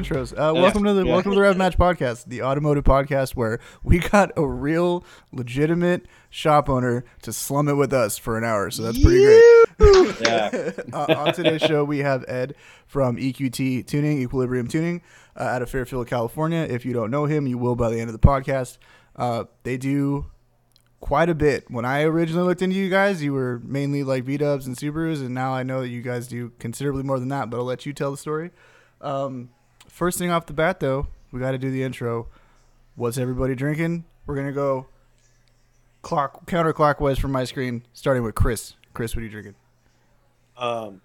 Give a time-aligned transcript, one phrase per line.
[0.00, 0.50] let's do intros.
[0.50, 1.12] Uh, welcome to the yeah.
[1.12, 6.06] welcome to the Rev Match Podcast, the automotive podcast where we got a real, legitimate
[6.28, 8.70] shop owner to slum it with us for an hour.
[8.70, 10.20] So that's pretty great.
[10.20, 10.70] Yeah.
[10.92, 12.54] uh, on today's show, we have Ed
[12.86, 15.02] from EQT Tuning, Equilibrium Tuning,
[15.36, 16.66] uh, out of Fairfield, California.
[16.68, 18.78] If you don't know him, you will by the end of the podcast.
[19.16, 20.26] Uh, they do
[21.00, 21.70] quite a bit.
[21.70, 25.20] When I originally looked into you guys, you were mainly like V Dubs and Subarus,
[25.20, 27.50] and now I know that you guys do considerably more than that.
[27.50, 28.50] But I'll let you tell the story.
[29.00, 29.48] Um,
[29.90, 32.28] first thing off the bat, though, we got to do the intro.
[32.96, 34.04] What's everybody drinking?
[34.26, 34.86] We're gonna go
[36.02, 38.74] clock counterclockwise from my screen, starting with Chris.
[38.94, 39.54] Chris, what are you drinking?
[40.56, 41.00] Um,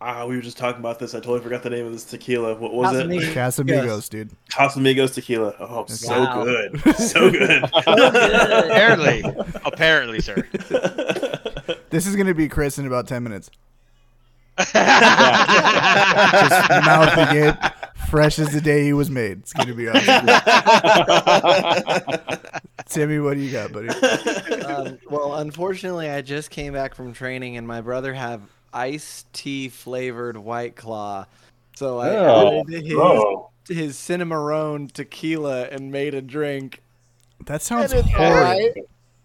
[0.00, 1.14] ah, we were just talking about this.
[1.14, 2.54] I totally forgot the name of this tequila.
[2.54, 3.06] What was it?
[3.06, 3.32] Casamigos.
[3.34, 4.30] Casamigos, dude.
[4.50, 5.54] Casamigos tequila.
[5.60, 6.44] Oh, so Wow.
[6.44, 6.80] good.
[6.96, 7.64] So good.
[7.74, 9.22] Apparently,
[9.64, 10.46] apparently, sir.
[11.90, 13.50] This is gonna be Chris in about ten minutes.
[14.58, 17.56] Just Just mouth agape,
[18.08, 19.38] fresh as the day he was made.
[19.38, 20.26] It's gonna be awesome.
[22.88, 23.88] Timmy, what do you got, buddy?
[24.64, 28.40] um, well, unfortunately, I just came back from training, and my brother have
[28.72, 31.26] iced tea flavored White Claw.
[31.76, 36.82] So I Oh, added his, Oh, his Cinnamon tequila and made a drink.
[37.46, 38.32] That sounds And it's horrid.
[38.32, 38.72] alright.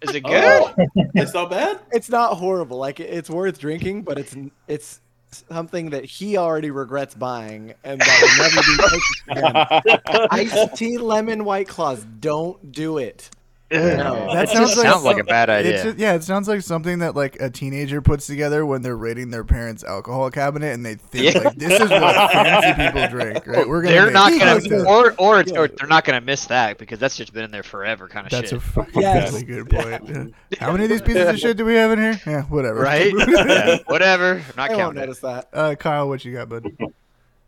[0.02, 0.44] Is it good?
[0.44, 0.74] oh.
[1.16, 1.80] it's not bad.
[1.92, 2.78] It's not horrible.
[2.78, 4.36] Like it's worth drinking, but it's
[4.68, 5.00] it's
[5.34, 10.28] something that he already regrets buying, and that will never be purchased again.
[10.32, 12.06] Iced tea lemon White Claws.
[12.20, 13.30] Don't do it.
[13.74, 14.34] No.
[14.34, 15.84] That It sounds like sounds like a bad idea.
[15.84, 19.32] just- yeah, it sounds like something that like a teenager puts together when they're raiding
[19.32, 21.42] their parents' alcohol cabinet, and they think Yeah.
[21.42, 23.48] like this is what fancy people drink.
[23.48, 23.68] Right?
[23.68, 23.96] We're gonna.
[23.96, 24.86] they're not gonna, like that.
[24.88, 25.60] or or, it's, Yeah.
[25.60, 28.32] or they're not gonna miss that because that's just been in there forever, kind of
[28.32, 28.60] That's shit.
[28.60, 29.32] a fucking Yes.
[29.32, 30.10] really good point.
[30.52, 30.58] Yeah.
[30.60, 32.22] How many of these pieces of shit do we have in here?
[32.26, 32.80] Yeah, whatever.
[32.80, 33.12] right?
[33.54, 34.34] Yeah, whatever.
[34.36, 34.98] I'm not I won't counting.
[34.98, 35.02] it.
[35.02, 35.50] Uh, notice that.
[35.54, 36.72] Uh, Kyle, what you got, bud?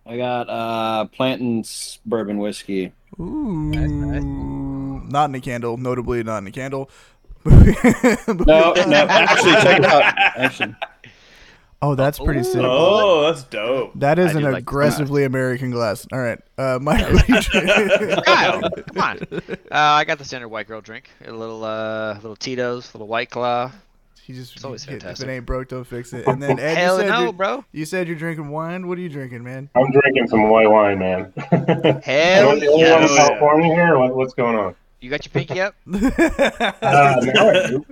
[0.08, 2.94] I got uh Blanton's bourbon whiskey.
[3.20, 5.12] Ooh, nice.
[5.12, 5.78] not in a candle.
[5.78, 6.90] Notably, not in a candle.
[7.46, 10.02] No, no, actually, check it out.
[10.36, 10.76] Actually,
[11.82, 12.62] Oh, that's pretty sick.
[12.64, 13.92] Oh, that's dope.
[13.96, 16.08] That is I an do like aggressively American glass.
[16.12, 18.24] All right, uh, Mike, what are you drinking?
[18.24, 19.20] Kyle, come on.
[19.72, 21.10] Uh, I got the standard white girl drink.
[21.26, 23.72] A little, uh, little Tito's, little White Claw.
[24.26, 25.24] He just It's always fantastic.
[25.28, 26.26] if it ain't broke, don't fix it.
[26.28, 27.64] And then Ed, Hell you said no, you're, bro.
[27.72, 28.88] you said you're drinking wine.
[28.88, 29.70] What are you drinking, man?
[29.76, 31.32] I'm drinking some white wine, man.
[31.52, 33.16] Am Hell I the in yes.
[33.18, 34.00] California here?
[34.00, 34.74] What, what's going on?
[35.02, 35.76] You got your pinky up?
[35.86, 36.00] Uh,
[36.82, 37.86] now I do.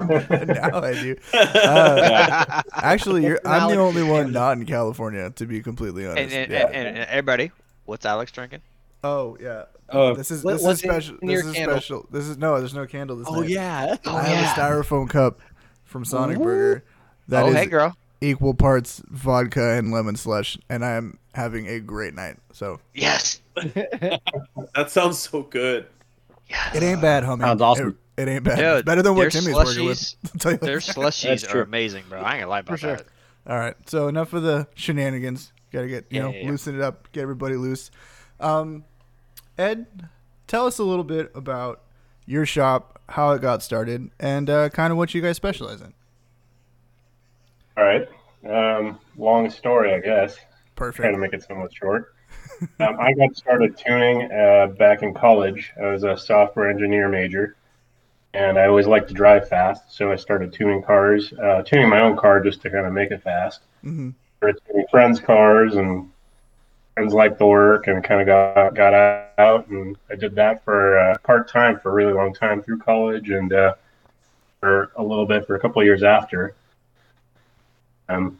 [0.02, 1.16] now I do.
[1.34, 6.32] Uh, actually, you're, I'm the only one not in California, to be completely honest.
[6.32, 6.66] and, and, Yeah.
[6.66, 7.50] and, and everybody,
[7.86, 8.60] what's Alex drinking?
[9.04, 11.16] oh yeah, Oh, this is this is special.
[11.20, 11.76] This is candle?
[11.76, 12.06] special.
[12.12, 12.58] This is no.
[12.60, 13.16] There's no candle.
[13.16, 13.50] This Oh night.
[13.50, 13.96] yeah.
[14.06, 15.40] Oh, I have a styrofoam cup
[15.92, 16.82] from Sonic Burger
[17.28, 17.96] that oh, is hey, girl.
[18.20, 22.36] equal parts vodka and lemon slush, and I am having a great night.
[22.52, 23.40] So Yes.
[24.74, 25.86] That sounds so good.
[26.48, 26.74] Yes.
[26.76, 27.40] it ain't bad, homie.
[27.40, 27.98] Sounds awesome.
[28.16, 28.56] It, it ain't bad.
[28.56, 29.98] Dude, it's better than what their Timmy's working with.
[29.98, 32.20] slushies- I'll tell you Their slushies are amazing, bro.
[32.20, 32.96] I ain't gonna lie about sure.
[32.96, 33.06] that.
[33.46, 33.74] All right.
[33.86, 35.52] So enough of the shenanigans.
[35.72, 36.50] Got to get you Yeah, know yeah, yeah.
[36.50, 37.90] loosen it up, get everybody loose.
[38.40, 38.84] Um,
[39.56, 39.86] Ed,
[40.46, 41.82] tell us a little bit about
[42.26, 45.92] your shop, how it got started, and uh, kind of what you guys specialize in.
[47.76, 48.08] all right.
[48.48, 50.36] Um, long story, I guess.
[50.74, 51.02] Perfect.
[51.02, 52.14] Trying to make it somewhat short.
[52.78, 55.72] Um, I got started tuning uh, back in college.
[55.82, 57.56] I was a software engineer major,
[58.34, 62.00] and I always liked to drive fast, so I started tuning cars, uh, tuning my
[62.00, 63.62] own car just to kind of make it fast.
[63.82, 66.11] hmm Started tuning friends' cars, and
[66.94, 68.94] friends liked the work, and kind of got got
[69.38, 72.78] out, and I did that for uh, part time for a really long time through
[72.78, 73.74] college, and uh,
[74.60, 76.54] for a little bit for a couple of years after.
[78.08, 78.38] Um,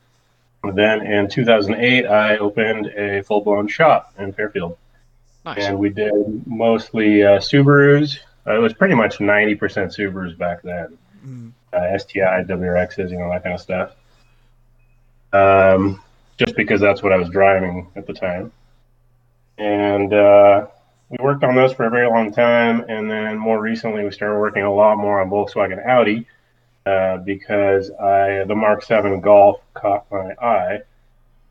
[0.75, 4.77] then in 2008, I opened a full blown shop in Fairfield,
[5.45, 5.65] Nice.
[5.65, 6.13] and we did
[6.47, 8.19] mostly uh, Subarus.
[8.47, 13.31] Uh, it was pretty much 90% Subarus back then, hmm uh, STI, WRXs, you know,
[13.31, 13.93] that kind of stuff.
[15.33, 16.03] Um,
[16.45, 18.53] just because that's what I was driving at the time.
[19.59, 20.67] And uh,
[21.09, 22.85] we worked on those for a very long time.
[22.89, 26.27] And then more recently, we started working a lot more on Volkswagen Audi
[26.87, 30.81] uh, because I the Mark 7 Golf caught my eye.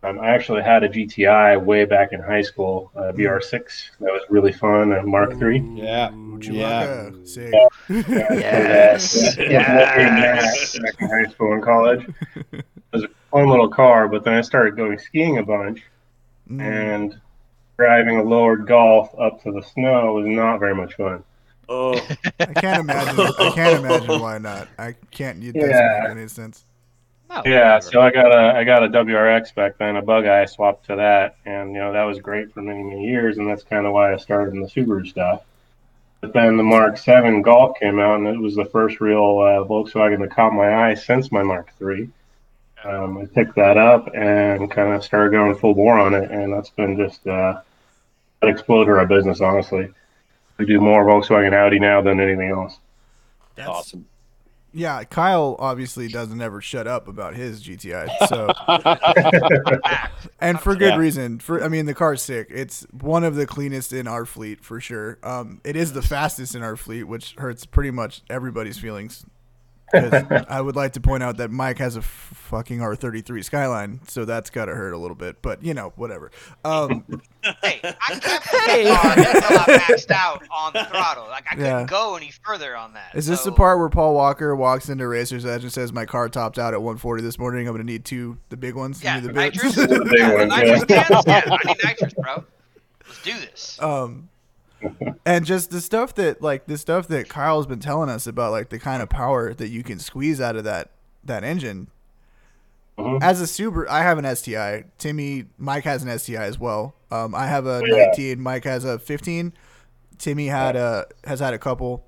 [0.04, 3.92] Um, I actually had a GTI way back in high school, uh, VR6.
[4.00, 5.60] That was really fun, a Mark III.
[5.76, 6.12] Yeah.
[6.12, 7.12] Ooh, Yeah.
[7.12, 7.28] Chewbacca.
[7.28, 7.54] Sick.
[8.10, 9.38] Yes.
[9.38, 9.38] yes.
[9.38, 10.80] Yes.
[10.80, 12.08] Back in high school and college.
[12.54, 15.82] It was a fun little car, but then I started going skiing a bunch,
[16.50, 16.62] Mm.
[16.62, 17.22] and
[17.78, 21.24] driving a lowered Golf up to the snow was not very much fun.
[21.70, 21.94] Oh,
[22.40, 23.20] I can't imagine.
[23.40, 24.68] I can't imagine why not.
[24.78, 25.42] I can't.
[25.44, 26.00] It doesn't Yeah.
[26.04, 26.66] make any sense.
[27.30, 27.82] Oh, Yeah, whatever.
[27.92, 30.98] so I got a I got a WRX back then, a bug eye swapped to
[30.98, 33.94] that, and you know that was great for many many years, and that's kind of
[33.94, 35.44] why I started in the Subaru stuff.
[36.20, 39.64] But then the Mark Seven Golf came out, and it was the first real uh,
[39.66, 42.10] Volkswagen that caught my eye since my Mark Three.
[42.84, 46.52] Um, I picked that up and kind of started going full bore on it, and
[46.52, 47.62] that's been just uh,
[48.42, 49.40] an exploder of business.
[49.42, 49.92] Honestly,
[50.58, 52.78] we do more Volkswagen Audi now than anything else.
[53.56, 54.06] That's, Awesome.
[54.74, 58.08] Yeah, Kyle obviously doesn't ever shut up about his GTI.
[58.30, 58.48] So,
[60.40, 60.98] and for good Yeah.
[60.98, 61.40] reason.
[61.40, 62.48] For I mean, the car's sick.
[62.50, 65.18] It's one of the cleanest in our fleet for sure.
[65.24, 69.26] Um, it is the fastest in our fleet, which hurts pretty much everybody's feelings.
[69.92, 74.00] 'Cause I would like to point out that Mike has a f- fucking R33 Skyline,
[74.08, 75.42] so that's got to hurt a little bit.
[75.42, 76.32] But you know, whatever.
[76.66, 77.06] Um,
[77.64, 81.28] Hey, I kept the car until I maxed out on the throttle.
[81.28, 81.86] Like I couldn't Yeah.
[81.86, 83.16] go any further on that.
[83.16, 86.30] is this the part where Paul Walker walks into Racer's Edge and says, "My car
[86.30, 87.68] topped out at 140 this morning.
[87.68, 89.02] I'm going to need two, the big ones.
[89.02, 89.74] You Yeah, need the big nitrous.
[89.76, 91.04] The big yeah, the ones, nitrous yeah.
[91.06, 91.24] cans?
[91.26, 92.44] Yeah, I need nitrous, bro.
[93.08, 93.78] Let's do this.
[93.82, 94.30] um
[95.26, 98.70] and just the stuff that like the stuff that Kyle's been telling us about like
[98.70, 100.92] the kind of power that you can squeeze out of that
[101.24, 101.88] that engine
[102.98, 103.20] Mhm.
[103.24, 107.34] as a Subaru I have an STI Timmy Mike has an STI as well um
[107.34, 108.06] I have a Yeah.
[108.08, 109.54] 19 Mike has a 15
[110.18, 112.04] Timmy had a has had a couple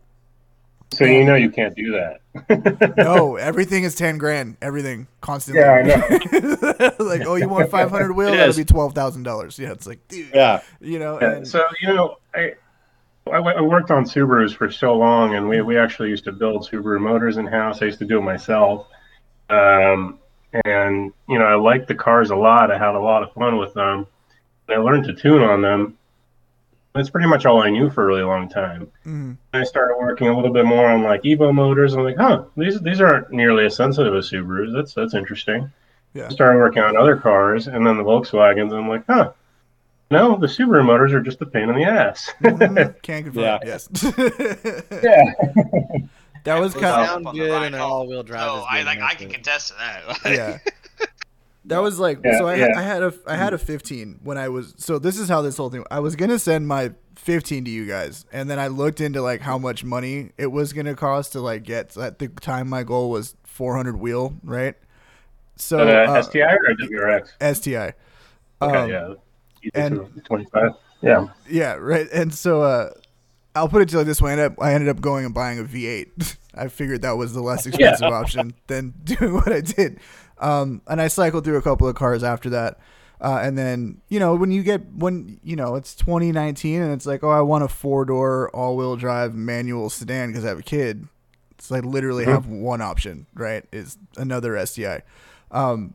[0.94, 2.94] So you know you can't do that.
[2.98, 6.92] no everything is 10 grand everything constantly Yeah, I know.
[7.06, 10.62] like oh you want 500 wheel It that'll be $12,000 yeah it's like dude Yeah.
[10.81, 12.54] you know Yeah, and, so you know, I,
[13.28, 16.68] I I worked on Subarus for so long, and we we actually used to build
[16.68, 17.81] Subaru motors in house.
[17.81, 18.88] I used to do it myself,
[19.50, 20.20] um,
[20.66, 22.72] and you know, I liked the cars a lot.
[22.72, 24.08] I had a lot of fun with them.
[24.70, 25.98] I learned to tune on them.
[26.94, 28.92] That's pretty much all I knew for a really long time.
[29.06, 29.34] Mm-hmm.
[29.52, 31.94] I started working a little bit more on like Evo motors.
[31.94, 34.74] I'm like, huh, these these aren't nearly as sensitive as Subarus.
[34.74, 35.72] That's that's interesting.
[36.14, 36.30] Yeah.
[36.30, 38.72] Started working on other cars, and then the Volkswagens.
[38.72, 39.31] I'm like, huh,
[40.13, 42.31] no, the Subaru motors are just a pain in the ass.
[42.44, 43.01] Mhm.
[43.01, 43.44] Can't confirm.
[43.44, 43.60] Yeah.
[43.65, 43.89] Yes.
[45.04, 45.33] yeah.
[46.45, 48.42] that was kind of sound Up on the good ride and all-wheel drive.
[48.50, 50.19] So is I like I can to- contest to that.
[50.25, 50.57] yeah.
[51.65, 52.48] That was like Yeah, so.
[52.48, 52.68] I, yeah.
[52.75, 55.00] I had a I had a 15 when I was so.
[55.00, 55.86] This is how this whole thing.
[55.89, 59.39] I was gonna send my 15 to you guys, and then I looked into like
[59.39, 61.95] how much money it was gonna cost to like get.
[61.95, 64.75] At the time, my goal was 400 wheel, right?
[65.56, 67.56] So uh, uh, STI or WRX?
[67.56, 67.94] STI.
[68.62, 69.13] Okay, Um, yeah.
[69.74, 70.71] And- And 25.
[71.01, 71.27] Yeah.
[71.50, 72.07] Yeah, right.
[72.13, 72.92] And so uh,
[73.56, 75.25] I'll put it to you like this way: I ended up, I ended up going
[75.25, 76.38] and buying a V8.
[76.56, 80.00] I figured that was the less expensive option than doing what I did.
[80.39, 82.80] Um, and I cycled through a couple of cars after that.
[83.21, 87.06] Uh, and then you know when you get when you know it's 2019 and it's
[87.06, 90.60] like oh I want a four door all wheel drive manual sedan because I have
[90.60, 91.07] a kid.
[91.51, 93.63] It's like literally have one option, right?
[93.71, 95.03] Is another STI.
[95.51, 95.93] Um,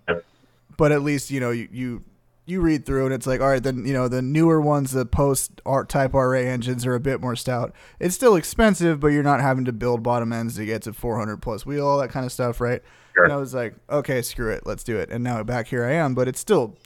[0.77, 2.05] but at least you know you, you
[2.51, 5.05] you read through and it's like all right then you know the newer ones the
[5.05, 9.23] post art type ra engines are a bit more stout it's still expensive but you're
[9.23, 12.25] not having to build bottom ends to get to 400 plus wheel all that kind
[12.25, 12.83] of stuff right
[13.15, 13.25] Sure.
[13.25, 15.93] and i was like okay screw it let's do it and now back here i
[15.93, 16.77] am but it's still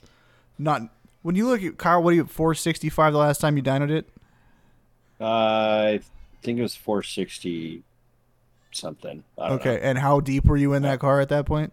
[0.57, 0.81] not
[1.21, 4.09] when you look at kyle what are you 465 the last time you dynoed it
[5.21, 5.23] Uh,
[5.95, 5.99] I
[6.41, 7.83] think it was 460
[8.71, 9.23] something.
[9.37, 9.81] I don't okay know.
[9.83, 11.71] and how deep were you in that car at that point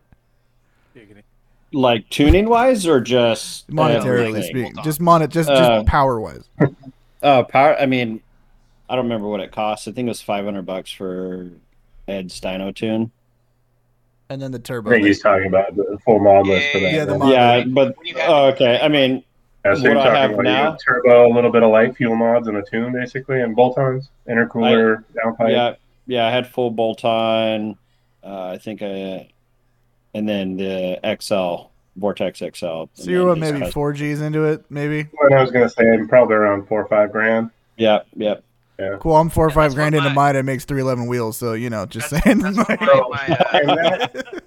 [1.73, 4.43] Like tuning wise or just monetarily everything?
[4.43, 4.85] speaking Hold on.
[4.85, 6.45] just mon- just Uh, just power wise
[7.23, 7.77] Oh, power.
[7.79, 8.21] I mean,
[8.89, 9.87] I don't remember what it cost.
[9.87, 11.49] I think it was 500 bucks for
[12.09, 13.12] Ed's dyno tune.
[14.31, 16.93] and then the turbo I think he's talking about the full mod list for that.
[16.93, 18.81] Yeah, the mod- Yeah, but When you have oh, okay.
[18.83, 19.23] I mean,
[19.65, 22.17] Yeah, so you're what I have about now- turbo, a little bit of light fuel
[22.17, 25.50] mods, and a tune basically, and bolt-ons, intercooler, downpipe.
[25.53, 25.75] yeah,
[26.07, 26.27] yeah.
[26.27, 27.77] I had full bolt on.
[28.25, 29.31] Uh, I think I,
[30.14, 32.85] and then the XL Vortex XL.
[32.95, 35.50] so you're what And then maybe just- four g's into it maybe What I was
[35.50, 37.50] gonna say, probably around four or five grand.
[37.76, 38.37] Yeah, yeah.
[39.00, 39.17] Cool.
[39.17, 40.37] I'm four or five grand what into my- mine.
[40.37, 41.37] It makes three eleven wheels.
[41.37, 42.38] So you know, just That's- saying.
[42.38, 44.45] that's like- my- So, my, uh, that,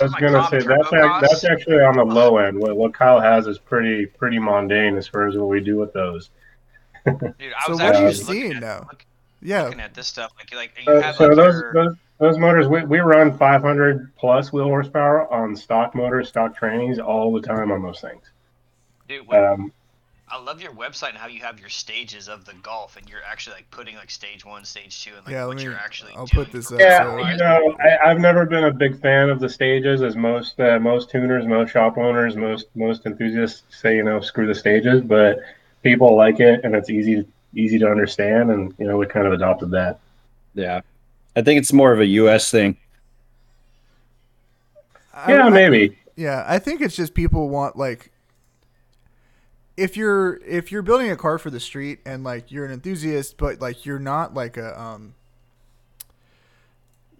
[0.00, 1.28] I was gonna say that's ac- costs.
[1.30, 2.58] that's actually on the low end.
[2.58, 5.92] What, what Kyle has is pretty pretty mundane as far as what we do with
[5.94, 6.28] those.
[7.06, 8.78] Dude, I So what are you seeing at, now?
[8.90, 9.06] look-
[9.40, 9.62] yeah.
[9.64, 10.32] looking at this stuff.
[10.38, 13.36] Like, like you Uh, have so like those, your, those those motors, we, we run
[13.36, 18.22] 500 plus wheel horsepower on stock motors, stock trainings all the time on those things.
[19.08, 19.72] dude, when, Um,
[20.28, 23.22] I love your website and how you have your stages of the golf, and you're
[23.24, 26.12] actually like putting like stage one, stage two, and like Yeah, what let you're actually.
[26.16, 29.00] I'll doing put this up, Yeah, so- you know, I, I've never been a big
[29.00, 33.62] fan of the stages, as most uh, most tuners, most shop owners, most most enthusiasts
[33.76, 35.00] say, you know, screw the stages.
[35.02, 35.38] But
[35.84, 39.32] people like it, and it's easy easy to understand, and you know, we kind of
[39.32, 40.00] adopted that.
[40.54, 40.80] Yeah.
[41.36, 42.76] I think it's more of a US thing.
[45.14, 45.98] I- Yeah, I- maybe.
[46.16, 48.10] Yeah, I think it's just people want like
[49.76, 53.36] if you're if you're building a car for the street and like you're an enthusiast,
[53.36, 55.14] but like you're not like a um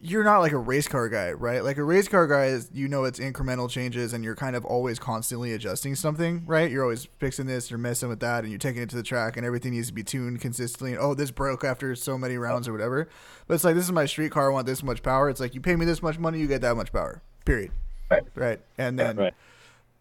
[0.08, 1.64] you're not like a race car guy, right?
[1.64, 4.64] Like a race car guy is you know it's incremental changes and you're kind of
[4.64, 6.70] always constantly adjusting something, right?
[6.70, 9.36] You're always fixing this, you're messing with that, and you're taking it to the track
[9.36, 10.92] and everything needs to be tuned consistently.
[10.92, 13.08] And, oh, this broke after so many rounds or whatever.
[13.48, 15.28] But it's like this is my street car, I want this much power.
[15.28, 17.20] It's like you pay me this much money, you get that much power.
[17.44, 17.72] Period.
[18.10, 18.22] Right.
[18.36, 18.60] Right.
[18.78, 19.34] And then Right.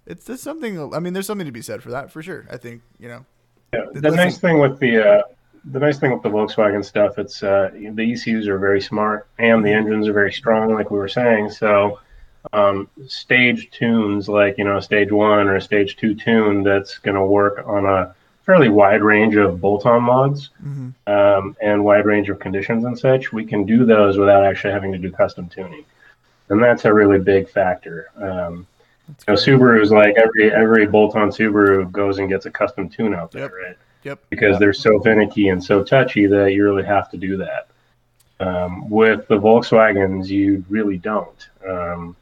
[0.05, 2.45] it's just something I mean, there's something to be said for that for sure.
[2.51, 3.25] I think, you know.
[3.74, 5.21] Yeah, the Listen- nice thing with the uh,
[5.72, 9.63] the nice thing with the Volkswagen stuff, it's uh, the ECUs are very smart and
[9.65, 11.50] the engines are very strong, like we were saying.
[11.50, 12.00] So
[12.53, 16.98] um, stage tunes, like you know, a stage one or a stage two tune, that's
[17.00, 21.12] going to work on a fairly wide range of bolt-on mods Mm-hmm.
[21.12, 23.34] um, and wide range of conditions and such.
[23.34, 25.84] We can do those without actually having to do custom tuning,
[26.50, 28.10] and that's a really big factor.
[28.17, 28.67] Um,
[29.07, 33.31] you know, Subaru's like every every bolt-on Subaru goes and gets a custom tune out
[33.31, 33.51] there, Yep.
[33.51, 33.77] right?
[34.05, 34.19] Yep.
[34.29, 37.67] because they're so finicky and so touchy that you really have to do that.
[38.39, 41.50] Um, with the Volkswagens, you really don't.
[41.67, 42.15] Um,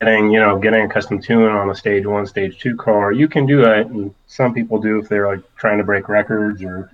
[0.00, 3.28] getting you know getting a custom tune on a stage one, stage two car, you
[3.28, 6.90] can do it, and some people do if they're like trying to break records or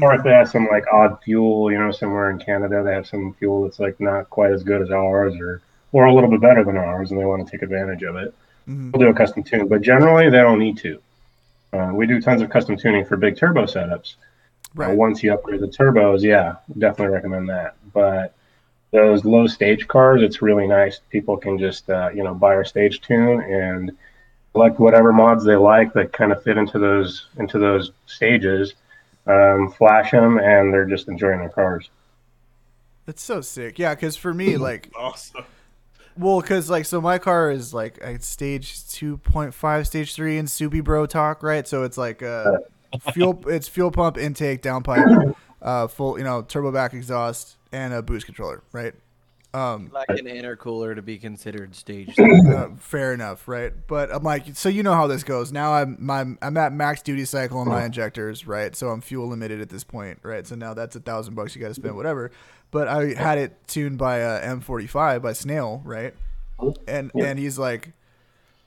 [0.00, 3.06] or if they have some like odd fuel, you know, somewhere in Canada they have
[3.06, 6.40] some fuel that's like not quite as good as ours or or a little bit
[6.40, 8.34] better than ours, and they want to take advantage of it.
[8.68, 8.90] Mm-hmm.
[8.90, 11.00] We'll do a custom tune, but generally they don't need to.
[11.74, 14.14] Uh, we do tons of custom tuning for big turbo setups.
[14.16, 14.20] Uh,
[14.76, 14.96] Right.
[14.96, 17.76] once you upgrade the turbos, yeah, definitely recommend that.
[17.92, 18.34] But
[18.90, 21.00] those low stage cars, it's really nice.
[21.10, 23.92] People can just uh, you know buy our stage tune and
[24.52, 28.74] select whatever mods they like that kind of fit into those into those stages.
[29.26, 31.88] Um, flash them, and they're just enjoying their cars.
[33.06, 33.78] It's so sick.
[33.78, 35.44] Yeah, cuz for me like Awesome.
[36.16, 40.38] Well, because like, so my car is like a stage two point five, stage three
[40.38, 41.66] in Subi Bro talk, right?
[41.66, 42.58] So it's like uh,
[43.12, 48.02] fuel, it's fuel pump intake, downpipe, uh, full, you know, turbo back exhaust, and a
[48.02, 48.94] boost controller, right?
[49.54, 52.18] Um, Like an intercooler to be considered stage.
[52.18, 53.72] uh, fair enough, right?
[53.86, 55.52] But I'm like, so you know how this goes.
[55.52, 58.74] Now I'm my I'm at max duty cycle on my injectors, right?
[58.74, 60.44] So I'm fuel limited at this point, right?
[60.44, 62.32] So now that's a thousand bucks you got to spend, whatever.
[62.74, 66.12] But I had it tuned by uh, M45 by Snail, right?
[66.88, 67.26] And Yeah.
[67.26, 67.92] and he's like,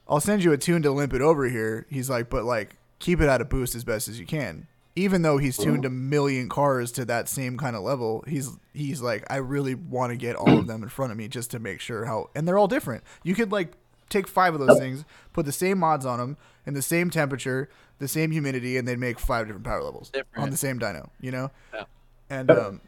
[0.08, 1.86] I'll send you a tune to limp it over here.
[1.90, 4.68] He's like, but like keep it at a boost as best as you can.
[4.96, 9.02] Even though he's tuned a million cars to that same kind of level, he's he's
[9.02, 11.60] like, I really want to get all of them in front of me just to
[11.60, 13.04] make sure how, and they're all different.
[13.24, 13.74] You could like
[14.10, 17.68] take five of those things, put the same mods on them, in the same temperature,
[18.00, 21.10] the same humidity, and they'd make five different power levels on the same dyno.
[21.20, 21.84] You know, Yeah.
[22.30, 22.82] and um,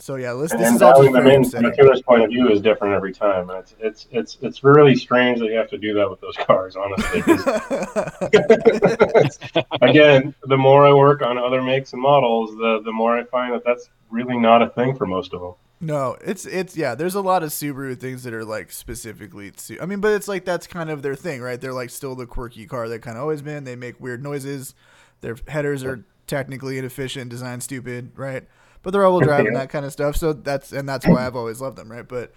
[0.00, 2.30] so yeah, this, this is all just them very in from the killer's point of
[2.30, 3.50] view is different every time.
[3.50, 6.76] It's it's it's it's really strange that you have to do that with those cars,
[6.76, 7.20] honestly.
[9.82, 13.52] again, the more I work on other makes and models, the the more I find
[13.54, 15.54] that that's really not a thing for most of them.
[15.80, 16.94] No, it's it's yeah.
[16.94, 19.52] There's a lot of Subaru things that are like specifically.
[19.80, 21.60] I mean, but it's like that's kind of their thing, right?
[21.60, 23.64] They're like still the quirky car they kind of always been.
[23.64, 24.74] They make weird noises.
[25.20, 28.46] Their headers are technically inefficient, design stupid, right?
[28.88, 30.16] But they're all-wheel drive and that kind of stuff.
[30.16, 32.08] So that's and that's why I've always loved them, right?
[32.08, 32.32] But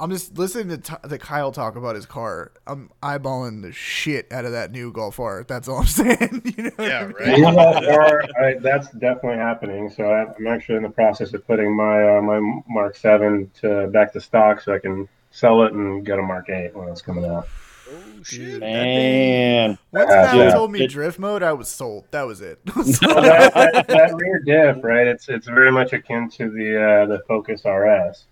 [0.00, 2.50] I'm just listening to, t- to Kyle talk about his car.
[2.66, 5.44] I'm eyeballing the shit out of that new Golf R.
[5.46, 6.42] That's all I'm saying.
[6.56, 7.14] you know what Yeah, I mean?
[7.14, 7.38] right.
[7.38, 9.90] Yeah, or, I, that's definitely happening.
[9.90, 13.86] So I, I'm actually in the process of putting my uh, my Mark Seven to
[13.92, 17.00] back to stock, so I can sell it and get a Mark Eight when it's
[17.00, 17.46] coming out.
[17.92, 18.60] Oh shit.
[18.60, 20.50] Man, Once Uh, Kyle yeah.
[20.52, 22.04] told me It- drift mode, I was sold.
[22.10, 22.58] That was it.
[22.76, 25.06] Well, that, that, that rear diff, right?
[25.06, 28.24] It's it's very much akin to the uh, the Focus RS.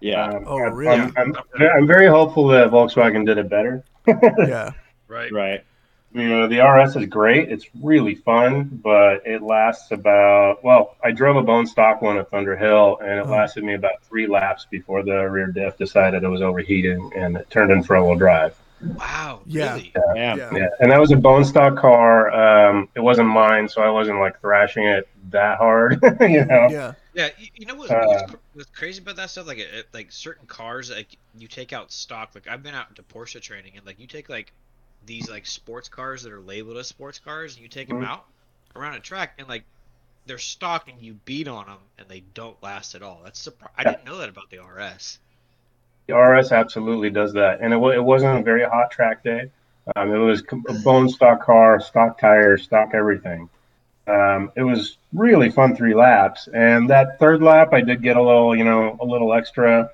[0.00, 0.24] yeah.
[0.28, 0.94] Um, Oh, I'm- really?
[1.00, 3.82] I'm, I'm, I'm very hopeful that Volkswagen did it better.
[4.06, 4.72] yeah.
[5.08, 5.32] Right.
[5.32, 5.64] Right.
[6.12, 7.50] You know, the RS is great.
[7.52, 12.30] It's really fun, but it lasts about, well, I drove a bone stock one at
[12.30, 13.30] Thunderhill, and it Oh.
[13.30, 17.50] lasted me about three laps before the rear diff decided it was overheating and it
[17.50, 18.56] turned in front wheel drive.
[18.80, 19.42] Wow.
[19.46, 19.74] Yeah.
[19.74, 19.92] Really?
[20.14, 20.38] Man.
[20.38, 20.50] Yeah.
[20.52, 22.30] Yeah, and that was a bone stock car.
[22.30, 26.68] Um, it wasn't mine, so I wasn't like thrashing it that hard, you know.
[26.70, 26.94] Yeah.
[27.14, 27.30] Yeah.
[27.38, 29.46] You, you know what, Uh, what's, crazy about that stuff?
[29.46, 32.30] Like, it, like certain cars, like you take out stock.
[32.34, 34.52] Like I've been out to Porsche training, and like you take like
[35.06, 38.06] these like sports cars that are labeled as sports cars, and you take them Mhm.
[38.06, 38.26] out
[38.76, 39.64] around a track, and like
[40.26, 43.22] they're stock, and you beat on them, and they don't last at all.
[43.24, 45.18] That's surpri- I didn't know that about the RS.
[46.08, 49.50] The RS absolutely does that, and it, it wasn't a very hot track day.
[49.94, 53.48] Um, it was a bone stock car, stock tires, stock everything.
[54.06, 58.22] Um, it was really fun three laps, and that third lap I did get a
[58.22, 59.90] little, you know, a little extra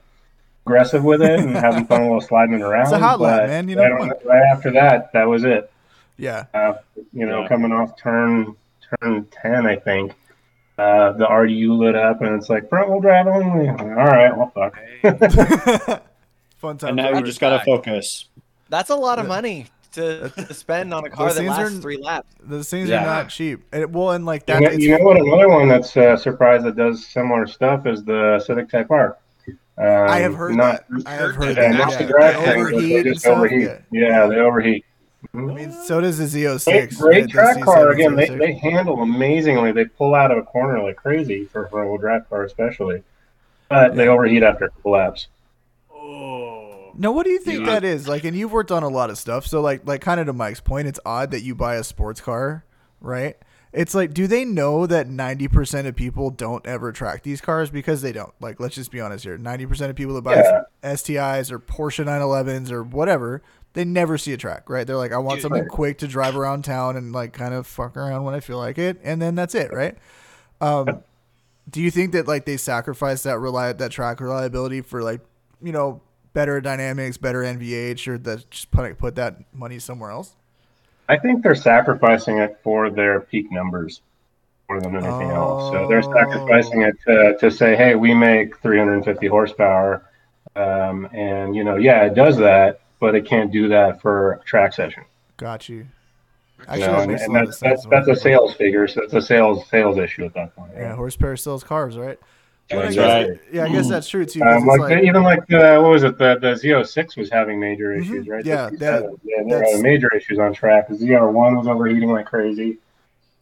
[0.64, 2.83] aggressive with it and having fun while sliding it around.
[2.83, 5.71] It's a hot lap, man, you know, right, right after that, that was it.
[6.16, 6.44] Yeah.
[6.54, 6.75] Uh,
[7.12, 7.49] you know, Yeah.
[7.49, 8.54] coming off turn
[9.00, 10.12] turn ten, I think.
[10.76, 13.69] Uh, the RDU lit up, and it's like front wheel drive only.
[13.69, 14.76] All right, well, fuck.
[16.57, 16.88] Fun time.
[16.88, 18.26] And now you just got to focus.
[18.71, 19.28] That's a lot of Yeah.
[19.28, 22.35] money to, to spend on a car Those that things are- lasts three laps.
[22.43, 23.02] Those things Yeah.
[23.02, 23.62] are not cheap.
[23.73, 24.61] And, well, and like You that.
[24.62, 25.16] know, it's- you know what?
[25.21, 29.16] Another one that's uh, surprised that does similar stuff is the Civic Type R.
[29.76, 31.02] Um, I have heard not, that.
[31.07, 31.78] I have heard Yeah, that.
[31.78, 31.99] not yeah.
[31.99, 33.37] the drive They thing, but overheat and just stuff.
[33.37, 33.62] overheat.
[33.62, 33.78] Yeah.
[34.09, 34.85] Yeah, they overheat.
[35.34, 36.64] I mean, so does the Z06.
[36.64, 38.14] Great, great track C7, car again.
[38.14, 39.72] They, they handle amazingly.
[39.72, 43.02] They pull out of a corner like crazy for a front wheel drive car, especially.
[43.68, 45.26] But they overheat after a couple laps.
[45.92, 46.92] Oh.
[46.96, 47.66] No, what do you think Yeah.
[47.72, 48.06] that is?
[48.06, 49.46] Like, and you've worked on a lot of stuff.
[49.46, 52.20] So, like, like kind of to Mike's point, it's odd that you buy a sports
[52.20, 52.64] car,
[53.00, 53.36] right?
[53.72, 57.70] It's like, do they know that ninety percent of people don't ever track these cars
[57.70, 58.32] because they don't?
[58.40, 59.36] Like, let's just be honest here.
[59.36, 60.62] Ninety percent of people that buy Yeah.
[60.84, 63.42] STIs or Porsche 911s or whatever,
[63.75, 64.87] they never see a track, right?
[64.87, 65.43] They're like, I want Dude.
[65.43, 68.59] something quick to drive around town and like kind of fuck around when I feel
[68.59, 69.97] like it, and then that's it, right?
[70.61, 71.02] Um,
[71.71, 75.21] do you think that like they sacrifice that rely that track reliability for like
[75.62, 76.00] you know
[76.33, 80.37] better dynamics, better NVH, or that just put put that money somewhere else?
[81.09, 84.00] I think they're sacrificing it for their peak numbers
[84.71, 85.71] more than anything else.
[85.71, 86.12] So they're Oh.
[86.12, 90.02] sacrificing it to, to say, hey, we make 350 horsepower.
[90.57, 94.38] Um, and, you know, yeah, it does that, but it can't do that for a
[94.44, 95.04] track session.
[95.36, 95.86] Got you.
[96.73, 98.88] You know, that and, makes and that's, that's, that's a sales figure.
[98.88, 100.71] So it's a sales sales issue at that point.
[100.75, 100.95] Yeah, right?
[100.97, 102.19] horsepower sells cars, right?
[102.71, 103.40] Yeah, But I That's guess- right.
[103.52, 104.43] Yeah, I guess that's true too.
[104.43, 107.90] Um, like, like- even like the what was it the the Z06 was having major
[107.95, 108.00] Mhm.
[108.00, 110.95] issues right Yeah, The that- yeah they were that's- having major issues on track the
[110.95, 112.78] ZR1 was overheating like crazy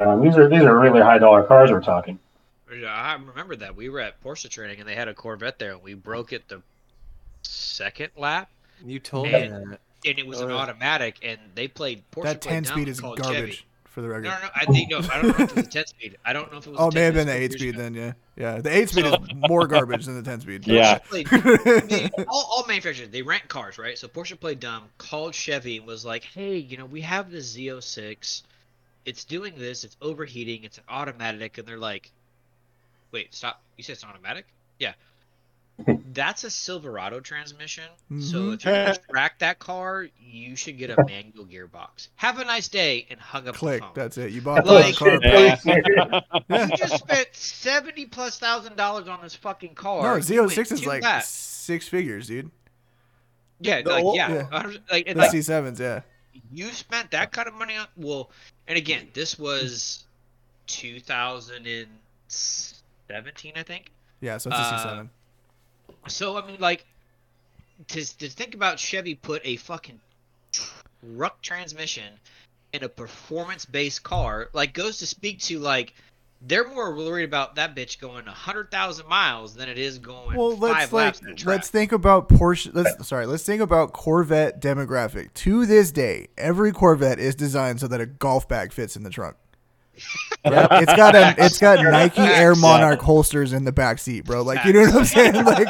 [0.00, 2.18] um, these are these are really high dollar cars we're talking
[2.76, 5.70] Yeah, I remember that we were at Porsche training and they had a Corvette there
[5.74, 6.60] and we broke it the
[7.42, 8.50] second lap
[8.84, 9.42] You told Man.
[9.42, 9.80] me that.
[10.10, 10.60] and it was an Oh, yeah.
[10.60, 13.58] automatic and they played Porsche that ten speed is garbage Chevy.
[13.84, 14.24] for the record.
[14.24, 14.98] No, no, no, I think no.
[14.98, 16.18] I don't know if it was a ten speed.
[16.24, 16.78] I don't know if it was.
[16.80, 17.82] Oh, it may have been the eight speed ago.
[17.82, 17.94] then.
[17.94, 18.60] Yeah, yeah.
[18.60, 20.66] The eight speed So- is more garbage than the ten speed.
[20.66, 20.98] Yeah.
[20.98, 23.96] Played- they- all, all manufacturers they rent cars, right?
[23.98, 27.38] So Porsche played dumb, called Chevy, and was like, "Hey, you know, we have the
[27.38, 28.42] Z06.
[29.04, 29.84] It's doing this.
[29.84, 30.64] It's overheating.
[30.64, 32.10] It's an automatic." And they're like,
[33.12, 33.60] "Wait, stop!
[33.76, 34.46] You said it's automatic?
[34.78, 34.94] Yeah."
[36.12, 37.84] That's a Silverado transmission.
[38.08, 38.54] So Mhm.
[38.54, 42.08] if you're gonna track that car, you should get a manual gearbox.
[42.16, 43.80] Have a nice day, and hung up Click.
[43.80, 43.94] the phone.
[43.94, 44.30] That's it.
[44.32, 45.18] You bought Like- the car.
[45.22, 45.58] Yeah.
[45.64, 46.20] Yeah.
[46.70, 50.02] You just spent seventy plus thousand dollars on this fucking car.
[50.02, 51.28] No, Z06 is like laps.
[51.28, 52.50] six figures, dude.
[53.60, 54.42] Yeah, The like old- yeah, Yeah.
[54.50, 56.02] 100 like, The like C7s, yeah.
[56.52, 57.86] you spent that kind of money on.
[57.96, 58.30] Well,
[58.68, 60.04] and again, this was
[60.66, 63.90] 2017, I think.
[64.20, 65.08] Yeah, so it's a Uh, C7.
[66.08, 66.84] So I mean, like,
[67.88, 70.00] to to think about Chevy put a fucking
[70.52, 72.12] truck transmission
[72.72, 75.94] in a performance-based car, like, goes to speak to like.
[76.44, 80.50] They're more worried about that bitch going hundred thousand miles than it is going Well,
[80.50, 81.46] five let's like laps in a track.
[81.46, 82.74] let's think about Porsche.
[82.74, 85.32] Let's sorry, let's think about Corvette demographic.
[85.34, 89.10] To this day, every Corvette is designed so that a golf bag fits in the
[89.10, 89.36] trunk.
[90.44, 90.68] Right?
[90.82, 94.42] It's got a it's got Nike Air Monarch holsters in the back seat, bro.
[94.42, 95.34] Like you know what I'm saying?
[95.44, 95.68] Like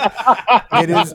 [0.84, 1.12] it is.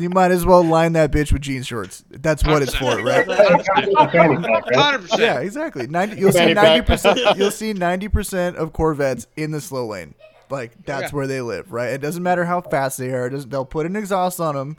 [0.00, 2.04] You might as well line that bitch with jean shorts.
[2.10, 3.24] That's what it's for, right?
[3.26, 4.74] Fanny pack, right?
[4.74, 5.20] Hundred percent.
[5.20, 5.86] Yeah, exactly.
[5.86, 7.20] 90, you'll see ninety percent.
[7.36, 10.14] You'll see ninety percent of Corvettes in the slow lane.
[10.50, 11.16] Like that's Yeah.
[11.16, 11.90] where they live, right?
[11.90, 13.26] It doesn't matter how fast they are.
[13.26, 14.76] It doesn't, they'll put an exhaust on them.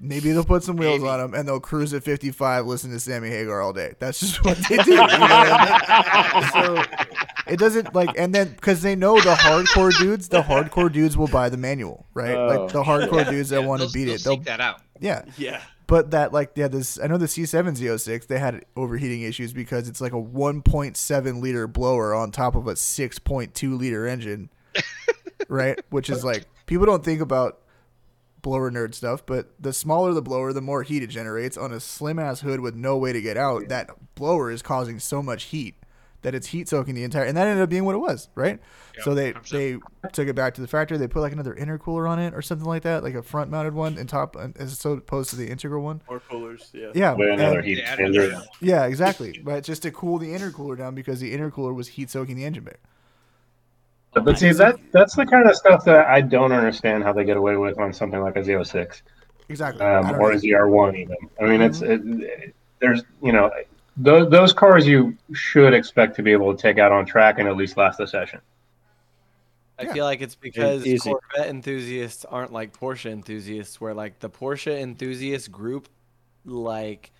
[0.00, 1.08] Maybe they'll put some wheels Maybe.
[1.10, 3.94] on them, and they'll cruise at fifty-five, listen to Sammy Hagar all day.
[3.98, 4.90] That's just what they do.
[4.92, 6.84] You know what I mean?
[6.84, 6.84] So
[7.52, 11.28] it doesn't like, and then because they know the hardcore dudes, the hardcore dudes will
[11.28, 12.34] buy the manual, right?
[12.36, 12.46] Oh.
[12.46, 14.44] like the hardcore Yeah, dudes that yeah, want to they'll- beat they'll it, they'll seek
[14.44, 14.80] that out.
[15.00, 15.24] yeah.
[15.36, 15.60] Yeah.
[15.88, 19.88] But that like yeah, this I know the C7 Z06 they had overheating issues because
[19.88, 24.50] it's like a 1.7 liter blower on top of a 6.2 liter engine,
[25.48, 25.80] right?
[25.90, 27.60] Which is like people don't think about
[28.48, 31.80] blower nerd stuff, but the smaller the blower, the more heat it generates on a
[31.80, 33.68] slim ass hood with no way to get out.
[33.68, 35.74] That blower is causing so much heat
[36.22, 38.58] that it's heat soaking the entire, and that ended up being what it was, right?
[38.96, 39.48] Yeah, so they 100%.
[40.02, 40.98] they took it back to the factory.
[40.98, 43.74] They put like another intercooler on it or something like that, like a front mounted
[43.74, 46.02] one, and top as opposed to the integral one.
[46.08, 46.70] Or coolers.
[46.72, 46.90] Yeah.
[46.94, 48.30] Yeah, With another and- heat They added exchanger.
[48.32, 48.48] that.
[48.60, 49.40] yeah, exactly.
[49.44, 52.64] But just to cool the intercooler down because the intercooler was heat soaking the engine
[52.64, 52.76] bay.
[54.14, 57.36] But see, that that's the kind of stuff that I don't understand how they get
[57.36, 59.02] away with on something like a Z06
[59.50, 59.82] Exactly.
[59.84, 60.40] Um, don't or a know.
[60.40, 61.16] ZR1 even.
[61.40, 63.50] I mean, it's it, it- there's you know
[63.96, 67.48] those those cars you should expect to be able to take out on track and
[67.48, 68.40] at least last the session.
[69.78, 69.92] I Yeah.
[69.92, 71.10] feel like it's because easy.
[71.10, 75.88] Corvette enthusiasts aren't like Porsche enthusiasts, where like the Porsche enthusiast group,
[76.44, 77.10] like,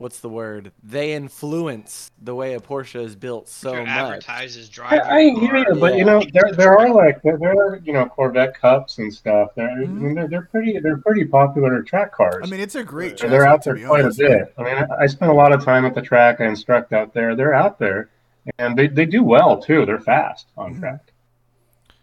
[0.00, 0.72] what's the word?
[0.82, 3.86] They influence the way a Porsche is built so much.
[3.86, 4.98] advertises I.
[4.98, 8.06] I hear you, but you know there there are like there, there are you know
[8.06, 9.50] Corvette Cups and stuff.
[9.54, 12.40] They're I mean, they're, they're pretty they're pretty popular track cars.
[12.42, 13.18] I mean, it's a great.
[13.20, 14.20] So they're out there quite honest.
[14.20, 14.54] a bit.
[14.58, 16.40] I mean, I, I spend a lot of time at the track.
[16.40, 17.36] I instruct out there.
[17.36, 18.08] They're out there,
[18.58, 19.84] and they, they do well too.
[19.84, 20.80] They're fast on Mhm.
[20.80, 21.00] track,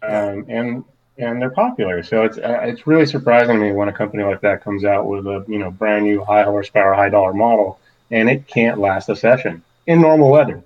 [0.02, 0.84] um, and
[1.18, 2.04] and they're popular.
[2.04, 5.06] So it's uh, it's really surprising to me when a company like that comes out
[5.06, 7.80] with a you know brand new high horsepower, high dollar model,
[8.10, 10.62] and it can't last a session in normal weather.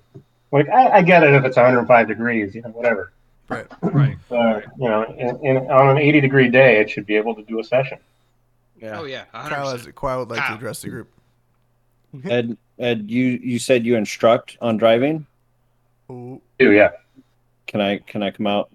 [0.51, 3.11] Like I, I get it if it's 105 degrees, you know, whatever.
[3.49, 3.67] Right.
[3.81, 4.17] Right.
[4.29, 7.43] But you know, in, in, on an 80 degree day, it should be able to
[7.43, 7.97] do a session.
[8.79, 8.99] Yeah.
[8.99, 9.25] Oh yeah.
[9.33, 9.49] 100%.
[9.49, 11.09] Kyle, has, Kyle would like to address the group.
[12.25, 15.25] Ed, Ed, you you said you instruct on driving.
[16.11, 16.41] Ooh.
[16.59, 16.91] Too, yeah.
[17.67, 18.69] Can I can I come out?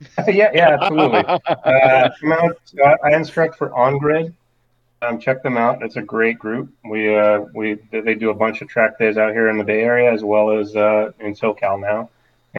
[0.26, 1.18] yeah, yeah, absolutely.
[1.46, 4.34] uh, come out, so I, I instruct for On Grid.
[5.02, 5.82] Um, check them out.
[5.82, 6.70] It's a great group.
[6.84, 9.80] We uh, we they do a bunch of track days out here in the Bay
[9.80, 12.10] Area as well as uh, in SoCal now,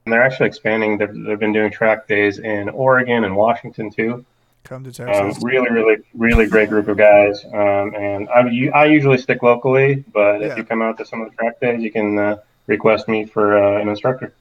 [0.04, 0.98] and they're actually expanding.
[0.98, 4.26] They've, they've been doing track days in Oregon and Washington too.
[4.64, 7.46] Come to Um, really, really, really great group of guys.
[7.46, 10.48] Um, and I usually stick locally, but Yeah.
[10.48, 13.26] if you come out to some of the track days, you can uh, request me
[13.26, 14.34] for uh, an instructor.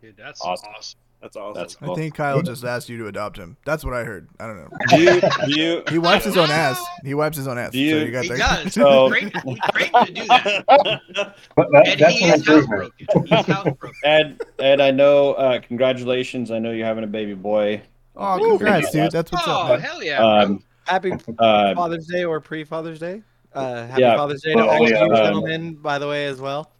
[0.00, 0.70] Dude, that's Awesome.
[0.76, 0.98] awesome.
[1.20, 1.60] That's awesome.
[1.60, 3.56] That's I think Kyle just asked you to adopt him.
[3.64, 4.28] That's what I heard.
[4.38, 4.68] I don't know.
[4.88, 6.80] Do you do you He wipes his own ass.
[7.04, 7.72] He wipes his own ass.
[7.72, 8.64] Do you- so you got He that.
[8.64, 8.72] does.
[8.74, 9.32] So- Great,
[9.72, 10.64] great to do that.
[11.56, 12.90] But that, And that's he is housebroken.
[12.98, 13.92] He's housebroken.
[14.04, 14.80] Ed Ed?
[14.80, 15.32] I know.
[15.32, 16.50] Uh, congratulations.
[16.52, 17.82] I know you're having a baby boy.
[18.16, 19.10] Oh, congrats, dude.
[19.10, 19.68] That's what's Oh, up.
[19.70, 19.80] man.
[19.80, 20.18] hell yeah.
[20.24, 23.22] Um, Happy uh, Father's Day or pre Father's Day.
[23.54, 24.16] Uh, happy Yeah.
[24.16, 26.70] Father's Day to Well, all yeah, you um, gentlemen, by the way, as well.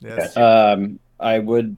[0.00, 0.36] Yes.
[0.36, 1.76] um, I would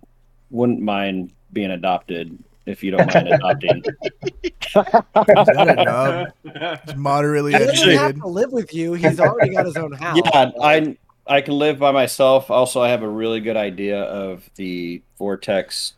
[0.51, 3.83] wouldn't mind being adopted if you don't mind adopting.
[4.13, 6.81] Is that a?
[6.87, 8.95] He's moderately He doesn't Actually- have to live with you.
[8.95, 10.21] He's already got his own house.
[10.25, 12.51] Yeah, I I can live by myself.
[12.51, 15.95] Also, I have a really good idea of the vortex.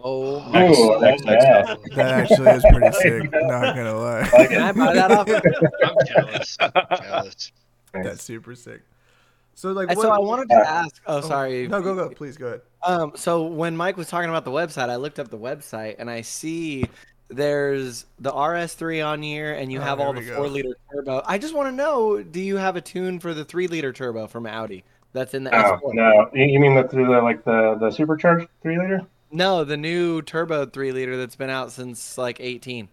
[0.00, 1.78] Oh, Ooh, Next- that's next- next bad.
[1.96, 3.32] That actually is pretty sick.
[3.32, 4.28] Not gonna lie.
[4.48, 5.28] Can I buy that off?
[5.28, 6.56] I'm jealous.
[6.60, 7.52] I'm jealous.
[7.92, 8.82] That's super sick.
[9.58, 11.02] So like, what, so I wanted to ask.
[11.04, 11.66] Oh, sorry.
[11.66, 12.10] No, go go.
[12.10, 12.60] Please go ahead.
[12.84, 16.08] Um, so when Mike was talking about the website, I looked up the website and
[16.08, 16.84] I see
[17.26, 21.22] there's the RS3 on here, and you Oh, have all the four liter turbo.
[21.26, 24.28] I just want to know: Do you have a tune for the three liter turbo
[24.28, 25.92] from Audi that's in the No, S4?
[25.92, 26.30] no.
[26.34, 29.04] You you mean the through the like the the supercharged three liter?
[29.32, 32.88] No, the new turbo three liter that's been out since like 18.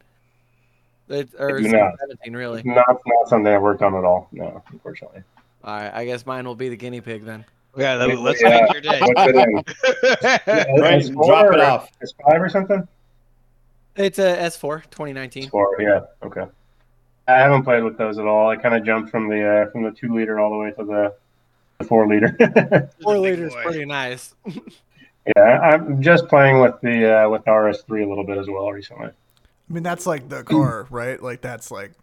[1.09, 1.93] It, or not.
[1.99, 2.63] 17, really.
[2.63, 4.29] Not not something I worked on at all.
[4.31, 5.21] No, unfortunately.
[5.65, 7.43] All right, I guess mine will be the guinea pig then.
[7.75, 8.61] Yeah, that- let's Yeah.
[8.61, 8.99] make your day.
[9.01, 10.45] What's it?
[10.77, 11.91] Brandon, S4 drop it off.
[12.01, 12.87] S5 or something?
[13.95, 15.49] It's a S4 2019.
[15.49, 15.99] S4, yeah.
[16.23, 16.45] Okay.
[17.27, 18.49] I haven't played with those at all.
[18.49, 20.83] I kind of jumped from the uh, from the two liter all the way to
[20.83, 21.13] the,
[21.79, 22.27] the four liter.
[23.01, 23.63] Four Big liters, boy.
[23.63, 24.35] pretty nice.
[25.35, 29.07] yeah, I'm just playing with the uh, with RS3 a little bit as well recently.
[29.07, 31.21] I mean, that's like the car, right?
[31.21, 31.93] Like that's like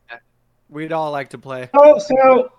[0.69, 1.69] We'd all like to play.
[1.75, 2.51] Oh, so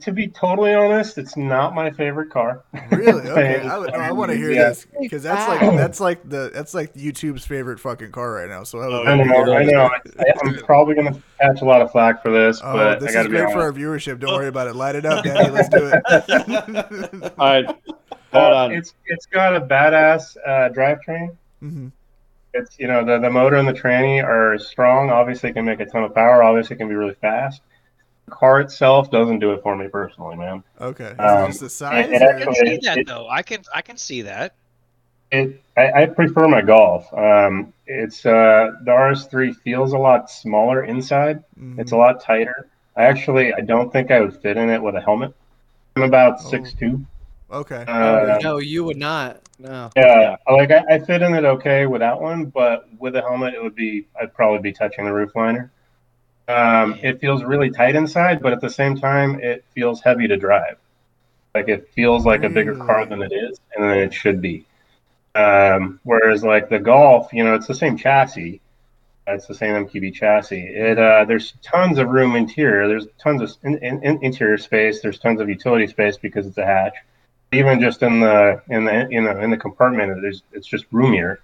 [0.00, 2.62] to be totally honest, it's not my favorite car.
[2.90, 3.60] really okay.
[3.66, 4.68] I, would- I want to hear Yeah.
[4.70, 8.64] this because that's like that's like the that's like YouTube's favorite fucking car right now.
[8.64, 9.90] So I, would Oh, I love to hear know, I know.
[10.20, 13.12] I, I'm probably gonna catch a lot of flack for this, Oh, but this I
[13.12, 14.18] gotta is be great for our viewership.
[14.20, 14.76] Don't worry about it.
[14.76, 15.50] Light it up, Danny.
[15.50, 17.32] Let's do it.
[17.38, 17.66] All right,
[18.32, 18.72] hold on.
[18.72, 21.36] It's it's got a badass uh, drivetrain.
[21.62, 21.92] Mhm.
[22.54, 25.10] It's you know the the motor and the tranny are strong.
[25.10, 26.42] Obviously, it can make a ton of power.
[26.42, 27.60] Obviously, it can be really fast.
[28.28, 30.62] The car itself doesn't do it for me personally, man.
[30.80, 31.04] Okay.
[31.04, 32.10] Is it Um, just the size?
[32.10, 33.26] it or- I can see that it- though.
[33.28, 34.52] I can I can see that.
[35.30, 37.12] It I, I prefer my Golf.
[37.14, 41.42] Um, it's uh, the RS3 feels a lot smaller inside.
[41.58, 41.78] Mhm.
[41.78, 42.66] It's a lot tighter.
[42.96, 45.32] I actually I don't think I would fit in it with a helmet.
[45.96, 46.50] I'm about Oh.
[46.50, 47.00] six two.
[47.50, 47.82] Okay.
[47.88, 49.38] Uh, no, you would not.
[49.58, 49.90] No.
[49.96, 53.62] Yeah, like I, I fit in it okay without one, but with a helmet, it
[53.62, 55.70] would be I'd probably be touching the roof liner.
[56.48, 60.36] Um, it feels really tight inside, but at the same time, it feels heavy to
[60.36, 60.78] drive.
[61.54, 64.64] Like it feels like a bigger car than it is, and than it should be.
[65.34, 68.60] Um, whereas like the Golf, you know, it's the same chassis.
[69.26, 70.66] It's the same MQB chassis.
[70.68, 72.88] It uh, there's tons of room interior.
[72.88, 75.02] There's tons of in, in, interior space.
[75.02, 76.94] There's tons of utility space because it's a hatch
[77.52, 81.40] even just in the in the you know in the compartment there's it's just roomier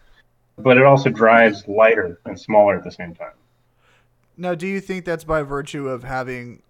[0.59, 3.33] but it also drives lighter and smaller at the same time
[4.37, 6.63] Now, do you think that's by virtue of having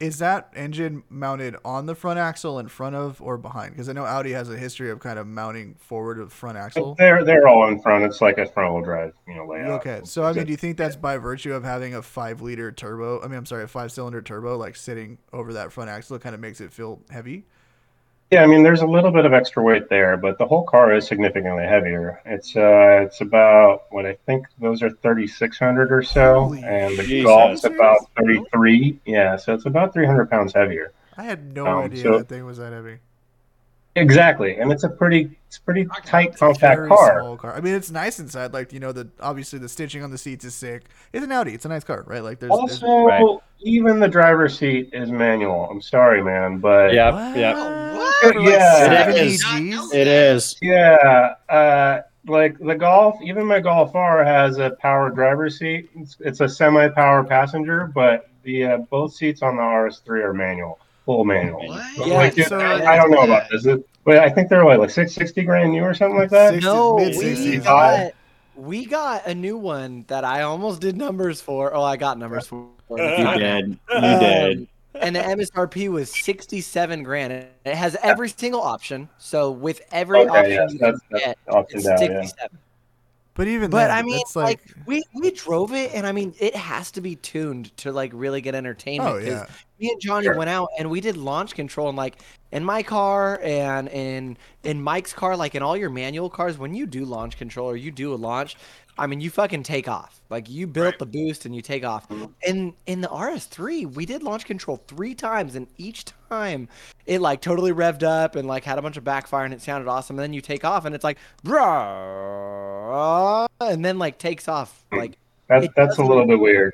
[0.00, 3.72] is that engine mounted on the front axle in front of or behind?
[3.72, 6.94] Because I know Audi has a history of kind of mounting forward of front axle.
[6.98, 8.04] They're they're all in front.
[8.04, 9.70] It's like a front wheel drive, you know, layout.
[9.80, 12.72] Okay, so I mean, do you think that's by virtue of having a five liter
[12.72, 13.22] turbo?
[13.22, 16.34] I mean, I'm sorry, a five cylinder turbo, like sitting over that front axle, kind
[16.34, 17.46] of makes it feel heavy.
[18.30, 20.92] Yeah, I mean, there's a little bit of extra weight there, but the whole car
[20.94, 22.20] is significantly heavier.
[22.24, 27.02] It's uh, it's about what I think those are 3,600 or so, Holy and the
[27.04, 27.26] Jesus.
[27.26, 28.98] Golf's about 33.
[29.04, 30.92] Yeah, so it's about 300 pounds heavier.
[31.16, 32.98] I had no Um, idea so- that thing was that heavy.
[33.96, 37.20] Exactly, and it's a pretty it's a pretty tight, It's compact very car.
[37.20, 37.54] small car.
[37.54, 38.52] I mean, it's nice inside.
[38.52, 40.84] Like you know, the obviously the stitching on the seats is sick.
[41.12, 41.54] It's an Audi.
[41.54, 42.22] It's a nice car, right?
[42.22, 43.38] Like there's, there's Also, Right.
[43.60, 45.68] even the driver's seat is manual.
[45.70, 47.56] I'm sorry, man, but Yep, yep.
[47.56, 48.14] What?
[48.32, 49.10] For like Yeah.
[49.10, 49.44] It is.
[49.44, 49.92] Gs?
[49.94, 50.56] It is.
[50.60, 55.88] Yeah, uh, like the Golf, even my Golf R has a power driver's seat.
[55.94, 60.80] It's, it's a semi-power passenger, but the uh, both seats on the RS3 are manual,
[61.04, 61.66] full manual.
[61.66, 61.84] What?
[61.96, 64.48] But, Yeah, like, dude, so- I, I don't know about this, It- but I think
[64.48, 66.54] they're like like six sixty grand new or something like that.
[66.54, 68.12] Six- No, we got
[68.56, 71.74] we got a new one that I almost did numbers for.
[71.74, 72.68] Oh, I got numbers for.
[72.90, 72.96] You
[73.38, 73.68] did.
[73.90, 74.58] You did.
[74.58, 74.68] Um,
[75.00, 77.32] and the MSRP was sixty-seven grand.
[77.32, 79.08] It has every single option.
[79.18, 82.48] So with every Okay, option yes, you that's, can get, that's up and it's down.
[82.52, 82.58] Yeah.
[83.36, 83.46] Sixty-seven.
[83.46, 86.12] But even But then, I mean, it's like, like, we we drove it, and I
[86.12, 89.18] mean, it has to be tuned to like really get entertainment.
[89.18, 89.46] oh 'cause yeah,
[89.78, 90.34] me and Johnny Sure.
[90.34, 92.20] went out and we did launch control and like
[92.52, 96.74] in my car and in in Mike's car, like in all your manual cars, when
[96.74, 98.56] you do launch control or you do a launch,
[98.96, 100.20] I mean you fucking take off.
[100.30, 100.98] Like you built Right.
[100.98, 102.06] the boost and you take off.
[102.46, 106.68] In in the RS3, we did launch control three times and each time
[107.06, 109.88] it like totally revved up and like had a bunch of backfire and it sounded
[109.90, 110.16] awesome.
[110.18, 114.84] And then you take off and it's like "Brah," and then like takes off.
[114.92, 115.16] Like
[115.48, 116.72] That's that's a little bit weird.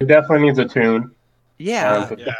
[0.00, 1.10] It definitely needs a tune.
[1.58, 2.08] yeah.
[2.10, 2.34] um, Yeah.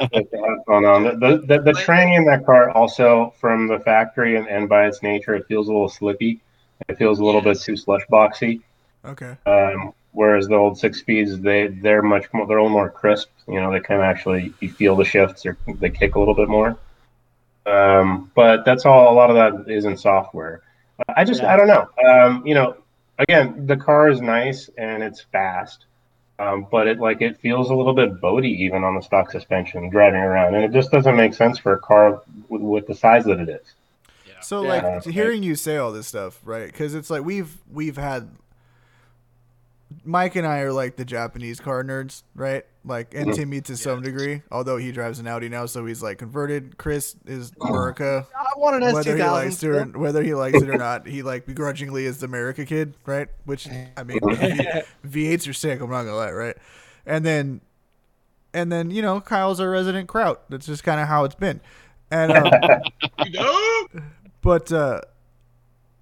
[0.66, 1.04] going on.
[1.04, 4.86] The, the, the, the tranny in that car also from the factory and, and by
[4.86, 6.40] its nature, it feels a little slippy.
[6.88, 8.62] It feels a little bit too slush boxy.
[9.04, 9.36] Okay.
[9.46, 13.28] Um, whereas the old six speeds, they they're much more they're a little more crisp.
[13.48, 16.34] You know, they kind of actually you feel the shifts or they kick a little
[16.34, 16.76] bit more.
[17.66, 19.12] Um, but that's all.
[19.12, 20.62] A lot of that is in software.
[21.16, 21.52] I just Yeah.
[21.54, 21.88] I don't know.
[22.08, 22.76] Um, you know,
[23.18, 25.84] again, the car is nice and it's fast.
[26.38, 29.90] Um, but it like it feels a little bit boaty even on the stock suspension
[29.90, 33.26] driving around, and it just doesn't make sense for a car with, with the size
[33.26, 33.74] that it is.
[34.26, 34.40] Yeah.
[34.40, 34.68] So Yeah.
[34.68, 35.12] like Okay.
[35.12, 36.64] hearing you say all this stuff, right?
[36.66, 38.30] Because it's like we've we've had
[40.04, 42.64] Mike and I are like the Japanese car nerds, right?
[42.84, 43.34] Like, and Mhm.
[43.34, 46.78] Timmy to some degree, although he drives an Audi now, so he's like converted.
[46.78, 49.90] Chris is America, I want an S whether he likes thousand.
[49.90, 51.06] it or whether he likes it or not.
[51.06, 53.28] He like begrudgingly is the America kid, right?
[53.44, 54.20] Which I mean,
[55.04, 55.80] V eights are sick.
[55.80, 56.56] I'm not gonna lie, right?
[57.04, 57.60] And then,
[58.54, 60.42] and then you know, Kyle's our resident kraut.
[60.48, 61.60] That's just kind of how it's been,
[62.10, 62.32] and.
[62.32, 62.50] Um,
[64.42, 65.00] but uh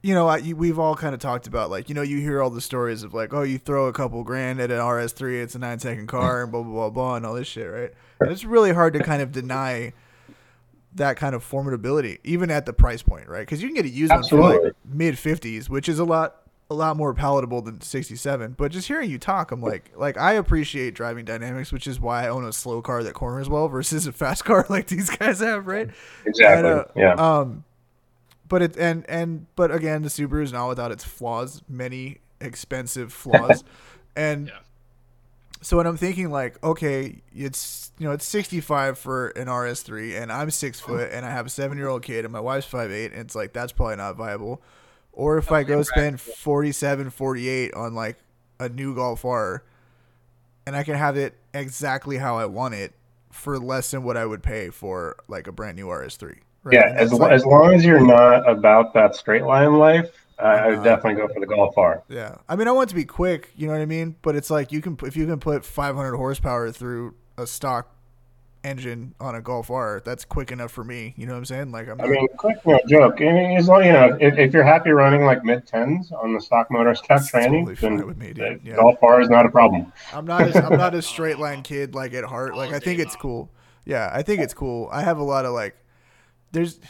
[0.03, 2.41] you know, I, you, we've all kind of talked about like, you know, you hear
[2.41, 5.55] all the stories of like, oh, you throw a couple grand at an RS3, it's
[5.55, 7.93] a nine second car, and blah blah blah blah, and all this shit, right?
[8.21, 9.93] And it's really hard to kind of deny
[10.95, 13.41] that kind of formidability, even at the price point, right?
[13.41, 16.43] Because you can get a used one for like mid fifties, which is a lot,
[16.71, 18.55] a lot more palatable than sixty seven.
[18.57, 22.25] But just hearing you talk, I'm like, like I appreciate driving dynamics, which is why
[22.25, 25.41] I own a slow car that corners well versus a fast car like these guys
[25.41, 25.91] have, right?
[26.25, 26.71] Exactly.
[26.71, 27.15] And, uh, yeah.
[27.15, 27.65] Um,
[28.49, 33.13] but it and and but again, the Subaru is not without its flaws, many expensive
[33.13, 33.65] flaws,
[34.17, 34.55] and Yeah.
[35.61, 40.33] so when I'm thinking like, okay, it's you know it's 65 for an RS3, and
[40.33, 42.91] I'm six foot, and I have a seven year old kid, and my wife's five
[42.91, 44.63] eight, and it's like that's probably not viable.
[45.13, 48.19] Or if oh, I go spend 47, 48 on like
[48.61, 49.65] a new Golf R,
[50.65, 52.93] and I can have it exactly how I want it
[53.33, 56.39] for less than what I would pay for like a brand new RS3.
[56.64, 56.75] Right?
[56.75, 60.55] Yeah, as, like- as long as you're not about that straight line life, I I
[60.55, 60.68] Uh-huh.
[60.77, 62.03] would definitely go for the Golf R.
[62.09, 63.51] Yeah, I mean, I want it to be quick.
[63.57, 64.16] You know what I mean?
[64.23, 67.94] But it's like you can if you can put 500 horsepower through a stock
[68.64, 71.14] engine on a Golf R, that's quick enough for me.
[71.16, 71.73] You know what I'm saying?
[71.73, 72.01] Like I'm.
[72.01, 73.14] I mean, quick no joke.
[73.21, 76.35] I mean, as long you know, if, if you're happy running like mid tens on
[76.35, 78.77] the stock motor stock training, totally then with me, the Yeah.
[78.77, 79.92] Golf R is not a problem.
[80.12, 80.42] I'm not.
[80.42, 82.57] As, I'm not a straight line kid like at heart.
[82.57, 83.49] Like I think it's cool.
[83.85, 84.88] Yeah, I think it's cool.
[84.92, 85.75] I have a lot of like.
[86.53, 86.81] There's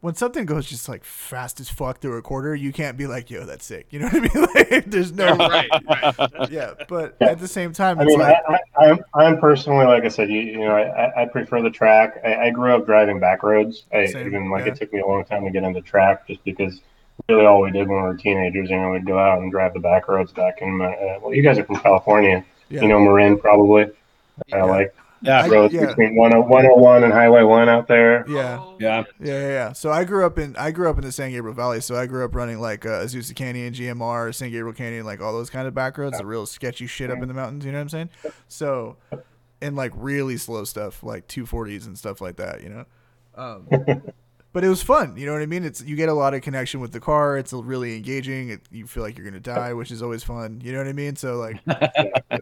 [0.00, 3.30] when something goes just like fast as fuck through a quarter, you can't be like,
[3.30, 4.48] "Yo, that's sick." You know what I mean?
[4.54, 5.34] Like, there's no.
[5.36, 6.50] right, right.
[6.50, 8.36] Yeah, but at the same time, I mean, like.
[8.48, 11.70] I, I, I'm, I'm personally, like I said, you, you know, I, I prefer the
[11.70, 12.20] track.
[12.24, 13.84] I, I grew up driving back roads.
[13.92, 14.72] I, Same, even like yeah.
[14.72, 16.80] it took me a long time to get into track, just because
[17.28, 19.74] really all we did when we were teenagers, you know, we'd go out and drive
[19.74, 20.80] the back roads back in.
[20.80, 22.82] Uh, well, you guys are from California, yeah.
[22.82, 23.84] you know, Marin probably.
[23.84, 23.88] Uh,
[24.48, 24.64] Yeah.
[24.64, 25.42] Like Yeah.
[25.42, 25.86] I- roads yeah.
[25.86, 28.24] between 101 and Highway 1 out there.
[28.28, 28.58] Yeah.
[28.60, 29.04] Oh, Yeah.
[29.20, 29.72] Yeah, yeah, yeah.
[29.72, 31.80] So I grew up in I grew up in the San Gabriel Valley.
[31.80, 35.32] So I grew up running like uh, Azusa Canyon, GMR, San Gabriel Canyon, like all
[35.32, 37.64] those kind of back roads, the real sketchy shit up in the mountains.
[37.64, 38.10] You know what I'm saying?
[38.48, 38.96] So,
[39.60, 42.62] and like really slow stuff, like 240s and stuff like that.
[42.62, 42.84] You know.
[43.34, 43.68] Um,
[44.56, 45.16] but it was fun.
[45.18, 45.64] You know what I mean?
[45.64, 47.36] It's you get a lot of connection with the car.
[47.36, 48.48] It's really engaging.
[48.48, 50.62] It, you feel like you're gonna die, which is always fun.
[50.64, 51.14] You know what I mean?
[51.16, 51.60] So like,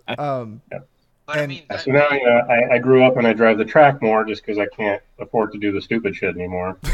[0.19, 0.63] um,
[1.27, 3.57] But I mean, that, So now, you know, I, I grew up and I drive
[3.57, 6.79] the track more just because I can't afford to do the stupid shit anymore.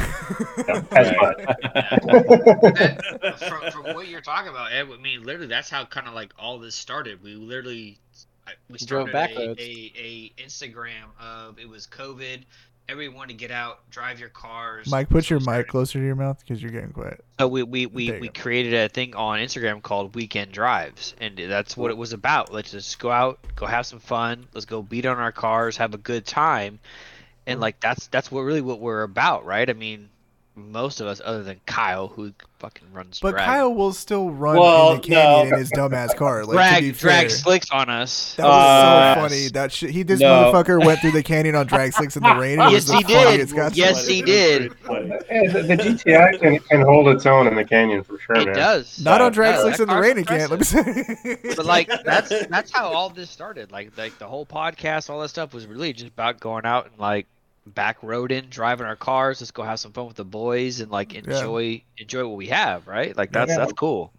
[0.69, 1.39] Yeah, as much.
[1.39, 6.15] that, from, from what you're talking about, Ed, I mean, literally, that's how kind of
[6.15, 7.21] like all this started.
[7.21, 7.99] We literally
[8.47, 12.45] I- we Drove started back a, a, a Instagram of it was COVID.
[12.91, 14.91] Everyone to get out, drive your cars.
[14.91, 17.25] Mike, put your mic closer to your mouth because you're getting quiet.
[17.39, 21.77] So we we, we, we created a thing on Instagram called Weekend Drives, and that's
[21.77, 22.53] what it was about.
[22.53, 24.49] Let's just go out, go have some fun.
[24.53, 26.81] Let's go beat on our cars, have a good time,
[27.47, 27.63] and mm-hmm.
[27.63, 29.71] like that's that's what really what we're about, right?
[29.71, 30.11] I mean,
[30.57, 34.57] most of us, other than Kyle, who fucking runs But drag, Kyle will still run
[34.59, 35.55] Well, in the canyon no.
[35.55, 36.45] in his dumbass car.
[36.45, 38.35] Like to drag be drag slicks on us.
[38.35, 39.49] That was Uh, so funny.
[39.49, 39.91] That shit.
[39.91, 40.53] He this no.
[40.53, 42.61] motherfucker went through the canyon on drag slicks in the rain.
[42.61, 43.25] It Yes, the he did.
[43.25, 44.63] funniest goddamn- Yes, he did.
[44.63, 44.69] Yeah,
[45.53, 48.55] the, the GTI can, can hold its own in the canyon for sure, It man.
[48.55, 49.01] does.
[49.03, 49.63] Not on drag does.
[49.63, 50.19] slicks in the rain.
[50.19, 50.51] It can't.
[50.51, 51.39] Let me say.
[51.57, 53.73] but like that's that's how all this started.
[53.73, 56.99] Like like the whole podcast, all that stuff was really just about going out and
[56.99, 57.27] like
[57.67, 59.41] back roading, driving our cars.
[59.41, 62.87] Let's go have some fun with the boys and like enjoy enjoy what we have,
[62.87, 63.17] right?
[63.17, 63.59] Like that's Yeah.
[63.59, 64.13] that's cool.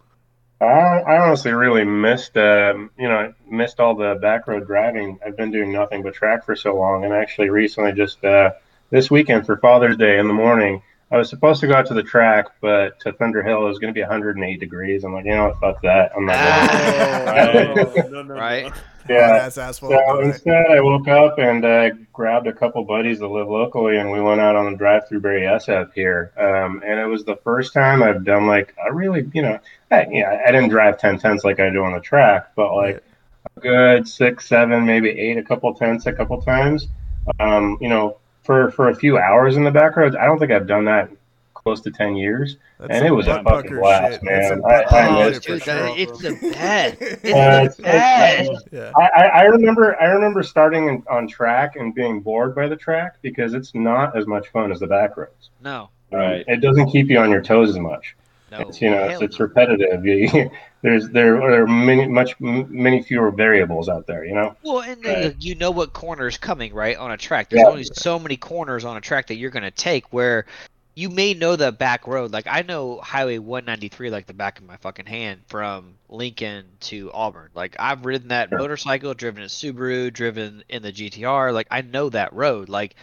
[0.61, 5.17] I, I honestly really missed, um, you know, missed all the back road driving.
[5.25, 8.51] I've been doing nothing but track for so long, and actually recently, just uh,
[8.91, 11.95] this weekend for Father's Day in the morning, I was supposed to go out to
[11.95, 15.03] the track, but to Thunderhill it was going to be 108 degrees.
[15.03, 16.11] I'm like, you know what, fuck that.
[16.15, 17.53] I'm not.
[17.53, 17.79] Going.
[17.79, 18.33] Oh, no, no, no.
[18.35, 18.71] Right.
[19.09, 19.49] Yeah.
[19.51, 24.11] So instead, I woke up and uh, grabbed a couple buddies that live locally, and
[24.11, 26.31] we went out on a drive through Barry SF here.
[26.37, 29.59] Um, and it was the first time I've done like a really, you know,
[29.91, 33.03] I, yeah, I didn't drive ten tenths like I do on the track, but like
[33.57, 36.87] a good six, seven, maybe eight, a couple tenths a couple times.
[37.39, 40.51] Um, you know, for for a few hours in the back roads, I don't think
[40.51, 41.09] I've done that
[41.63, 42.57] close to ten years.
[42.79, 44.23] That's and it was a fucking blast, shit.
[44.23, 44.33] man.
[44.39, 45.93] That's some I- butt I missed shit for sure.
[45.97, 46.97] it's the best.
[47.23, 48.67] It's the best.
[48.71, 48.91] Yeah.
[48.97, 52.75] I, I I remember I remember starting in, on track and being bored by the
[52.75, 55.49] track because it's not as much fun as the back roads.
[55.63, 56.43] No, Right.
[56.47, 58.15] It doesn't keep you on your toes as much.
[58.51, 58.59] no.
[58.59, 60.05] It's you know it's, it's repetitive.
[60.05, 60.49] You,
[60.81, 64.25] there's there are many much many fewer variables out there.
[64.25, 64.55] You know.
[64.63, 65.35] Well, and then Right.
[65.39, 66.97] you know what corner is coming, right?
[66.97, 67.69] On a track, there's Yeah.
[67.69, 70.45] only so many corners on a track that you're gonna take where
[71.01, 72.31] you may know the back road.
[72.31, 77.11] Like I know Highway 193 like the back of my fucking hand from Lincoln to
[77.11, 77.49] Auburn.
[77.55, 78.59] Like I've ridden that Sure.
[78.59, 81.51] motorcycle, driven a Subaru, driven in the GTR.
[81.51, 82.69] Like I know that road.
[82.69, 82.95] Like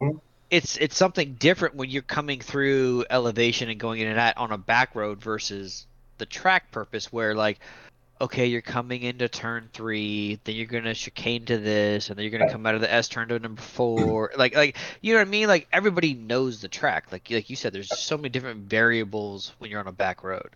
[0.00, 0.20] Mhm.
[0.50, 4.52] it's it's something different when you're coming through elevation and going in and out on
[4.52, 5.86] a back road versus
[6.18, 7.58] the track purpose where like
[8.20, 12.38] okay, you're coming into turn three, then you're gonna chicane to this, and then you're
[12.38, 14.30] gonna come out of the S turn to number four.
[14.36, 15.48] Like, like you know what I mean?
[15.48, 17.12] Like everybody knows the track.
[17.12, 20.50] Like, like you said, there's so many different variables when you're on a back road.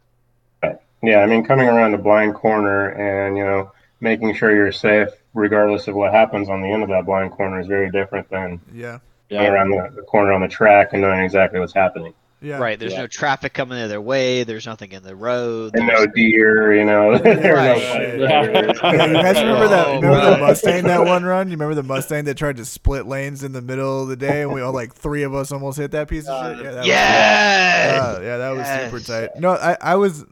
[1.03, 5.09] Yeah, I mean coming around a blind corner and you know making sure you're safe
[5.35, 8.61] regardless of what happens on the end of that blind corner is very different than
[8.73, 8.99] Yeah.
[9.31, 12.15] going around the, the corner on the track and knowing exactly what's happening.
[12.45, 12.59] Yeah.
[12.59, 12.79] Right?
[12.79, 13.01] There's Yeah.
[13.01, 14.45] no traffic coming the other way.
[14.45, 15.75] There's nothing in the road.
[15.75, 17.17] And there's- no deer, you know.
[17.23, 18.19] there are no Right.
[18.19, 18.43] Yeah.
[19.07, 19.87] you guys remember that?
[19.89, 20.39] Oh, Remember the.
[20.39, 21.49] Mustang that one run?
[21.49, 24.43] You remember the Mustang that tried to split lanes in the middle of the day,
[24.43, 26.65] and we all like three of us almost hit that piece of shit.
[26.65, 29.41] Yeah, that was- Uh, yeah, that was super tight.
[29.41, 30.25] No, I, I was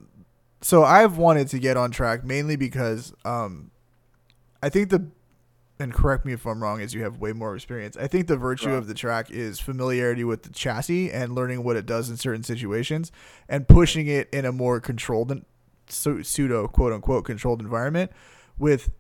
[0.61, 3.70] so I've wanted to get on track mainly because um
[4.62, 5.07] I think the
[5.83, 7.97] and correct me if I'm wrong as you have way more experience.
[7.97, 11.76] I think the virtue of the track is familiarity with the chassis and learning what
[11.76, 13.11] it does in certain situations
[13.49, 15.45] and pushing it in a more controlled and
[15.89, 18.11] pseudo quote unquote controlled environment
[18.59, 18.91] with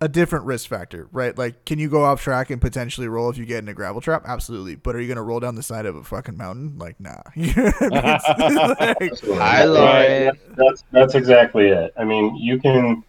[0.00, 1.38] a different risk factor, right?
[1.38, 4.02] Like, can you go off track and potentially roll if you get in a gravel
[4.02, 4.24] trap?
[4.26, 4.74] Absolutely.
[4.74, 6.76] But are you going to roll down the side of a fucking mountain?
[6.78, 7.22] Like, nah.
[7.34, 9.10] You know I mean?
[9.22, 10.10] Like- I love Right.
[10.10, 10.56] it.
[10.56, 11.94] That's that's exactly it.
[11.96, 13.02] I mean, you can, you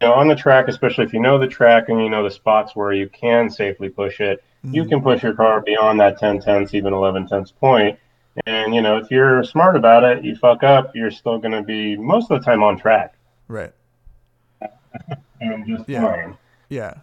[0.00, 2.76] know, on the track, especially if you know the track and you know the spots
[2.76, 4.88] where you can safely push it, you Mm-hmm.
[4.90, 7.98] can push your car beyond that 10 tenths, even 11 tenths point.
[8.46, 11.62] And you know, if you're smart about it, you fuck up, you're still going to
[11.62, 13.14] be most of the time on track
[13.48, 13.72] right.
[15.40, 16.02] and just Yeah.
[16.02, 16.36] fine.
[16.68, 16.94] Yeah.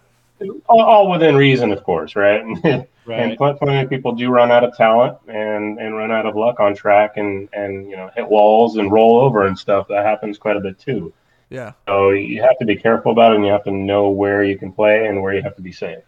[0.67, 2.41] All, all within reason, of course, right?
[2.63, 3.37] and Right.
[3.37, 6.59] pl- plenty of people do run out of talent and, and run out of luck
[6.59, 9.87] on track and, and you know hit walls and roll over and stuff.
[9.89, 11.13] That happens quite a bit too.
[11.49, 11.73] Yeah.
[11.87, 14.57] So you have to be careful about it, and you have to know where you
[14.57, 15.99] can play and where you have to be safe.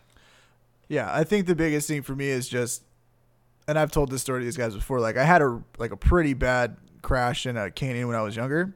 [0.88, 2.84] Yeah, I think the biggest thing for me is just,
[3.68, 5.00] and I've told this story to these guys before.
[5.00, 8.36] Like I had a like a pretty bad crash in a canyon when I was
[8.36, 8.74] younger,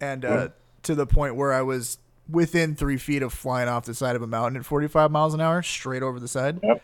[0.00, 0.48] and uh,
[0.84, 4.22] to the point where I was within three feet of flying off the side of
[4.22, 6.60] a mountain at 45 miles an hour, straight over the side.
[6.62, 6.82] Yep.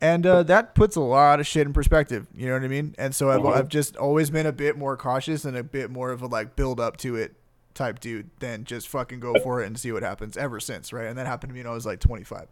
[0.00, 2.26] And uh, that puts a lot of shit in perspective.
[2.34, 2.94] You know what I mean?
[2.98, 3.54] And so I've, Mhm.
[3.56, 6.56] I've just always been a bit more cautious and a bit more of a like
[6.56, 7.34] build up to it
[7.80, 11.06] type dude than just fucking go for it and see what happens ever since, right?
[11.06, 12.46] And that happened to me when I was like 25.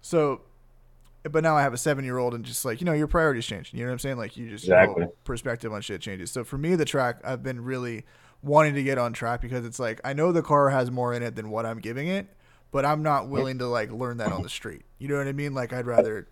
[0.00, 0.40] So,
[1.24, 3.44] but now I have a seven year old and just like, you know, your priorities
[3.44, 3.70] change.
[3.74, 4.16] You know what I'm saying?
[4.16, 5.08] Like you just, Exactly.
[5.24, 6.30] perspective on shit changes.
[6.30, 8.06] So for me, the track, I've been really
[8.42, 11.22] wanting to get on track because it's like, I know the car has more in
[11.22, 12.28] it than what I'm giving it,
[12.70, 14.82] but I'm not willing to like learn that on the street.
[14.98, 15.52] You know what I mean?
[15.52, 16.26] Like I'd rather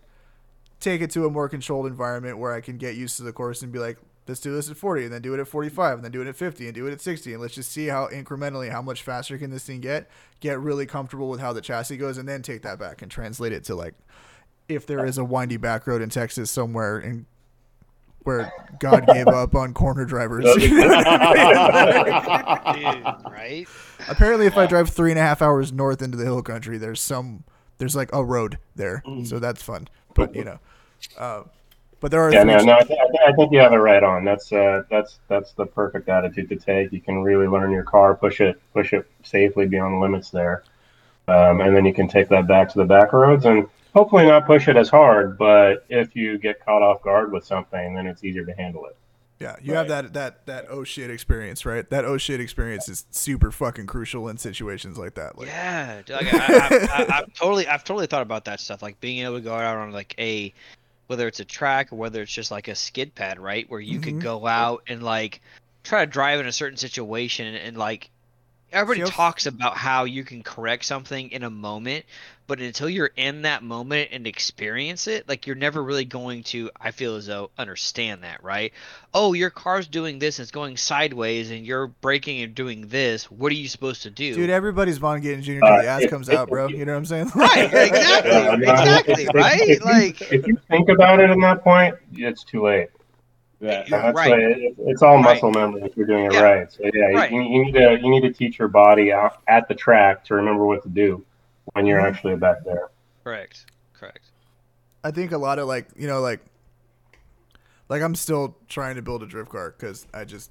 [0.79, 3.61] take it to a more controlled environment where I can get used to the course
[3.61, 6.03] and be like, let's do this at 40 and then do it at 45 and
[6.03, 8.07] then do it at 50 and do it at 60 and let's just see how
[8.07, 10.09] incrementally how much faster can this thing get
[10.39, 13.51] get really comfortable with how the chassis goes and then take that back and translate
[13.51, 13.95] it to like
[14.67, 17.25] if there is a windy back road in Texas somewhere in
[18.23, 20.45] where God gave up on corner drivers.
[23.31, 23.65] Right?
[24.07, 27.01] Apparently, if I drive three and a half hours north into the hill country, there's
[27.01, 27.43] some
[27.77, 29.87] there's like a road there, so that's fun.
[30.13, 30.59] But you know,
[31.17, 31.43] uh,
[32.01, 34.25] but there are Yeah, no, no, I, th- I think you have it right on.
[34.25, 36.91] That's uh, that's that's the perfect attitude to take.
[36.91, 40.63] You can really learn your car, push it, push it safely beyond the limits there,
[41.27, 44.45] um, and then you can take that back to the back roads and hopefully not
[44.45, 45.37] push it as hard.
[45.37, 48.97] But if you get caught off guard with something, then it's easier to handle it.
[49.41, 51.89] Yeah, you have that that that oh shit experience, right?
[51.89, 55.35] That oh shit experience is super fucking crucial in situations like that.
[55.35, 58.99] Like, Yeah, like, I, I, I, I've totally, I've totally thought about that stuff, like
[59.01, 60.53] being able to go out on like a,
[61.11, 63.99] whether it's a track or whether it's just like a skid pad, right, where you
[63.99, 64.03] Mhm.
[64.03, 65.41] could go out and like
[65.83, 68.10] try to drive in a certain situation and, and like
[68.71, 72.05] everybody See talks about how you can correct something in a moment,
[72.47, 76.69] but until you're in that moment and experience it, like you're never really going to,
[76.79, 78.73] I feel as though, understand that, right?
[79.13, 83.29] Oh, your car's doing this and it's going sideways and you're braking and doing this.
[83.31, 84.35] What are you supposed to do?
[84.35, 86.67] dude, everybody's Von getting junior Uh, the ass if- comes if- out, bro.
[86.67, 87.31] You know what I'm saying?
[87.35, 89.61] Right, exactly, no, exactly, if- if- right?
[89.61, 92.89] If Like- if you think about it in that point, it's too late.
[93.61, 93.83] Yeah.
[93.89, 94.29] That's Right.
[94.31, 95.23] why it, it's all Right.
[95.35, 96.41] muscle memory if you're doing it Yeah.
[96.41, 96.71] right.
[96.71, 97.31] So yeah, Right.
[97.31, 100.33] you, you need to you need to teach your body out at the track to
[100.35, 101.23] remember what to do
[101.73, 102.07] when you're Mhm.
[102.07, 102.89] actually back there.
[103.23, 103.65] Correct.
[103.93, 104.31] Correct.
[105.03, 106.39] I think a lot of like you know like
[107.89, 110.49] like I'm still trying to build a drift car because I just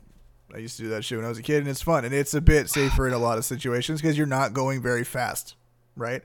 [0.54, 2.14] I used to do that shit when I was a kid and it's fun and
[2.14, 5.54] it's a bit safer in a lot of situations because you're not going very fast,
[5.96, 6.22] right?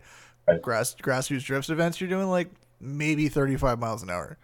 [0.47, 0.61] Right.
[0.61, 4.37] Grass grassroots drifts events you're doing like maybe 35 miles an hour.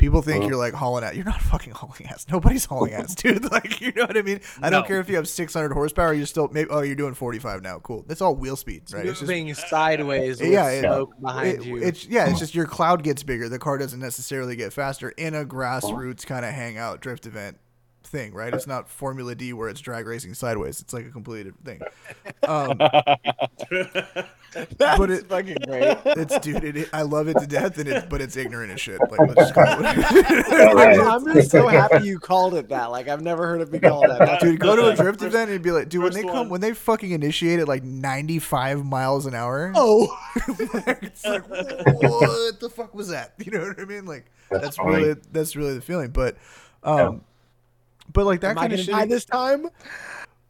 [0.00, 0.48] People think Uh-huh.
[0.48, 1.14] you're like hauling ass.
[1.14, 2.26] You're not fucking hauling ass.
[2.30, 3.50] Nobody's hauling ass, dude.
[3.52, 4.40] Like you know what I mean?
[4.60, 4.86] I don't No.
[4.88, 6.12] care if you have 600 horsepower.
[6.14, 7.78] You're still maybe oh you're doing 45 now.
[7.80, 8.04] Cool.
[8.08, 9.04] That's all wheel speed, right?
[9.06, 11.76] It's just moving sideways with Yeah, it- smoke behind it- you.
[11.76, 13.48] It's yeah, it's just your cloud gets bigger.
[13.48, 17.58] The car doesn't necessarily get faster in a grassroots kind of hangout drift event
[18.10, 18.52] thing, right?
[18.52, 20.80] It's not Formula D where it's drag racing sideways.
[20.80, 21.80] It's like a completely different thing.
[22.48, 22.76] Um,
[24.52, 25.96] That's but it- fucking great.
[26.06, 28.98] it's dude, it, I love it to death, and it, but it's ignorant as shit.
[29.00, 29.70] Like, let's just call it.
[29.78, 29.82] All
[30.74, 30.98] right.
[30.98, 32.86] I'm, I'm just so happy you called it that.
[32.90, 34.18] Like I've never heard it be called that.
[34.18, 35.04] That's Dude, go to a amazing.
[35.04, 36.48] drift event and be like, dude, when they come, one.
[36.48, 42.70] when they fucking initiate at like 95 miles an hour, Oh, it's like, what the
[42.74, 43.34] fuck was that?
[43.38, 44.04] You know what I mean?
[44.04, 46.10] Like, That's, that's really that's really the feeling.
[46.10, 46.36] But
[46.82, 47.22] um
[48.12, 49.68] but like that am I kind of gonna shit die this time?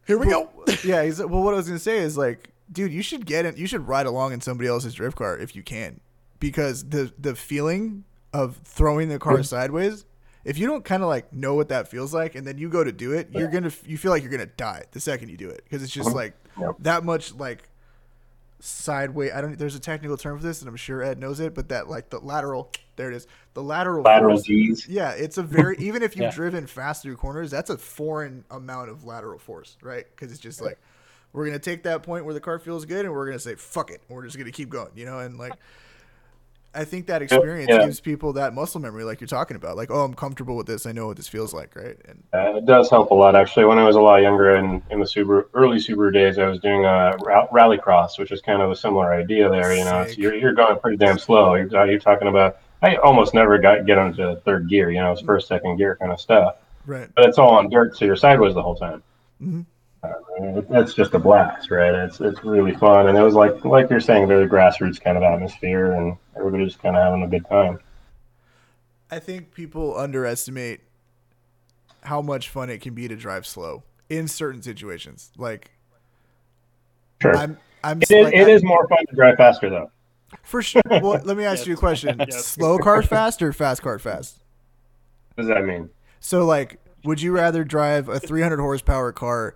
[0.06, 0.50] Here we go.
[0.84, 3.56] yeah he's, well what i was gonna say is like dude you should get it
[3.56, 6.00] you should ride along in somebody else's drift car if you can.
[6.38, 10.06] Because the the feeling of throwing the car sideways
[10.44, 12.82] if you don't kind of like know what that feels like and then you go
[12.82, 15.48] to do it you're gonna you feel like you're gonna die the second you do
[15.48, 15.62] it.
[15.64, 16.34] Because it's just like
[16.80, 17.68] that much like
[18.60, 21.54] sideways i don't there's a technical term for this and i'm sure ed knows it
[21.54, 24.86] but that like the lateral there it is the lateral lateral force- G's.
[24.88, 26.30] yeah, it's a very even if you've Yeah.
[26.30, 30.06] driven fast through corners, that's a foreign amount of lateral force, right?
[30.10, 30.78] Because it's just like
[31.32, 33.90] we're gonna take that point where the car feels good, and we're gonna say fuck
[33.90, 35.18] it, we're just gonna keep going, you know.
[35.20, 35.54] And like,
[36.72, 37.84] I think that experience yeah.
[37.84, 40.86] gives people that muscle memory, like you're talking about, like oh, I'm comfortable with this,
[40.86, 41.96] I know what this feels like, right?
[42.06, 43.64] And Uh, it does help a lot, actually.
[43.64, 46.60] When I was a lot younger and in the Subaru early Subaru days, I was
[46.60, 49.74] doing a ra- rally cross, which is kind of a similar idea there.
[49.74, 51.54] You know, it's, you're you're going pretty damn slow.
[51.54, 52.58] You're, you're talking about.
[52.82, 54.90] I almost never got get into third gear.
[54.90, 56.56] You know, it's first, second gear kind of stuff.
[56.86, 59.02] right, But it's all on dirt, so you're sideways the whole time.
[59.42, 59.66] Mhm.
[60.02, 61.94] It's just a blast, right?
[61.94, 65.22] It's it's really fun, and it was like like you're saying, very grassroots kind of
[65.22, 67.78] atmosphere, and everybody just kind of having a good time.
[69.10, 70.80] I think people underestimate
[72.04, 75.30] how much fun it can be to drive slow in certain situations.
[75.36, 75.72] Like
[77.20, 79.90] Sure, I'm, I'm it is, like, it I- is more fun to drive faster though.
[80.42, 80.80] For sure.
[81.02, 82.46] Well, let me ask you a question: Yes.
[82.46, 84.38] slow car fast or fast car fast?
[85.34, 85.90] What does that mean?
[86.20, 89.54] So, like, would you rather drive a 300 horsepower car,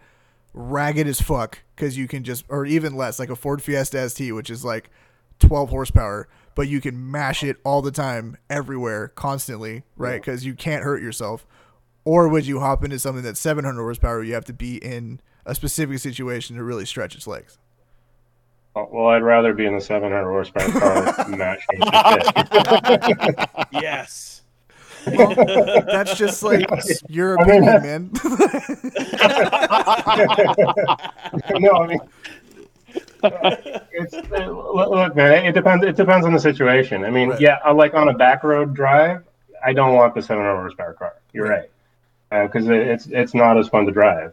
[0.54, 4.34] ragged as fuck, because you can just, or even less, like a Ford Fiesta ST,
[4.34, 4.88] which is like
[5.40, 10.20] 12 horsepower, but you can mash it all the time, everywhere, constantly, right?
[10.20, 11.46] Because you can't hurt yourself.
[12.04, 14.22] Or would you hop into something that's 700 horsepower?
[14.22, 17.58] You have to be in a specific situation to really stretch its legs.
[18.76, 23.48] Oh, Well, I'd rather be in the 700 horsepower car mashing the shit.
[23.82, 24.42] Yes.
[25.06, 26.66] That's just like
[27.08, 28.10] your I mean, opinion, man.
[31.58, 32.00] no, I mean,
[33.92, 35.84] it's, uh, look, man, it depends.
[35.84, 37.04] It depends on the situation.
[37.04, 37.40] I mean, Right.
[37.40, 39.24] yeah, I like on a back road drive,
[39.64, 41.14] I don't want the 700 horsepower car.
[41.32, 41.70] You're right,
[42.30, 44.32] because it's it's not as fun to drive.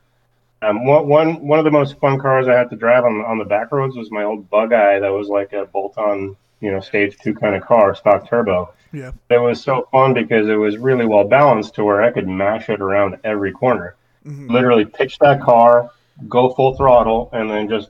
[0.61, 3.37] Um, one, one one of the most fun cars I had to drive on on
[3.39, 4.99] the back roads was my old Bug Eye.
[4.99, 8.73] That was like a bolt-on, you know, stage two kind of car, stock turbo.
[8.93, 9.11] Yeah.
[9.29, 12.69] It was so fun because it was really well balanced to where I could mash
[12.69, 13.95] it around every corner
[14.25, 14.49] Mhm.
[14.49, 15.89] literally pitch that car,
[16.29, 17.89] go full throttle, and then just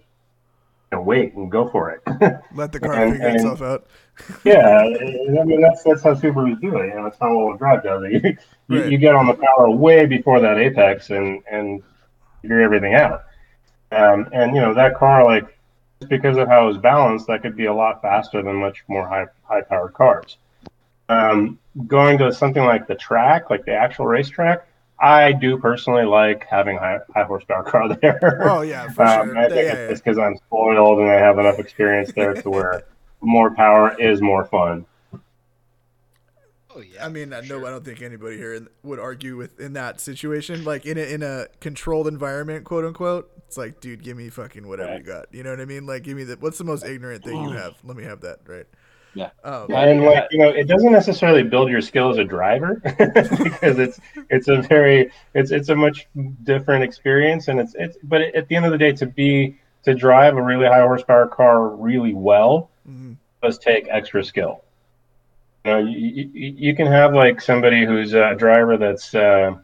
[0.92, 2.02] you know, wait and go for it.
[2.56, 3.88] Let the car And- figure and- itself out.
[4.44, 6.88] yeah, I mean that's that's how Subarus do it.
[6.88, 8.12] You know, it's not all drive does it.
[8.24, 8.92] You, you, Right.
[8.92, 11.82] you get on the power way before that apex and and
[12.42, 13.24] figure everything out.
[13.92, 15.58] Um, and you know that car, like
[16.00, 19.06] just because of how it's balanced, that could be a lot faster than much more
[19.08, 20.38] high high powered cars.
[21.10, 21.58] Um,
[21.88, 24.66] going to something like the track, like the actual racetrack,
[25.02, 28.20] I do personally like having high high horsepower car there.
[28.40, 29.38] Oh yeah, for Um, sure.
[29.38, 32.84] I think Yeah, it's because I'm spoiled and I have enough experience there to where
[33.22, 34.86] more power is more fun.
[36.74, 37.06] Oh yeah.
[37.06, 37.06] yeah.
[37.06, 37.66] I mean, for I no, sure.
[37.66, 40.64] I don't think anybody here would argue with in that situation.
[40.64, 43.30] Like in a in a controlled environment, quote unquote.
[43.48, 45.26] It's like, dude, give me fucking whatever you got.
[45.34, 45.86] You know what I mean?
[45.86, 47.76] Like, give me the what's the most ignorant thing you have?
[47.84, 48.66] Let me have that, right?
[49.14, 49.30] Yeah.
[49.44, 53.78] Um, And like you know, it doesn't necessarily build your skill as a driver because
[53.80, 54.00] it's
[54.30, 56.08] it's a very it's it's a much
[56.44, 59.94] different experience and it's it's but at the end of the day to be to
[59.94, 63.18] drive a really high horsepower car really well mhm.
[63.42, 64.64] does take extra skill.
[65.66, 69.56] You know, you, you, you can have like somebody who's a driver that's uh,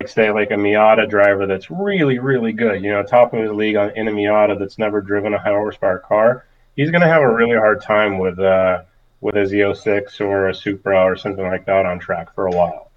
[0.00, 2.82] like say like a Miata driver that's really really good.
[2.82, 5.50] You know, top of his league on in a Miata that's never driven a high
[5.50, 6.46] horsepower car.
[6.76, 8.84] He's going to have a really hard time with uh,
[9.22, 12.92] with a Z06 or a Supra or something like that on track for a while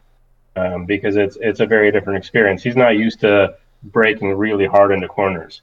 [0.55, 2.63] um, because it's it's a very different experience.
[2.63, 5.61] He's not used to braking really hard into corners.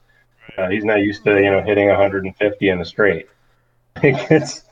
[0.57, 3.29] Uh, he's not used to you know hitting 150 in a straight.
[4.03, 4.65] it's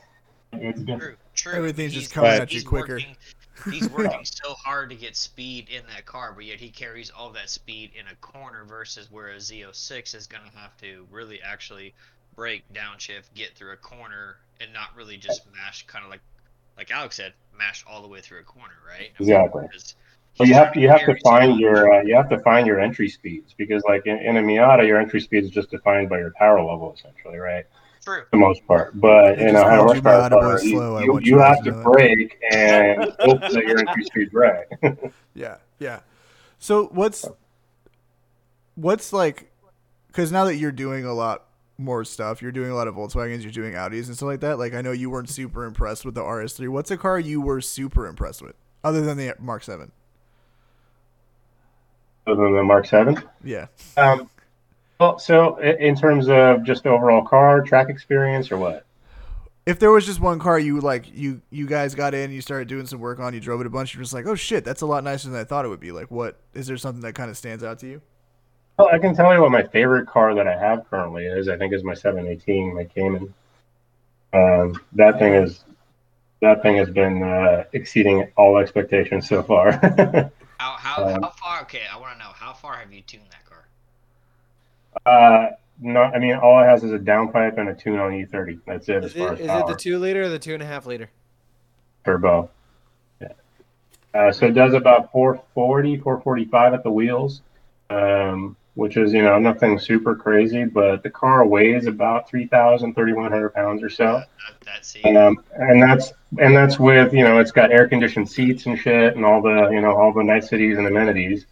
[0.53, 1.17] it's different.
[1.33, 1.53] True, true.
[1.53, 2.93] Everything's just coming at you quicker.
[2.93, 3.15] Working,
[3.71, 7.31] he's working so hard to get speed in that car, but yet he carries all
[7.31, 11.41] that speed in a corner versus where a Z06 is going to have to really
[11.41, 11.93] actually
[12.35, 16.21] brake, downshift, get through a corner, and not really just mash, kind of like
[16.77, 19.11] like Alex said, mash all the way through a corner, right?
[19.19, 19.63] I mean, Exactly.
[19.67, 19.95] because
[20.39, 22.79] Well, you have to you have to find your uh, you have to find your
[22.79, 26.17] entry speeds because like in, in a Miata your entry speed is just defined by
[26.19, 27.65] your power level essentially, right?
[28.03, 28.23] True.
[28.23, 30.69] For the most part, but They in a high you horsepower Miata boy car, you,
[30.71, 30.95] slow.
[30.97, 31.83] I you, you you have to to know that.
[31.83, 34.65] brake and hope that your entry speed's right.
[35.33, 35.99] Yeah, yeah.
[36.59, 37.25] So what's
[38.75, 39.51] what's like?
[40.07, 41.45] Because now that you're doing a lot
[41.81, 44.59] more stuff, you're doing a lot of Volkswagens, you're doing Audis and stuff like that.
[44.59, 46.69] Like I know you weren't super impressed with the RS3.
[46.69, 49.91] What's a car you were super impressed with, other than the Mark Seven?
[52.27, 53.21] Other than the Mark Seven.
[53.43, 53.67] Yeah.
[53.97, 54.29] Um,
[54.99, 58.85] well, so in terms of just overall car track experience or what?
[59.65, 62.67] If there was just one car you like, you you guys got in, you started
[62.67, 64.81] doing some work on, you drove it a bunch, you're just like, oh shit, that's
[64.81, 65.91] a lot nicer than I thought it would be.
[65.91, 68.01] Like, what is there something that kind of stands out to you?
[68.81, 71.47] Well, I can tell you what my favorite car that I have currently is.
[71.47, 73.31] I think is my 718, my Cayman.
[74.33, 75.63] Um, that thing is
[76.41, 79.73] that thing has been uh, exceeding all expectations so far.
[80.57, 81.61] How how, Um, how far?
[81.63, 83.65] Okay, I want to know how far have you tuned that car?
[85.05, 88.59] uh, no, I mean all it has is a downpipe and a tune on E30.
[88.67, 89.59] That's it as Is far it, as is power.
[89.61, 91.09] it the two liter or the two and a half liter?
[92.05, 92.49] turbo.
[93.19, 93.27] Yeah.
[94.13, 97.41] Uh, so it does about 440, 445 at the wheels,
[97.89, 103.53] um, which is, you know, nothing super crazy, but the car weighs about 3,000, 3,100
[103.53, 104.23] pounds or so.
[104.23, 104.27] That,
[104.65, 105.15] that scene.
[105.15, 109.15] Um, and that's and that's with you know it's got air conditioned seats and shit
[109.15, 111.45] and all the you know all the niceties and amenities.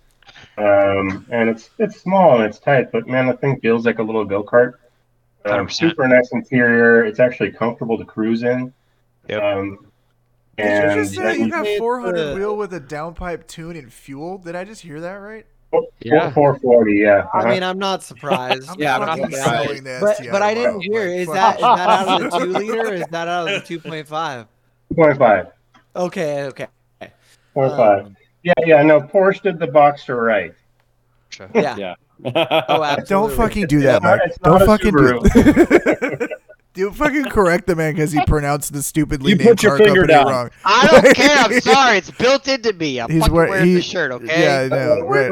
[0.58, 4.04] Um, and it's it's small and it's tight, but man, the thing feels like a
[4.04, 4.74] little go kart.
[5.46, 5.72] Um, 100%.
[5.72, 7.06] super nice interior.
[7.06, 8.74] It's actually comfortable to cruise in.
[9.30, 9.44] Yep.
[9.44, 9.78] Um,
[10.58, 13.94] Did you and just say you got 400 the- wheel with a downpipe tune and
[13.94, 14.40] fuel?
[14.40, 15.46] Did I just hear that right?
[16.02, 16.32] Yeah.
[16.32, 17.28] 440, yeah.
[17.34, 17.50] I uh-huh.
[17.50, 18.70] mean, I'm not surprised.
[18.80, 19.68] Yeah, I'm not fucking surprised.
[19.68, 21.08] selling the But STI but I didn't hear.
[21.08, 22.82] Is that is that out of the two liter?
[22.82, 24.48] Or is that out of the two point five?
[24.96, 25.52] 2.5.
[25.96, 26.68] Okay, okay.
[27.56, 28.06] 2.5.
[28.06, 30.54] Um, yeah, yeah, no, Porsche did the Boxster right.
[31.54, 31.76] yeah.
[31.78, 31.96] Yeah.
[32.26, 33.06] Oh, absolutely.
[33.06, 34.04] Don't fucking do that, It's
[34.42, 34.60] not- Mike.
[34.60, 36.20] Don't fucking do Subaru.
[36.20, 36.28] Do
[36.92, 40.02] fucking correct the man because he pronounced the stupidly You named put your car finger
[40.08, 40.28] company down.
[40.28, 40.50] wrong.
[40.66, 41.38] I don't care.
[41.38, 41.98] I'm sorry.
[41.98, 43.00] It's built into me.
[43.00, 44.12] I'm He's fucking wear- wearing he- the shirt.
[44.12, 44.44] Okay.
[44.44, 45.02] Yeah, I know.
[45.02, 45.32] Right.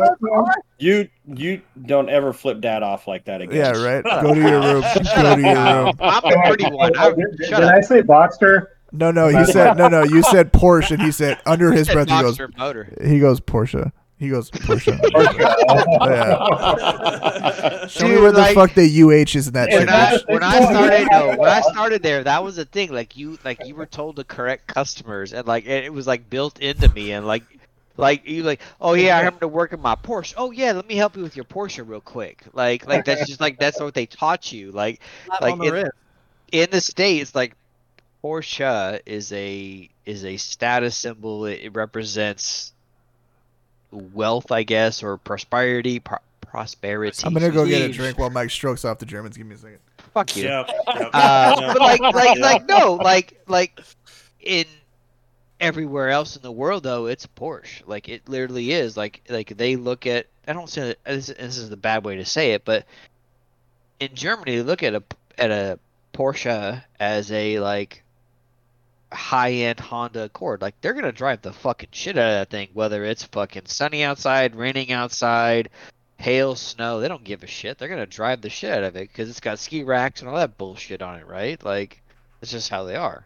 [0.79, 3.55] You you don't ever flip dad off like that again.
[3.55, 4.03] Yeah, right.
[4.21, 4.81] Go to your room.
[4.81, 5.93] Go to your room.
[5.99, 6.95] I'm the pretty one.
[6.97, 8.67] I'm, did, did shut I say Boxster?
[8.91, 10.03] No, no, you said no, no.
[10.03, 12.93] You said Porsche, and he said under his Said breath he goes, Boxster motor.
[13.03, 13.91] he goes Porsche.
[14.19, 14.97] He goes Porsche.
[17.89, 19.79] Show me Dude, where the like- fuck the UH is in that shit.
[19.79, 22.91] When I, when I started, no, when I started there, that was the thing.
[22.91, 26.29] Like you, like you were told to correct customers, and like it, it was like
[26.29, 27.43] built into me, and like,
[27.95, 30.33] like you like, oh yeah, I remember to work in my Porsche.
[30.37, 32.43] Oh yeah, let me help you with your Porsche real quick.
[32.53, 34.71] Like, like that's just like that's what they taught you.
[34.71, 35.91] Like Slap like on the it-
[36.51, 37.53] in the states, like
[38.23, 41.45] Porsche is a is a status symbol.
[41.45, 42.73] It, it represents
[43.91, 45.99] wealth, I guess, or prosperity.
[45.99, 47.23] Pro- prosperity.
[47.25, 49.37] I'm gonna go get a drink while Mike strokes off the Germans.
[49.37, 49.79] Give me a second.
[50.13, 50.43] Fuck you.
[50.45, 50.63] Yeah.
[50.87, 51.73] yeah, Uh, yeah.
[51.73, 52.41] but like, like, Yeah.
[52.45, 53.79] like, no, like, like,
[54.41, 54.65] in
[55.59, 57.81] everywhere else in the world, though, it's Porsche.
[57.85, 58.95] Like, it literally is.
[58.97, 60.27] Like, like they look at.
[60.47, 62.85] I don't say this, this is the bad way to say it, but
[63.99, 65.03] in Germany, they look at a
[65.37, 65.77] at a
[66.13, 68.01] Porsche as a like
[69.11, 70.61] high end Honda Accord.
[70.61, 74.03] Like, they're gonna drive the fucking shit out of that thing, whether it's fucking sunny
[74.03, 75.69] outside, raining outside.
[76.19, 77.77] Hail, snow, they don't give a shit.
[77.77, 80.37] They're gonna drive the shit out of it because it's got ski racks and all
[80.37, 81.63] that bullshit on it, right?
[81.63, 82.01] Like,
[82.41, 83.23] it's just how they are.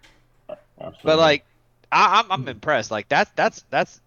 [1.03, 1.45] But like,
[1.91, 2.91] I, I'm I'm impressed.
[2.91, 4.01] Like that's that's that's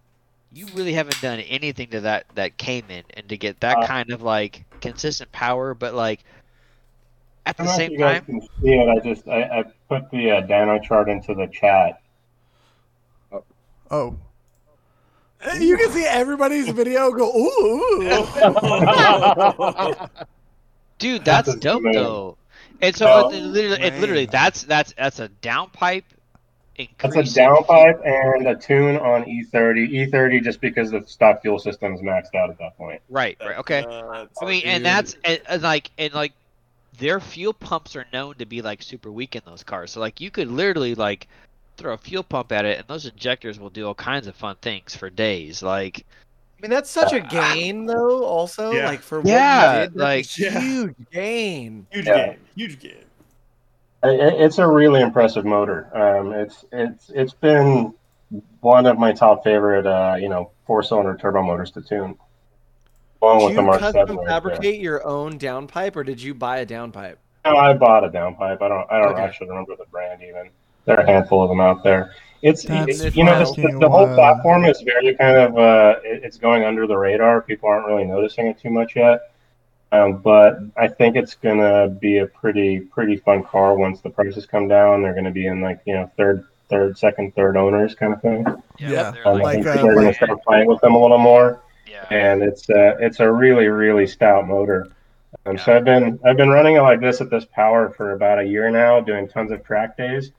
[0.53, 4.11] you really haven't done anything to that that Cayman and to get that Uh, kind
[4.11, 6.25] of like consistent power, but like
[7.47, 8.89] at I the don't know if same you guys time, can see it.
[8.89, 12.01] I just I, I put the uh, dyno chart into the chat.
[13.91, 14.17] Oh,
[15.61, 18.03] You can see everybody's video go ooh.
[18.03, 19.95] ooh.
[20.99, 22.03] dude, that's That's dope amazing.
[22.03, 22.37] though.
[22.81, 26.03] And so Oh, it literally, it literally that's that's that's a downpipe.
[26.77, 30.11] That's a increasing- downpipe and a tune on E E30.
[30.11, 33.01] E30 just because the stock fuel system is maxed out at that point.
[33.09, 33.85] Right, right, okay.
[33.89, 36.33] Uh, I mean, and that's and, and like and like
[36.99, 39.91] their fuel pumps are known to be like super weak in those cars.
[39.93, 41.29] So like you could literally like
[41.77, 44.57] throw a fuel pump at it, and those injectors will do all kinds of fun
[44.63, 45.63] things for days.
[45.63, 46.05] Like
[46.59, 48.25] I mean, that's such a gain, though.
[48.25, 48.87] Also, Yeah.
[48.89, 50.61] like for what Yeah, you did, like- a Yeah.
[50.61, 51.87] huge gain.
[51.91, 52.27] huge Yeah.
[52.27, 53.05] game, huge game.
[54.03, 55.89] I- I- It's a really impressive motor.
[55.95, 57.93] Um, it's it's it's been
[58.61, 62.17] one of my top favorite, uh, you know, four cylinder turbo motors to tune.
[63.25, 64.17] Along Did with the you Mark custom Seven.
[64.17, 64.35] right there.
[64.35, 67.17] fabricate your own downpipe, or did you buy a downpipe?
[67.45, 68.63] No, I bought a downpipe.
[68.63, 68.91] I don't.
[68.93, 69.23] I don't Okay.
[69.23, 70.49] actually remember the brand even.
[70.85, 72.13] There are a handful of them out there.
[72.43, 75.97] It's, That's it's you know the, fucking the whole platform is very kind of uh,
[76.05, 77.41] it- it's going under the radar.
[77.41, 79.31] People aren't really noticing it too much yet.
[79.93, 84.45] Um, but I think it's gonna be a pretty pretty fun car once the prices
[84.45, 85.03] come down.
[85.03, 88.45] They're gonna be in like you know third third second third owners kind of thing.
[88.79, 90.99] Yeah, they're Um, I like, think uh, people are gonna start playing with them a
[91.01, 94.89] little more yeah, and it's uh, it's a really really stout motor.
[95.47, 98.39] Um, So I've been I've been running it like this at this power for about
[98.39, 100.31] a year now, doing tons of track days.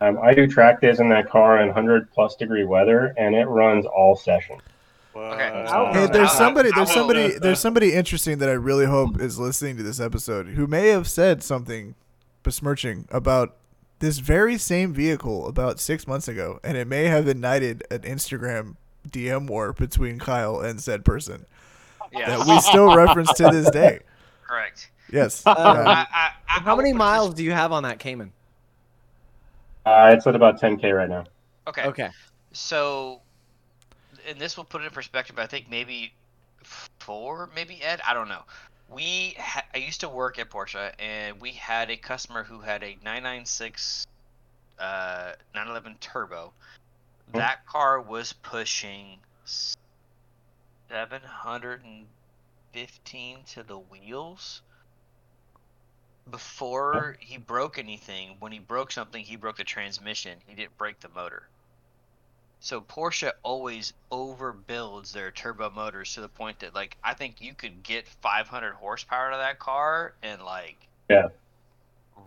[0.00, 3.44] Um, I do track days in that car in 100 plus degree weather, and it
[3.44, 4.58] runs all session.
[5.14, 5.92] Wow.
[5.92, 9.82] Hey, there's somebody, there's somebody, there's somebody interesting that I really hope is listening to
[9.82, 11.94] this episode who may have said something
[12.42, 13.56] besmirching about
[13.98, 18.76] this very same vehicle about six months ago, and it may have ignited an Instagram
[19.08, 21.46] DM war between Kyle and said person
[22.12, 24.00] yeah, that we still reference to this day.
[24.46, 24.90] correct.
[25.10, 25.42] Yes.
[25.46, 25.52] Yeah.
[25.56, 28.32] I, I, I, How many would miles do you have on that Cayman?
[29.84, 31.24] Uh, it's at about 10k right now.
[31.66, 31.84] okay.
[31.84, 32.10] Okay.
[32.52, 33.20] So,
[34.28, 35.38] and this will put it in perspective.
[35.38, 36.12] I think maybe
[36.98, 38.00] four, maybe Ed.
[38.06, 38.42] I don't know.
[38.88, 42.82] We ha- I used to work at Porsche, and we had a customer who had
[42.82, 44.06] a 996
[44.78, 46.52] uh, 911 Turbo.
[47.32, 49.18] That car was pushing
[50.90, 54.62] 715 to the wheels
[56.30, 58.36] before he broke anything.
[58.40, 60.38] When he broke something, he broke the transmission.
[60.46, 61.48] He didn't break the motor.
[62.60, 67.54] So Porsche always overbuilds their turbo motors to the point that like I think you
[67.54, 70.76] could get 500 horsepower out of that car and like
[71.08, 71.28] Yeah.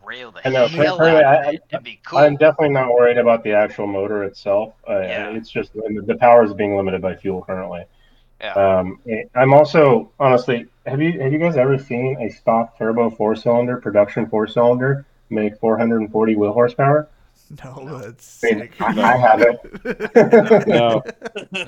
[0.03, 2.19] Rail the I know, hell currently, out of I- it and be cool.
[2.19, 4.73] I'm definitely not worried about the actual motor itself.
[4.89, 5.29] Uh, Yeah.
[5.31, 7.83] It's just the the power is being limited by fuel currently.
[8.41, 8.53] Yeah.
[8.53, 8.99] Um,
[9.35, 13.77] I'm also honestly, have you have you guys ever seen a stock turbo four cylinder
[13.77, 17.07] production four cylinder make 440 wheel horsepower?
[17.63, 18.73] No, that's I mean, sick.
[18.81, 20.67] I, I have it.
[20.67, 21.03] No.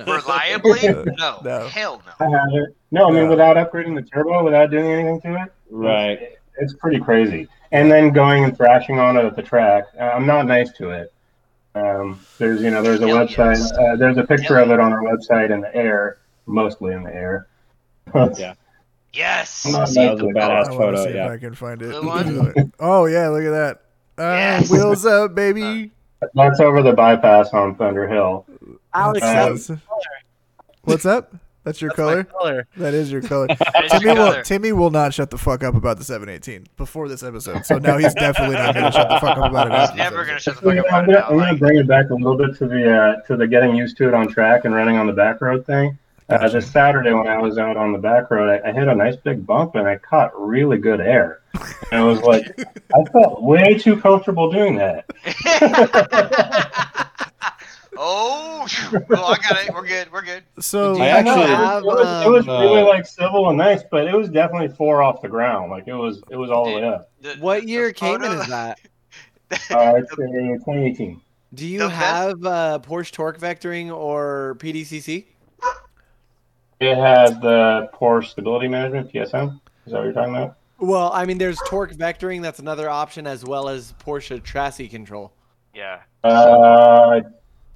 [0.05, 0.79] Reliably?
[1.17, 1.39] No.
[1.43, 1.67] No.
[1.67, 2.75] Hell I have it.
[2.91, 3.29] No, I mean Yeah.
[3.29, 5.51] without upgrading the turbo, without doing anything to it.
[5.69, 6.36] Right.
[6.59, 7.47] It's, it's pretty crazy.
[7.71, 9.85] And then going and thrashing on it at the track.
[9.99, 11.13] uh, I'm not nice to it.
[11.75, 13.57] Um, there's you know there's a Hell website.
[13.57, 13.71] yes.
[13.73, 17.03] Uh, there's a picture Hell of it on our website in the air, mostly in
[17.03, 17.47] the air.
[18.37, 18.53] Yeah.
[19.13, 19.65] Yes.
[19.65, 20.35] I'm That was a to it.
[20.35, 21.29] badass I want to photo, see if yeah.
[21.29, 22.71] I can find it.
[22.79, 23.81] Oh yeah, look at that.
[24.17, 24.71] Uh, Yes.
[24.71, 25.91] Wheels up, baby.
[26.33, 28.45] That's over the bypass on Thunderhill.
[28.93, 29.81] Alex, That's- that's
[30.83, 31.33] What's up?
[31.67, 32.23] That's your that's my color.
[32.23, 32.67] color.
[32.77, 33.47] That is your color.
[33.57, 34.43] That is Timmy your will color.
[34.43, 37.65] Timmy will not shut the fuck up about the 718 before this episode.
[37.65, 39.89] So now he's definitely not going to shut the fuck up about it.
[39.89, 41.43] He's never gonna shut the So, fuck you up know, I'm about it gonna, now.
[41.43, 43.97] I'm gonna bring it back a little bit to the uh, to the getting used
[43.97, 45.97] to it on track and running on the back road thing.
[46.29, 48.95] Uh, this Saturday when I was out on the back road, I, I hit a
[48.95, 51.41] nice big bump and I caught really good air.
[51.91, 52.45] And I was like,
[52.95, 55.05] I felt way too comfortable doing that.
[57.97, 58.67] oh,
[59.09, 59.73] well, I got it.
[59.73, 60.11] We're good.
[60.11, 60.43] We're good.
[60.59, 63.49] So I I actually- it was, have, it was, it was um, really like civil
[63.49, 65.71] and nice, but it was definitely four off the ground.
[65.71, 67.09] Like it was it was all the way up.
[67.21, 68.79] The- What year the Cayman photo- is that?
[69.49, 71.21] Uh, it's a 2018.
[71.53, 75.23] Do you The best- have uh, Porsche torque vectoring or PDCC?
[76.81, 79.59] It has the Porsche Stability Management (PSM).
[79.85, 80.57] Is that what you're talking about?
[80.79, 82.41] Well, I mean, there's torque vectoring.
[82.41, 85.31] That's another option, as well as Porsche chassis control.
[85.73, 86.01] Yeah.
[86.23, 87.21] Uh,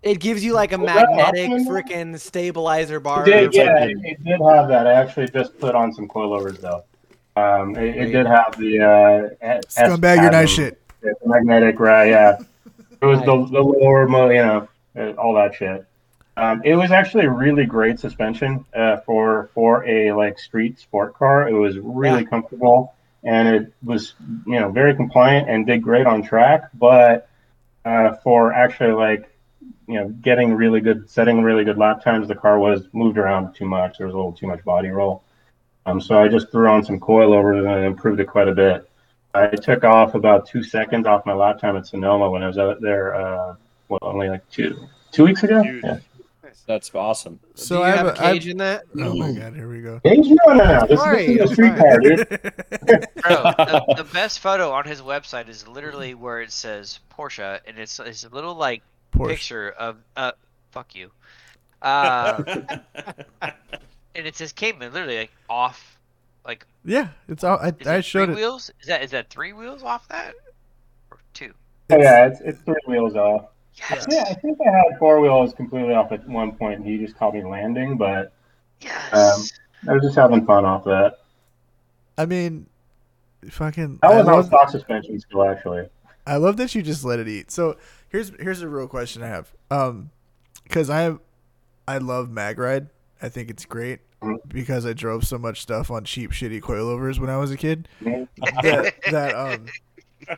[0.03, 1.67] It gives you like a Was magnetic option?
[1.67, 3.27] freaking stabilizer bar.
[3.27, 4.87] It did, it's like yeah, it, it did have that.
[4.87, 6.83] I actually just put on some coilovers though.
[7.35, 10.81] Um, it, it did have the uh, S- scumbag, your nice shit.
[11.03, 12.09] yeah, the magnetic, right?
[12.09, 12.39] Yeah,
[13.01, 15.85] it was the, the lower, you know, uh, all that shit.
[16.37, 21.47] Um, it was actually really great suspension uh, for for a like street sport car.
[21.47, 24.15] It was really comfortable and it was
[24.47, 26.69] you know very compliant and did great on track.
[26.73, 27.29] But
[27.85, 29.30] uh, for actually like
[29.87, 33.53] you know getting really good setting really good lap times, the car was moved around
[33.53, 33.97] too much.
[33.97, 35.23] There was a little too much body roll.
[35.85, 38.87] Um, so I just threw on some coilovers and it improved it quite a bit.
[39.33, 42.57] I took off about two seconds off my lap time at Sonoma when I was
[42.57, 43.15] out there.
[43.15, 43.55] Uh,
[43.89, 45.61] well, only like two two weeks ago.
[45.63, 45.99] Yeah.
[46.67, 47.39] That's awesome.
[47.55, 48.83] So Do you I have, have a a- I- cage in that?
[48.97, 49.99] Oh my god, here we go.
[50.03, 50.85] Hey, no, no, no.
[50.87, 52.17] This, Sorry, this is I'm a street car, dude.
[53.21, 57.79] Bro, the, the best photo on his website is literally where it says Porsche, and
[57.79, 59.27] it's it's a little like Porsche.
[59.29, 60.31] picture of uh,
[60.71, 61.11] fuck you,
[61.81, 62.41] uh,
[63.41, 65.97] and it says Cayman, literally like off,
[66.45, 67.57] like Yeah, it's all.
[67.59, 68.35] I, is I it showed three it.
[68.35, 68.71] wheels?
[68.81, 70.33] Is that is that three wheels off that,
[71.11, 71.53] or two?
[71.89, 73.47] yeah, it's, it's three wheels off.
[73.89, 74.05] Yes.
[74.09, 77.17] Yeah, I think I had four wheels completely off at one point, and he just
[77.17, 78.33] called me landing, but
[78.81, 79.13] Yes.
[79.13, 79.47] Um,
[79.89, 81.19] I was just having fun off that.
[82.17, 82.67] I mean,
[83.49, 83.99] fucking.
[84.03, 85.87] I I was on love, stock suspension still, actually.
[86.25, 87.51] I love that you just let it eat.
[87.51, 87.77] So
[88.11, 89.51] here's here's a real question I have.
[89.69, 90.11] Um,
[90.63, 91.19] because I have,
[91.87, 92.89] I love Magride.
[93.21, 93.99] I think it's great
[94.47, 97.87] because I drove so much stuff on cheap, shitty coilovers when I was a kid.
[98.63, 99.67] That, that um,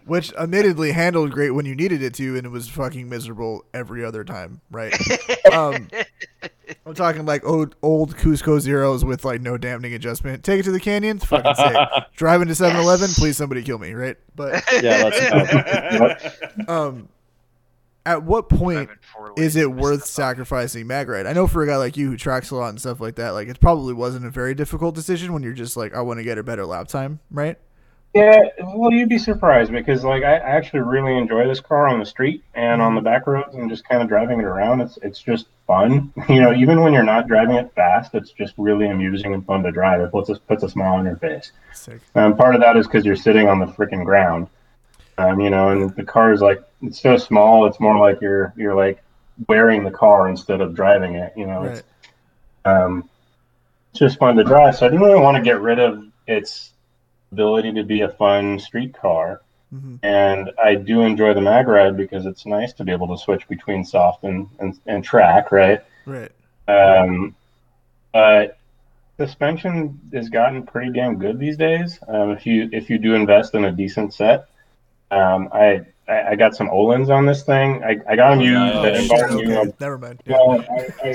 [0.06, 4.04] which admittedly handled great when you needed it to, and it was fucking miserable every
[4.04, 4.94] other time, right?
[5.54, 5.88] um,
[6.86, 10.44] I'm talking like old old Cusco zeros with like no dampening adjustment.
[10.44, 11.78] Take it to the canyons, fucking sick.
[12.16, 14.18] Driving to 7-Eleven, please somebody kill me, right?
[14.36, 17.08] But Yeah, let's um,
[18.06, 18.90] at what point
[19.38, 21.26] is it worth sacrificing Magride?
[21.26, 23.32] I know for a guy like you who tracks a lot and stuff like that,
[23.32, 26.24] like it probably wasn't a very difficult decision when you're just like, I want to
[26.24, 27.58] get a better lap time, right?
[28.14, 28.42] Yeah,
[28.76, 32.06] well, you'd be surprised because like I I actually really enjoy this car on the
[32.06, 34.82] street and on the back roads and just kind of driving it around.
[34.82, 36.54] It's it's just fun, you know.
[36.54, 40.00] Even when you're not driving it fast, it's just really amusing and fun to drive.
[40.00, 41.54] It puts a, puts a smile on your face.
[41.74, 42.02] Sick.
[42.14, 44.48] Um, part of that is because you're sitting on the freaking ground,
[45.18, 47.66] um, you know, and the car is like it's so small.
[47.66, 49.04] It's more like you're you're like
[49.48, 51.34] wearing the car instead of driving it.
[51.36, 51.78] You know, Right.
[51.78, 51.84] it's
[52.66, 53.10] um,
[53.94, 54.76] just fun to drive.
[54.76, 56.72] So I didn't really want to get rid of its
[57.32, 59.42] ability to be a fun street car.
[59.72, 63.18] hmm And I do enjoy the mag ride because it's nice to be able to
[63.18, 65.82] switch between soft and, and, and track, right?
[66.06, 66.32] Right.
[66.68, 67.36] Um,
[68.14, 68.58] but
[69.20, 72.00] suspension has gotten pretty damn good these days.
[72.08, 74.48] Um, if you if you do invest in a decent set,
[75.14, 77.84] um, I, I I got some Öhlins on this thing.
[77.84, 78.58] I, I got them used.
[78.58, 79.08] I Nice.
[79.08, 80.22] didn't buy them never mind.
[80.26, 80.38] Yeah.
[80.46, 81.14] Well, I, I,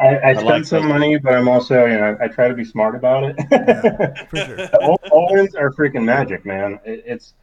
[0.00, 0.88] I, I, I spent like some those.
[0.88, 3.36] money, but I'm also you know I try to be smart about it.
[3.50, 4.56] Yeah, for sure.
[4.56, 6.78] The Ol- Öhlins are freaking magic, man.
[6.84, 7.34] It, it's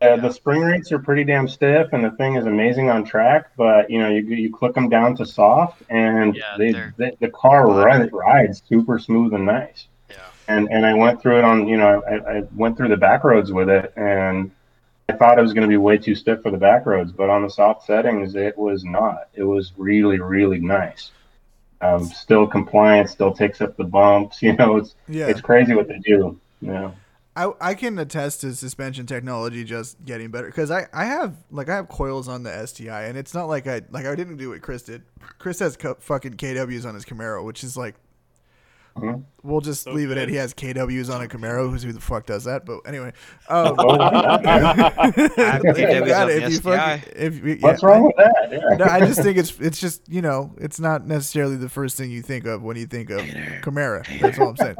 [0.00, 3.50] Uh, the spring rates are pretty damn stiff, and the thing is amazing on track.
[3.56, 7.16] But you know, you you click them down to soft, and Yeah, they, they're- they,
[7.20, 9.86] the car run, rides super smooth and nice.
[10.48, 10.56] Yeah.
[10.56, 13.24] And and I went through it on you know I, I went through the back
[13.24, 14.50] roads with it, and
[15.08, 17.30] I thought it was going to be way too stiff for the back roads, but
[17.30, 19.28] on the soft settings, it was not.
[19.34, 21.10] It was really really nice.
[21.80, 24.42] Um, still compliant, still takes up the bumps.
[24.42, 25.28] You know, it's Yeah.
[25.28, 26.38] it's crazy what they do.
[26.60, 26.94] You know.
[27.36, 31.68] I, I can attest to suspension technology just getting better because I, I have like
[31.68, 34.48] I have coils on the STI and it's not like I like I didn't do
[34.50, 35.02] what Chris did.
[35.38, 37.94] Chris has co- fucking KWs on his Camaro, which is like
[39.00, 39.22] Mhm.
[39.42, 41.70] we'll just So leave it at he has KWs on a Camaro.
[41.70, 42.64] Who's who the fuck does that?
[42.66, 43.12] But anyway,
[43.48, 43.76] um, have
[45.62, 46.40] KWs on it.
[46.40, 48.48] the If you fucking, if you- What's wrong with that?
[48.50, 48.76] Yeah.
[48.76, 52.10] no, I just think it's it's just you know it's not necessarily the first thing
[52.10, 53.20] you think of when you think of
[53.62, 54.04] Camaro.
[54.20, 54.76] That's all I'm saying.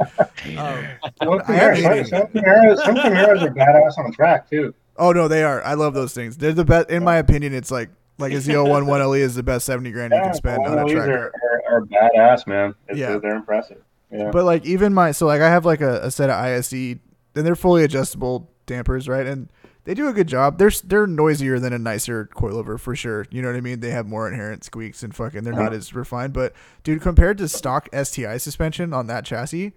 [0.57, 0.85] Um,
[1.21, 4.73] Some Camaros, some, Camaros, some Camaros are badass on a track too.
[4.97, 5.63] Oh no, they are.
[5.63, 6.37] I love those things.
[6.37, 6.89] They're the best.
[6.89, 10.19] In my opinion, it's like like a ZL1 1LE is the best 70 grand you
[10.21, 11.07] can spend on a Willys track.
[11.07, 11.31] are,
[11.69, 12.75] are, are badass, man.
[12.89, 13.17] It's, Yeah.
[13.17, 13.77] they're impressive.
[14.11, 14.31] Yeah.
[14.31, 16.99] But like even my so like I have like a, a set of ISE and
[17.33, 19.25] they're fully adjustable dampers, right?
[19.25, 19.49] And
[19.83, 20.57] they do a good job.
[20.57, 23.25] They're they're noisier than a nicer coilover for sure.
[23.29, 23.79] You know what I mean?
[23.79, 26.33] They have more inherent squeaks and fucking they're not as refined.
[26.33, 26.53] But
[26.83, 29.73] dude, compared to stock STI suspension on that chassis,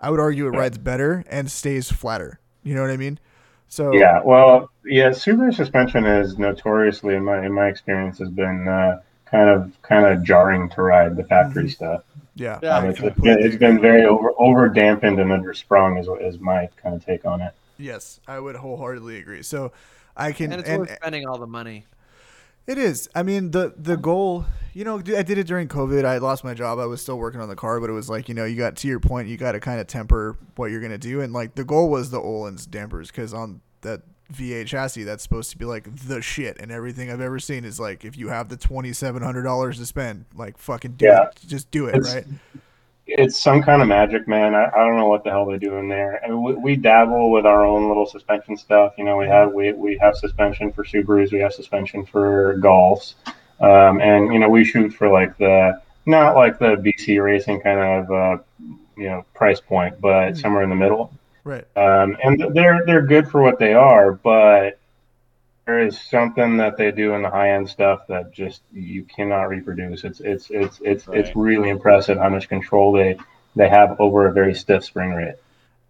[0.00, 2.40] I would argue it rides better and stays flatter.
[2.62, 3.18] You know what I mean?
[3.68, 8.68] So Yeah, well, yeah, Subaru suspension is notoriously, in my in my experience, has been
[8.68, 12.02] uh, kind of kind of jarring to ride the factory stuff.
[12.34, 16.08] Yeah, Yeah, Um, it's, it's completely it's been very over over dampened and undersprung is
[16.20, 17.52] is my kind of take on it.
[17.78, 19.42] Yes, I would wholeheartedly agree.
[19.42, 19.72] So
[20.16, 21.86] I can and it's and, worth spending all the money.
[22.66, 23.08] It is.
[23.14, 24.46] I mean, the the goal.
[24.72, 26.04] You know, I did it during COVID.
[26.04, 26.80] I lost my job.
[26.80, 28.76] I was still working on the car, but it was like you know, you got
[28.76, 29.28] to your point.
[29.28, 32.10] You got to kind of temper what you're gonna do, and like the goal was
[32.10, 36.58] the Öhlins dampers because on that VA chassis, that's supposed to be like the shit,
[36.60, 39.78] and everything I've ever seen is like if you have the twenty seven hundred dollars
[39.78, 41.24] to spend, like fucking do Yeah.
[41.24, 42.24] it, just do it, It's- right?
[43.06, 44.54] It's some kind of magic, man.
[44.54, 46.24] I, I don't know what the hell they do in there.
[46.24, 48.94] I mean, we, we dabble with our own little suspension stuff.
[48.96, 53.12] You know, we have we, we have suspension for Subarus, we have suspension for Golfs,
[53.60, 57.78] um, and you know we shoot for like the not like the BC racing kind
[57.78, 58.42] of uh,
[58.96, 61.12] you know price point, but somewhere in the middle.
[61.44, 61.64] Right.
[61.76, 64.78] Um, and they're they're good for what they are, but
[65.66, 69.44] there is something that they do in the high end stuff that just you cannot
[69.44, 70.04] reproduce.
[70.04, 71.18] It's it's it's it's Right.
[71.18, 73.18] it's really impressive how much control they
[73.56, 75.34] they have over a very stiff spring rate.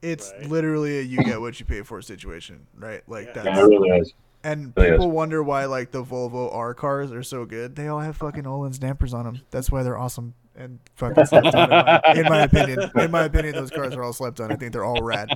[0.03, 0.49] It's Right.
[0.49, 3.03] literally a you get what you pay for situation, right?
[3.09, 3.33] Like Yeah.
[3.35, 4.13] that's Yeah, it really is.
[4.43, 4.95] And Really is.
[4.97, 7.77] people wonder why like the Volvo R cars are so good.
[7.77, 9.41] They all have fucking Öhlins dampers on them.
[9.51, 11.65] That's why they're awesome and fucking slept on.
[11.65, 14.53] In my, in my opinion, in my opinion, those cars are all slept on.
[14.53, 15.29] I think they're all rad.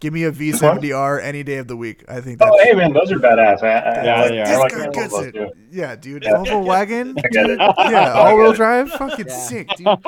[0.00, 2.04] Give me a V70R any day of the week.
[2.08, 3.64] I think oh, that's Oh, hey man, those are badass.
[3.64, 4.42] I, I, Yeah, like, yeah.
[4.42, 5.32] I this like guy gets it.
[5.32, 5.50] too.
[5.72, 6.22] Yeah, dude.
[6.22, 6.34] Yeah.
[6.34, 7.58] Volvo wagon, dude.
[7.58, 9.34] Yeah, all-wheel drive, fucking Yeah.
[9.34, 9.86] sick, dude.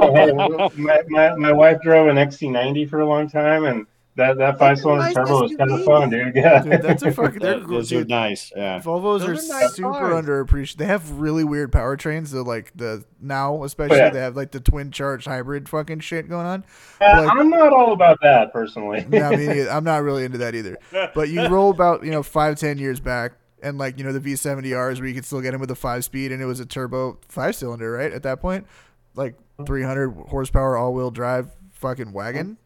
[0.79, 3.85] My, my, my wife drove an XC90 for a long time, and
[4.17, 6.35] that, that five cylinder nice turbo is kind of fun, dude.
[6.41, 6.63] Yeah.
[6.63, 7.39] Dude, that's a fucking.
[7.39, 8.53] They're, Those are dude, nice.
[8.55, 8.81] Yeah.
[8.81, 10.25] Volvos Those are, are nice super cars.
[10.27, 10.77] underappreciated.
[10.77, 12.29] They have really weird powertrains.
[12.29, 14.11] So like the now, especially yeah.
[14.11, 16.65] they have like the twin charge hybrid fucking shit going on.
[17.01, 19.07] Uh, Like- I'm not all about that personally.
[19.09, 20.77] No, I mean, I'm not really into that either.
[21.15, 23.33] But you roll about you know five ten years back,
[23.63, 26.05] and like you know the V70Rs where you could still get them with a five
[26.05, 28.13] speed, and it was a turbo five cylinder, right?
[28.13, 28.67] At that point,
[29.15, 29.35] like
[29.67, 32.57] 300 horsepower all wheel drive fucking wagon.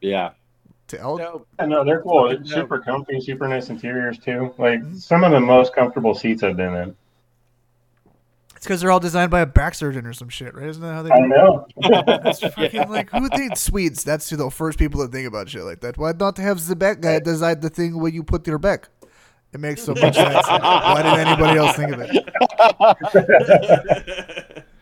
[0.00, 0.30] Yeah.
[0.88, 2.30] To L- No, no, they're cool.
[2.30, 2.56] It's No.
[2.56, 4.54] super comfy, super nice interiors too.
[4.58, 4.96] Like mm-hmm.
[4.96, 6.96] some of the most comfortable seats I've been in.
[8.54, 10.68] It's because they're all designed by a back surgeon or some shit, right?
[10.68, 11.10] Isn't that how they?
[11.10, 11.66] I know.
[12.06, 14.02] That's fucking like who thinks Swedes?
[14.02, 15.98] That's the first people that think about shit like that.
[15.98, 18.88] Why not have the back guy design the thing where you put your back?
[19.52, 20.46] It makes so much sense.
[20.48, 22.10] Why didn't anybody else think of it?
[22.14, 22.24] it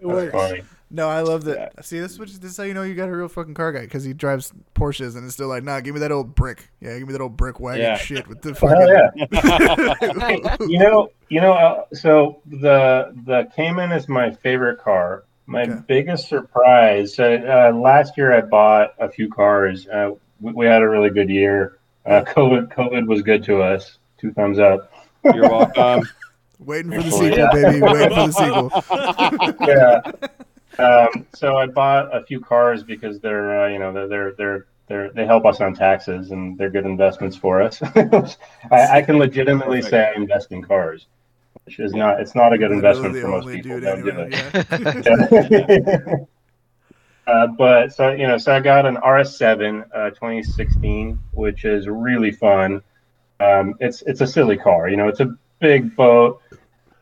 [0.00, 0.66] That's works.
[0.88, 0.96] Funny.
[0.96, 1.84] No, I love that.
[1.84, 3.72] See, this is, what- this is how you know you got a real fucking car
[3.72, 6.70] guy because he drives Porsches and it's still like, nah, give me that old brick.
[6.80, 7.96] Yeah, give me that old brick wagon Yeah.
[7.98, 10.48] shit with the Hell fucking.
[10.50, 10.56] yeah.
[10.68, 11.52] You know, you know.
[11.52, 15.24] Uh, so the the Cayman is my favorite car.
[15.46, 15.74] My Okay.
[15.86, 17.18] biggest surprise.
[17.18, 19.86] Uh, uh, last year, I bought a few cars.
[19.88, 20.10] Uh,
[20.40, 21.78] we, we had a really good year.
[22.06, 23.98] Uh, COVID COVID was good to us.
[24.18, 24.92] Two thumbs up.
[25.24, 26.06] You're welcome.
[26.60, 27.50] Waiting for the sequel, yeah.
[27.52, 27.80] baby.
[27.80, 29.58] Waiting for the sequel.
[29.68, 30.00] yeah.
[30.78, 34.66] Um, so I bought a few cars because they're, uh, you know, they're, they're, they're,
[34.86, 37.82] they're, they help us on taxes and they're good investments for us.
[38.70, 39.90] I, I can legitimately Perfect.
[39.90, 41.06] say I invest in cars,
[41.64, 43.80] which is not, it's not a good investment for most people.
[43.80, 46.28] Don't do it.
[47.26, 52.30] uh, but so, you know, so I got an RS7, uh, 2016, which is really
[52.30, 52.82] fun.
[53.40, 55.06] Um, it's it's a silly car, you know.
[55.06, 56.42] It's a big boat,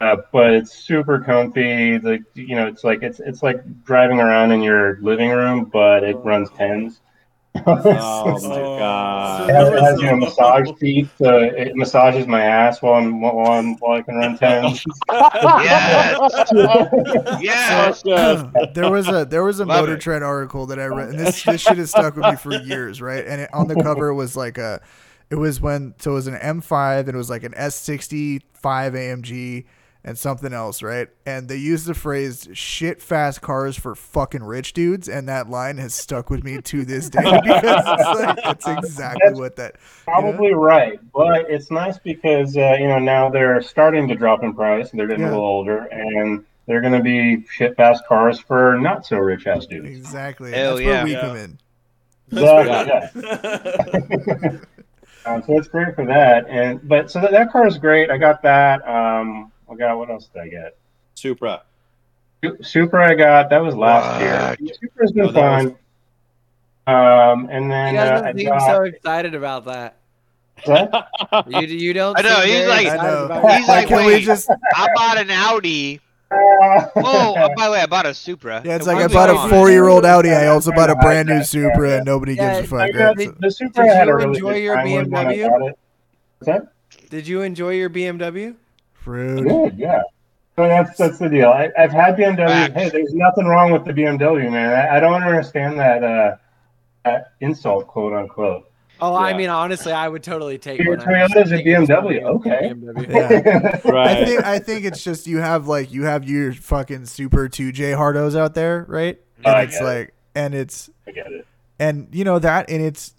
[0.01, 1.99] uh, but it's super comfy.
[1.99, 6.05] The you know, it's like it's it's like driving around in your living room, but
[6.05, 7.01] it runs tens.
[7.67, 9.51] Oh my god.
[9.51, 13.21] It has, it has you know massage feet, so it massages my ass while I'm
[13.21, 14.85] while I'm while I can run tens.
[15.11, 16.51] Yes.
[17.41, 18.03] yes.
[18.05, 18.43] Yes.
[18.75, 20.01] there was a there was a Love Motor it.
[20.01, 23.01] Trend article that I read, and this this shit has stuck with me for years,
[23.01, 23.27] right?
[23.27, 24.83] And it, on the cover was like a,
[25.31, 29.65] it was when so it was an M5 and it was like an S65 AMG
[30.07, 31.09] and something else, right?
[31.27, 35.77] And they used the phrase "shit fast cars for fucking rich dudes," and that line
[35.79, 39.77] has stuck with me to this day because it's like it's exactly That's- what that.
[40.05, 44.55] Probably right, but it's nice because uh, you know now they're starting to drop in
[44.55, 44.91] price.
[44.93, 45.31] They're getting Yeah.
[45.31, 49.47] a little older, and they're going to be shit fast cars for not so rich
[49.47, 49.89] ass dudes.
[49.89, 50.53] Exactly.
[50.53, 51.21] Hell That's where we Yeah.
[51.21, 51.59] come in.
[52.33, 54.53] Exactly, yeah.
[55.27, 58.11] Um, so it's great for that, and but so that, that car is great.
[58.13, 58.87] I got that.
[58.89, 60.77] Um, I got what else did I get?
[61.15, 61.63] Supra.
[62.63, 64.21] Supra, I got that was last
[64.61, 64.75] year.
[64.81, 65.77] Supra's been Oh, that fun.
[66.89, 69.97] Um, and You then guys uh, don't I seem got so excited about that.
[70.65, 71.09] what?
[71.49, 72.17] You, you don't.
[72.19, 73.49] I know, he's very like- know.
[73.57, 74.25] He's like, Can we wait.
[74.25, 74.49] just?
[74.51, 76.01] I bought an Audi.
[76.29, 78.61] Oh, oh, by the way, I bought a Supra.
[78.65, 79.47] Yeah, it's And like I bought gone.
[79.47, 80.31] a four-year-old Audi.
[80.33, 81.97] I also bought a brand new Supra, Yeah.
[81.99, 82.93] and nobody Yeah, gives a fuck.
[82.93, 83.17] got right?
[83.17, 85.35] the, the Supra Did had you a really enjoy good your time with when I
[85.37, 85.49] BMW?
[85.49, 85.79] got it.
[86.39, 87.11] What's that?
[87.11, 88.57] Did you enjoy your BMW?
[89.07, 89.45] Fruit.
[89.49, 90.03] Good, yeah.
[90.57, 91.49] So that's that's the deal.
[91.51, 92.49] I, I've had BMW.
[92.49, 92.75] Facts.
[92.75, 94.73] Hey, there's nothing wrong with the BMW, man.
[94.75, 96.37] I, I don't understand that uh,
[97.05, 98.69] that insult, quote unquote.
[99.01, 101.07] Oh, I mean, honestly, I would totally take Your one.
[101.07, 102.73] Toyota's a BMW, gonna be a okay.
[102.75, 103.15] BMW.
[103.15, 103.81] Yeah.
[103.85, 104.27] I Right.
[104.27, 107.93] think I think it's just you have like you have your fucking super two J
[107.93, 109.21] hardos out there, right?
[109.45, 109.85] And I it's get it.
[109.85, 111.47] like and it's I get it.
[111.79, 113.15] and you know that and it's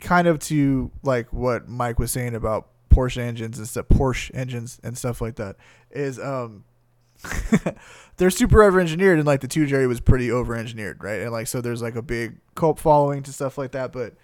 [0.00, 4.80] kind of to like what Mike was saying about Porsche engines and stuff Porsche engines
[4.82, 5.56] and stuff like that
[5.90, 6.64] is um
[8.16, 11.20] they're super over engineered and like the 2J was pretty over engineered, right?
[11.22, 14.14] And like so there's like a big cult following to stuff like that, but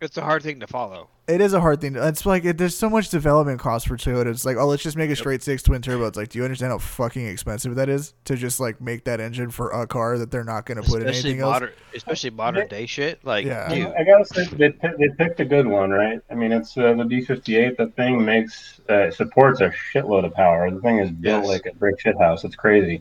[0.00, 1.08] It's a hard thing to follow.
[1.26, 1.94] It is a hard thing.
[1.94, 4.26] To, it's like it, there's so much development cost for Toyota.
[4.26, 6.04] It's like, oh, let's just make a straight six twin turbo.
[6.06, 9.20] It's like, do you understand how fucking expensive that is to just like make that
[9.20, 11.52] engine for a car that they're not going to put in Especially anything else?
[11.54, 13.24] modern, especially modern day shit.
[13.24, 13.68] Like, Yeah.
[13.74, 16.20] dude, I gotta say they, pi- they picked a good one, right?
[16.30, 17.78] I mean, it's uh, the B58.
[17.78, 20.70] The thing makes uh, supports a shitload of power.
[20.70, 21.48] The thing is built Yes.
[21.48, 22.44] like a brick shit house.
[22.44, 23.00] It's crazy.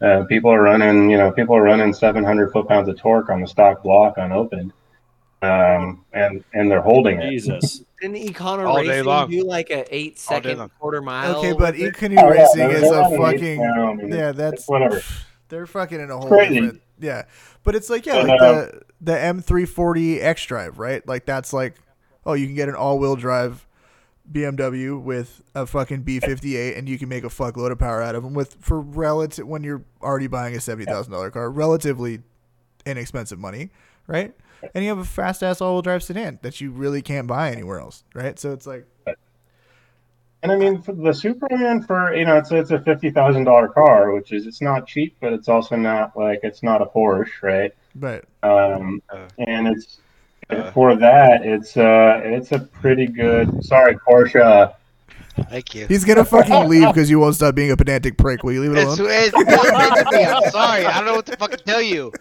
[0.00, 3.40] Uh, people are running, you know, people are running 700 foot pounds of torque on
[3.40, 4.72] the stock block unopened,
[5.44, 7.30] um, and and they're holding it.
[7.30, 7.82] Jesus.
[8.00, 9.30] Didn't Ekanoo All day Racing long.
[9.30, 11.36] do like a eight All day second quarter mile?
[11.36, 11.94] Okay, but with it?
[11.94, 14.32] Ekanoo Oh, yeah, Racing they're- is they're a on the fucking down, and yeah.
[14.32, 15.02] That's it's whatever.
[15.50, 16.54] They're fucking in a whole crazy.
[16.54, 17.22] different yeah.
[17.62, 21.06] But it's like yeah, But, like uh, the the M340 X Drive, right?
[21.06, 21.76] Like that's like
[22.26, 23.66] oh, you can get an all wheel drive
[24.32, 28.22] BMW with a fucking B58 and you can make a fuckload of power out of
[28.22, 32.20] them with for relative when you're already buying a seventy thousand dollar car, relatively
[32.86, 33.70] inexpensive money,
[34.06, 34.34] right?
[34.74, 37.50] And you have a fast ass all wheel drive sedan that you really can't buy
[37.50, 38.38] anywhere else, right?
[38.38, 38.86] So it's like
[40.42, 43.68] And I mean, for the Superman, for you know, it's it's a fifty thousand dollar
[43.68, 47.30] car, which is it's not cheap, but it's also not like it's not a Porsche,
[47.42, 47.72] right?
[47.94, 49.98] but Um, Uh, and it's
[50.50, 50.70] uh.
[50.72, 53.64] for that, it's uh, it's a pretty good.
[53.64, 54.74] Sorry, Porsche.
[55.48, 55.86] thank you.
[55.86, 58.42] he's gonna fucking leave because you won't stop being a pedantic prick.
[58.44, 59.10] Will you leave it It's, alone?
[59.10, 60.24] it's really meant to me.
[60.24, 60.84] I'm sorry.
[60.84, 62.12] I don't know what to fucking tell you.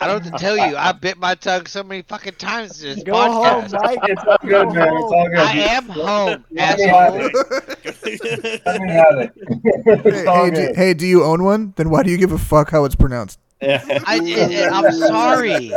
[0.00, 0.76] I don't know what to tell you.
[0.76, 3.70] I bit my tongue so many fucking times in this Go home.
[3.72, 4.00] Mike.
[4.02, 4.88] It's all good, man.
[4.94, 5.38] It's all good.
[5.38, 7.30] I am home, Let me have asshole.
[7.32, 8.62] it.
[8.66, 9.32] Let me have it.
[10.04, 10.76] it's Hey, all hey, do, good.
[10.76, 11.72] hey, do you own one?
[11.76, 13.38] Then why do you give a fuck how it's pronounced?
[13.62, 15.72] I, it, it- I'm sorry.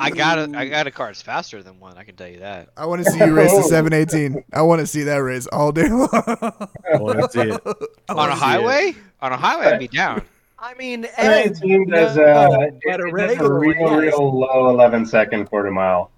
[0.00, 1.10] I got a, I got a car.
[1.10, 1.96] It's faster than one.
[1.98, 2.70] I can tell you that.
[2.76, 4.44] I want to see you race the 718.
[4.52, 6.08] I want to see that race all day long.
[6.12, 7.60] I want to see it.
[8.08, 8.44] I On wanna a see it.
[8.44, 8.94] highway?
[9.20, 10.22] On a highway, I'd be down.
[10.60, 12.26] I mean, The Ed, 19 does, no, uh,
[12.60, 14.12] it, a it does a regular real, yes.
[14.14, 16.10] real low 11 second quarter mile.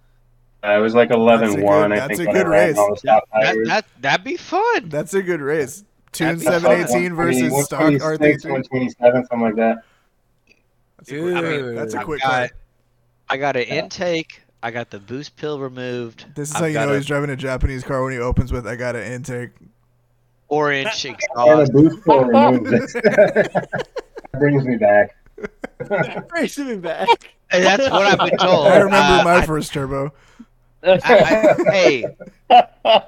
[0.64, 2.30] Uh, it was like 11 That's a 1, good- I that's think.
[2.30, 2.78] a good race.
[2.78, 3.24] all that,
[3.66, 4.88] that, that'd be fun.
[4.88, 5.84] That's a good race.
[6.12, 8.50] Tune 718 versus stock 126, R33.
[8.50, 9.78] 127, something like that.
[10.98, 12.50] That's a quick- I mean, that's a I've quick got, car.
[13.28, 14.42] I got an intake.
[14.62, 16.26] I got the boost pill removed.
[16.34, 18.52] This is I've how you know a he's driving a Japanese car when he opens
[18.52, 19.50] with, I got an intake.
[20.48, 21.72] four inch And exhaust.
[21.72, 23.02] the boost pill removes it.
[23.04, 23.96] that
[24.32, 25.16] brings me back.
[26.28, 27.08] Brings me back.
[27.50, 28.66] And that's what I've been told.
[28.68, 30.12] I remember Uh, my I- first turbo.
[30.82, 32.04] I, I, hey,
[32.48, 33.02] I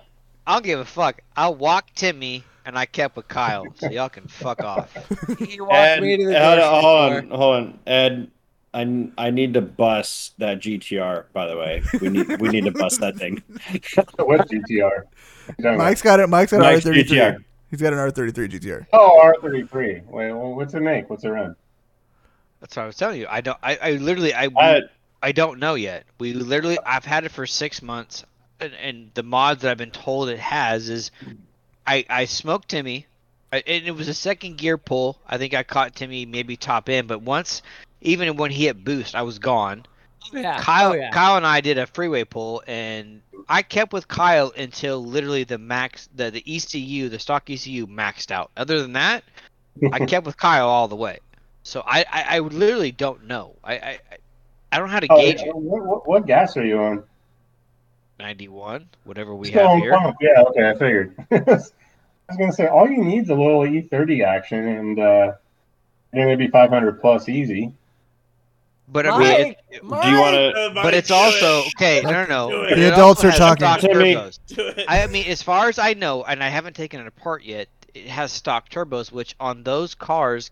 [0.47, 1.21] don't give a fuck.
[1.37, 4.93] I walked Timmy and I kept with Kyle, so y'all can fuck off.
[5.39, 7.79] He walked Ed, me to the hold, grocery on, hold on, hold on.
[7.87, 8.31] Ed,
[8.75, 11.25] I, I need to bust that GTR.
[11.33, 13.43] By the way, we need we need to bust that thing.
[14.19, 15.05] What GTR?
[15.77, 16.29] Mike's got it.
[16.29, 17.05] Mike's got an Mike's R33.
[17.05, 17.45] GTR.
[17.73, 18.87] He's got an R33 GTR.
[18.93, 20.05] Oh, R33.
[20.05, 21.09] Wait, well, what's it make?
[21.09, 21.57] What's it run?
[22.61, 23.27] That's what I was telling you.
[23.31, 23.57] I don't.
[23.63, 24.35] I, I literally.
[24.35, 24.51] I.
[24.55, 24.81] I, uh,
[25.23, 26.05] I don't know yet.
[26.19, 26.77] We literally.
[26.85, 28.27] I've had it for six months,
[28.61, 31.13] and, and the mods that I've been told it has is,
[31.87, 33.07] I I smoked Timmy,
[33.51, 35.19] I, and it was a second gear pull.
[35.27, 37.63] I think I caught Timmy maybe top end, but once,
[38.03, 39.87] even when he hit boost, I was gone.
[40.33, 40.61] Yeah.
[40.61, 41.11] Kyle, Oh, yeah.
[41.11, 45.59] Kyle and I did a freeway pull, and I kept with Kyle until literally the
[45.59, 48.51] max, the the ECU, the stock ECU maxed out.
[48.57, 49.25] Other than that,
[49.93, 51.19] I kept with Kyle all the way.
[51.65, 53.55] So I, I, I literally don't know.
[53.65, 53.99] I, I, I-
[54.75, 55.55] I don't know how to Oh, gauge yeah, it.
[55.55, 57.05] what, what, what gas are you on?
[58.19, 59.93] Ninety-one, whatever we Still have on here.
[59.93, 60.17] pump.
[60.21, 61.15] Yeah, okay, I figured.
[61.31, 61.73] I was
[62.39, 65.33] gonna say all you need is a little E30 action, and uh,
[66.13, 67.75] then it'd be 500 plus easy.
[68.89, 70.71] But I mean, Mike, it- do you want to?
[70.75, 72.03] but it's also okay.
[72.03, 72.51] No, no, no.
[72.51, 72.69] Do it.
[72.71, 73.65] but The it adults also are has talking.
[73.67, 74.15] stock Timmy.
[74.15, 74.85] turbos.
[74.89, 78.07] I mean, as far as I know, and I haven't taken it apart yet, it
[78.09, 80.51] has stock turbos, which on those cars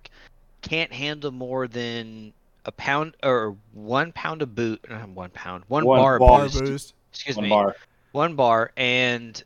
[0.62, 2.33] can't handle more than
[2.64, 4.85] a pound or one pound of boot.
[4.89, 6.28] Not one pound, one, One bar, bar.
[6.39, 6.61] Bar boost.
[6.64, 6.95] boost.
[7.12, 7.76] Excuse One me, bar.
[8.12, 9.43] one bar, and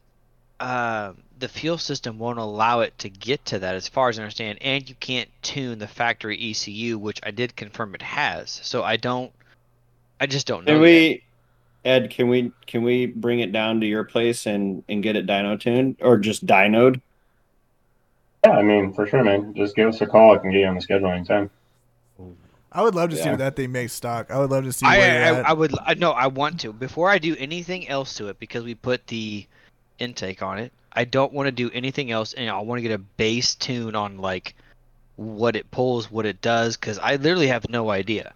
[0.60, 4.22] um, the fuel system won't allow it to get to that, as far as I
[4.22, 4.58] understand.
[4.60, 8.60] And you can't tune the factory ECU, which I did confirm it has.
[8.62, 9.32] So I don't,
[10.20, 10.74] I just don't know.
[10.74, 10.82] Can yet.
[10.82, 11.24] we,
[11.84, 12.10] Ed?
[12.10, 15.58] Can we can we bring it down to your place and and get it dyno
[15.58, 17.00] tuned or just dynoed?
[18.44, 19.54] Yeah, I mean, for sure, man.
[19.54, 20.34] Just give us a call.
[20.34, 21.50] I can get you on the schedule anytime.
[22.72, 23.30] I would love to see Yeah.
[23.30, 24.30] what that thing make stock.
[24.30, 25.48] I would love to see I, where you're I, at.
[25.48, 28.64] I would I no I want to before I do anything else to it because
[28.64, 29.46] we put the
[29.98, 30.72] intake on it.
[30.92, 33.94] I don't want to do anything else, and I want to get a base tune
[33.96, 34.54] on like
[35.16, 38.32] what it pulls, what it does, because I literally have no idea.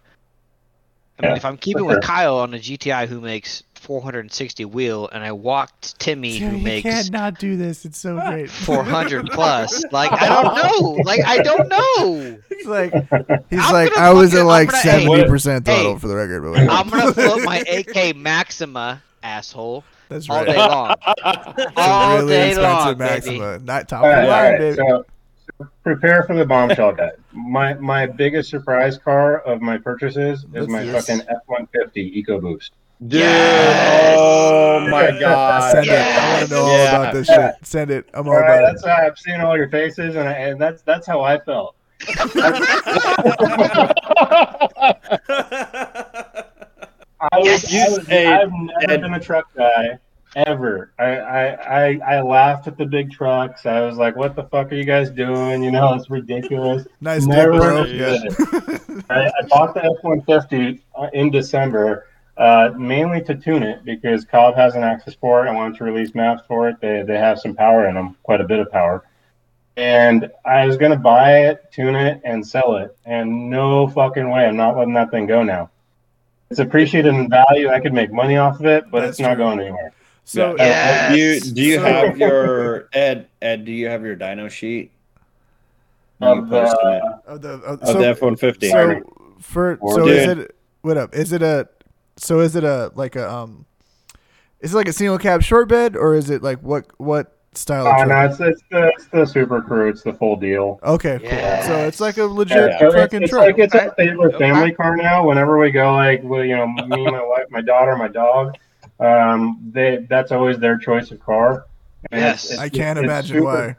[1.17, 2.03] I mean, Yeah, if I'm keeping for with.
[2.03, 7.11] Kyle on a GTI who makes 460 wheel, and I walked Timmy who makes can't
[7.11, 7.85] not do this.
[7.85, 8.49] It's so great.
[8.49, 12.37] 400 plus, like I don't know, like I don't know.
[12.49, 12.91] He's like,
[13.49, 16.41] he's I'm like, I was fucking- at like seventy percent hey, throttle for the record.
[16.43, 16.71] But whatever.
[16.71, 20.47] I'm gonna float my AK Maxima, asshole, That's all right.
[20.47, 20.95] day long.
[21.77, 23.09] All really day long, baby.
[23.09, 24.59] Maxima, not top All of right, line, right.
[24.59, 24.75] baby.
[24.75, 25.05] So,
[25.59, 27.11] so prepare for the bombshell guy.
[27.31, 31.05] My my biggest surprise car of my purchases is my Yes.
[31.07, 32.71] fucking F one fifty EcoBoost.
[33.07, 34.17] Dude, Yes.
[34.19, 35.71] oh my god.
[35.71, 35.93] Send it.
[35.93, 37.55] I want to know all about this shit.
[37.63, 38.09] Send it.
[38.13, 38.65] I'm all All right, about it.
[38.73, 41.75] that's why I've seen all your faces, and, I, and that's that's how I felt.
[47.21, 49.99] I was, You I was, say- I've never Ed- been a truck guy
[50.35, 50.91] ever.
[50.99, 53.65] I, I, I, I laughed at the big trucks.
[53.65, 55.63] I was like, "What the fuck are you guys doing?
[55.63, 57.77] You know, it's ridiculous." Nice Never bro.
[57.81, 60.81] understood I, I bought the F one fifty
[61.13, 62.07] in December,
[62.37, 65.49] uh, mainly to tune it because Cobb has an Access for it.
[65.49, 66.79] I wanted to release maps for it.
[66.79, 69.03] They they have some power in them, quite a bit of power.
[69.77, 72.95] And I was gonna buy it, tune it, and sell it.
[73.05, 75.69] And no fucking way, I'm not letting that thing go now.
[76.49, 77.69] It's appreciated in value.
[77.69, 79.43] I could make money off of it, but That's it's not true.
[79.45, 79.91] going anywhere.
[80.25, 81.07] So Yeah.
[81.09, 83.65] Uh, do you do you So- have your Ed Ed?
[83.65, 84.91] Do you have your dyno sheet?
[86.21, 88.69] Of the- of the of, of so, the F one fifty.
[88.69, 89.01] so
[89.39, 91.15] for Or so is it what up?
[91.15, 91.67] Is it a
[92.17, 93.65] so is it a like a um
[94.59, 97.87] is it like a single cab short bed or is it like what what style
[97.87, 99.89] of Uh, no, it's, it's the it's the Super Crew.
[99.89, 100.79] It's the full deal.
[100.83, 101.63] Okay, cool.
[101.67, 103.45] So it's like a Yeah, legit so it's, fucking it's truck.
[103.45, 105.27] like it's a favorite family car now.
[105.27, 108.55] Whenever we go, like, well, you know, me, my wife, my daughter, my dog,
[108.99, 111.65] um, they that's always their choice of car.
[112.11, 112.45] And Yes.
[112.45, 113.75] it's- I can't it's imagine super, why.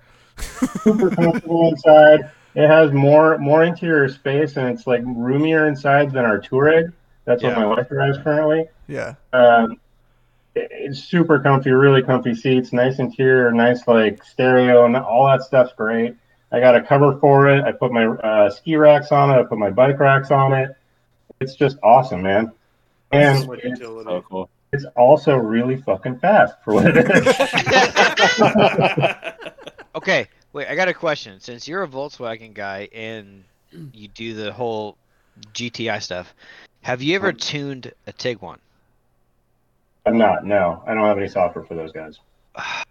[0.82, 2.30] Super comfortable inside.
[2.55, 6.92] It has more more interior space and it's like roomier inside than our Touareg.
[7.24, 8.68] That's what my wife drives currently.
[8.88, 9.14] Yeah.
[9.32, 9.78] Um, it-
[10.70, 15.72] it's super comfy, really comfy seats, nice interior, nice like stereo, and all that stuff's
[15.74, 16.14] great.
[16.52, 17.62] I got a cover for it.
[17.64, 19.34] I put my uh, ski racks on it.
[19.34, 20.76] I put my bike racks on it.
[21.40, 22.52] It's just awesome, man.
[23.12, 23.80] And it's.
[23.80, 24.50] So cool.
[24.72, 27.36] it's also really fucking fast for what it is.
[29.94, 30.68] Okay, wait.
[30.68, 31.40] I got a question.
[31.40, 33.44] Since you're a Volkswagen guy and
[33.92, 34.96] you do the whole
[35.52, 36.32] GTI stuff,
[36.82, 38.58] have you ever tuned a Tiguan?
[40.10, 40.44] I'm not.
[40.44, 42.18] No, I don't have any software for those guys.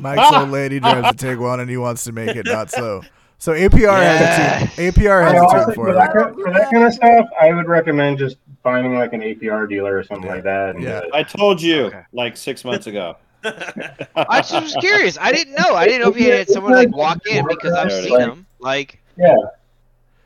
[0.00, 3.02] Mike's old lady drives a Tiguan and he wants to make it not so.
[3.38, 4.20] So APR has
[4.62, 4.92] a tune.
[4.92, 7.52] APR I has a also, for, for that, kind- for that kind of stuff, I
[7.52, 10.34] would recommend just finding like an APR dealer or something Yeah.
[10.34, 10.76] like that.
[10.76, 11.00] and, Yeah.
[11.12, 12.02] I told you Okay.
[12.12, 13.16] like six months ago.
[13.44, 15.18] I just was curious.
[15.20, 15.74] I didn't know.
[15.74, 18.46] I didn't know if you had someone like walk in because I've seen like- them.
[18.60, 19.34] Like, Yeah.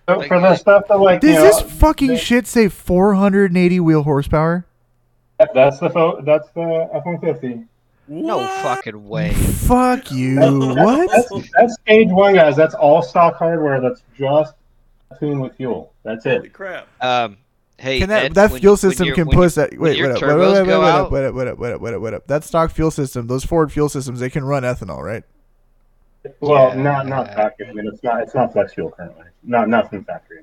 [0.08, 2.68] So Like- for the stuff that like Does you know, this fucking they- shit say
[2.68, 4.64] 480 wheel horsepower?
[5.54, 7.64] That's the fo- that's the F one fifty.
[8.10, 8.62] No What?
[8.62, 9.34] fucking way.
[9.34, 10.38] Fuck you.
[10.40, 11.10] What?
[11.10, 12.56] That's, that's stage one, guys.
[12.56, 13.80] That's all stock hardware.
[13.80, 14.54] That's just
[15.20, 15.92] tuned with fuel.
[16.04, 16.52] That's Holy it.
[16.54, 16.88] crap!
[17.02, 17.36] Um,
[17.78, 19.78] hey, Can that Ed, that fuel when system you're- can push that?
[19.78, 21.48] Wait, your wait, up, wait, turbos wait, wait, go wait, out- up, wait, up, wait,
[21.48, 22.26] up, wait, up, wait, up, wait, up.
[22.28, 25.22] That stock fuel system, those Ford fuel systems, they can run ethanol, right?
[26.40, 26.82] Well, Yeah.
[26.82, 27.68] not not factory.
[27.68, 29.24] I mean, it's not it's not flex fuel currently.
[29.44, 30.40] Not not from factory.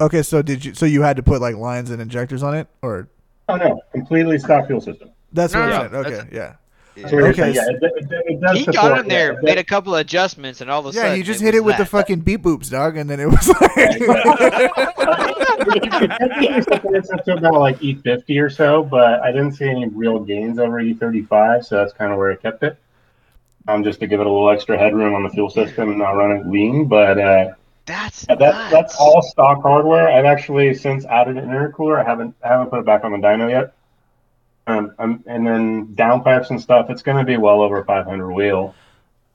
[0.00, 0.74] Okay, so did you?
[0.74, 3.08] So you had to put like lines and injectors on it, or
[3.48, 5.10] Oh no, completely stock fuel system.
[5.32, 5.92] that's No, what no, I'm saying?
[5.92, 8.74] no, Okay, that's- yeah, So you're Okay, saying, yeah, it, it, it does He support,
[8.82, 11.16] got in there, yeah, made a couple of adjustments, and all of a sudden, yeah.
[11.16, 11.90] You just it hit was it with the that.
[11.90, 13.58] fucking beep boops, dog, and then it was like.
[15.70, 20.18] it supports up to about like E50 or so, but I didn't see any real
[20.20, 22.76] gains over E35, so that's kind of where I kept it.
[23.66, 26.12] Um, just to give it a little extra headroom on the fuel system and not
[26.12, 26.86] run it lean.
[26.86, 27.50] But uh,
[27.88, 28.70] That's that, nuts.
[28.70, 30.08] that's all stock hardware.
[30.08, 32.00] I've actually since added an intercooler.
[32.00, 33.74] I haven't I haven't put it back on the dyno yet.
[34.66, 36.90] Um, um, and then downpipes and stuff.
[36.90, 38.74] It's going to be well over 500 wheel.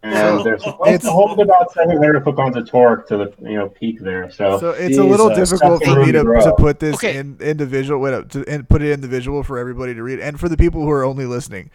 [0.04, 3.34] And So- they're supposed It's- to hold about 700 foot pounds of torque to the
[3.42, 4.30] you know peak there.
[4.30, 5.50] So, So it's a little Jesus.
[5.52, 6.42] difficult for me to, Bro.
[6.42, 7.18] to put this Okay.
[7.18, 10.48] in individual, wait up, to and put it individual for everybody to read, and for
[10.50, 11.72] the people who are only listening,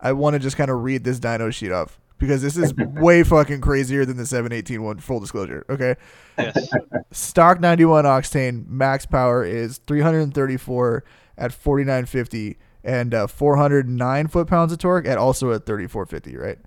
[0.00, 3.22] I want to just kind of read this dyno sheet off because this is way
[3.24, 4.98] fucking crazier than the 718 one.
[4.98, 5.96] Full disclosure, okay?
[6.38, 6.68] Yes.
[7.10, 11.04] Stock 91 octane max power is 334
[11.38, 16.58] at 4950 and uh, 409 foot pounds of torque at also at 3450, right?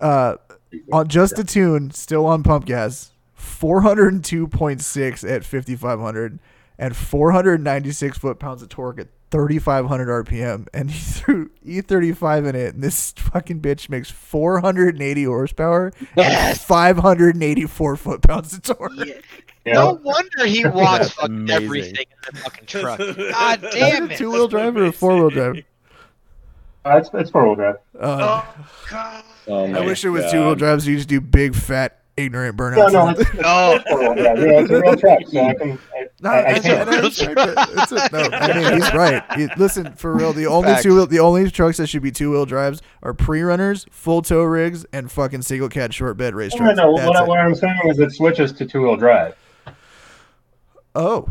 [0.00, 0.36] Uh,
[0.92, 6.40] on just the tune, still on pump gas, 402.6 at 5500
[6.78, 10.68] and 496 foot pounds of torque at 3500 RPM.
[10.72, 17.96] And he threw E35 in it, and this fucking bitch makes 480 horsepower and 584
[17.96, 18.92] foot pounds of torque.
[18.96, 19.14] you
[19.66, 22.98] No wonder he wants fucking everything in the fucking truck.
[23.00, 24.18] God damn it it!
[24.18, 25.64] two wheel drive or a four wheel drive?
[26.84, 27.76] uh, it's it's four wheel drive.
[27.98, 29.24] Uh, Oh god.
[29.48, 30.84] Oh I wish it was two wheel drives.
[30.84, 32.92] So you just do big, fat, ignorant No, burnouts.
[32.92, 33.72] no, it's, No.
[33.74, 34.02] it's four.
[34.16, 35.78] Yeah, it's a real truck, so I can.
[35.94, 36.88] I, No, I, I I, can't.
[36.88, 37.38] I respect.
[37.38, 39.22] It's a, no, I mean he's right.
[39.36, 40.84] He- listen, for real, the only Facts.
[40.84, 44.22] two wheel, the only trucks that should be two wheel drives are pre runners, full
[44.22, 46.76] tow rigs, and fucking single cat short bed race No, trucks.
[46.78, 49.34] no, That's what, I, what I'm saying is it switches to two wheel drive.
[50.94, 51.28] Oh,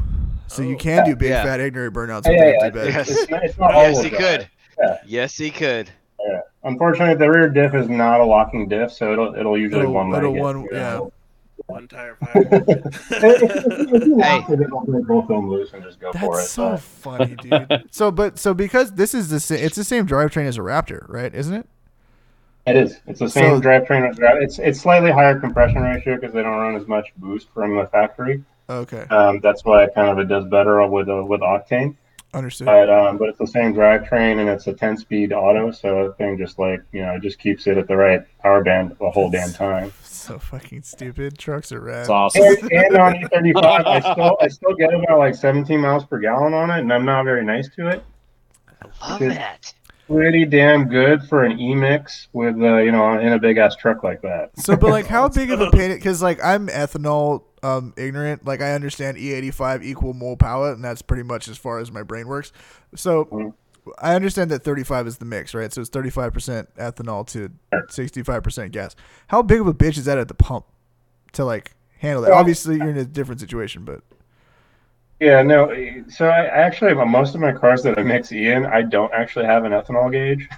[0.48, 0.78] so you Oh.
[0.78, 1.44] can do big, Yeah.
[1.44, 2.70] fat, ignorant burnouts Yeah, with yeah, yeah.
[2.70, 2.88] bed.
[2.94, 3.10] Yes.
[3.10, 4.22] It's it's Yes, he drive.
[4.22, 4.50] could.
[4.80, 4.98] Yeah.
[5.06, 5.90] Yes, he could.
[6.26, 6.40] Yeah.
[6.64, 10.10] Unfortunately, the rear diff is not a locking diff, so it'll it'll usually It'll- one
[10.12, 10.80] leg it'll one- you yeah.
[10.96, 11.14] know.
[11.68, 12.44] One tire Hey.
[14.06, 16.38] lock it, it'll break both them loose and just go for it.
[16.38, 17.84] That's so but- funny, dude.
[17.92, 21.06] so, but so because this is the sa- it's the same drivetrain as a Raptor,
[21.08, 21.34] right?
[21.34, 21.68] Isn't it?
[22.66, 23.00] It is.
[23.08, 24.10] It's the same So- drivetrain.
[24.10, 24.38] as that.
[24.38, 27.86] It's it's slightly higher compression ratio because they don't run as much boost from the
[27.88, 28.44] factory.
[28.70, 31.96] Okay, Um, that's why it kind of it does better with uh, with octane.
[32.34, 32.66] Understood.
[32.66, 36.14] But um, but it's the same drivetrain and it's a 10 speed auto, so the
[36.14, 39.10] thing just like you know it just keeps it at the right power band the
[39.10, 39.92] whole damn time.
[40.02, 41.38] So fucking stupid.
[41.38, 42.02] Trucks are rad.
[42.02, 42.44] It's awesome.
[42.44, 46.54] And, and on E35, I still I still get about like 17 miles per gallon
[46.54, 48.04] on it, and I'm not very nice to it.
[48.82, 49.32] I love Good.
[49.32, 49.74] that.
[50.08, 54.04] Pretty damn good for an E-mix with uh, you know in a big ass truck
[54.04, 54.52] like that.
[54.58, 55.94] So, but like, how big of a pain?
[55.94, 58.46] Because like, I'm ethanol um ignorant.
[58.46, 62.04] Like, I understand E85 equal mole power, and that's pretty much as far as my
[62.04, 62.52] brain works.
[62.96, 63.54] So, Mhm.
[64.00, 65.72] I understand that 35 is the mix, right?
[65.74, 67.50] So it's 35% ethanol to
[67.90, 68.96] 65% gas.
[69.28, 70.66] How big of a bitch is that at the pump
[71.34, 72.30] to like handle that?
[72.32, 74.02] Well- Obviously, you're in a different situation, but
[75.24, 75.70] Yeah, no.
[75.70, 79.46] Eh, so I actually, most of my cars that I mix in, I don't actually
[79.46, 80.50] have an ethanol gauge,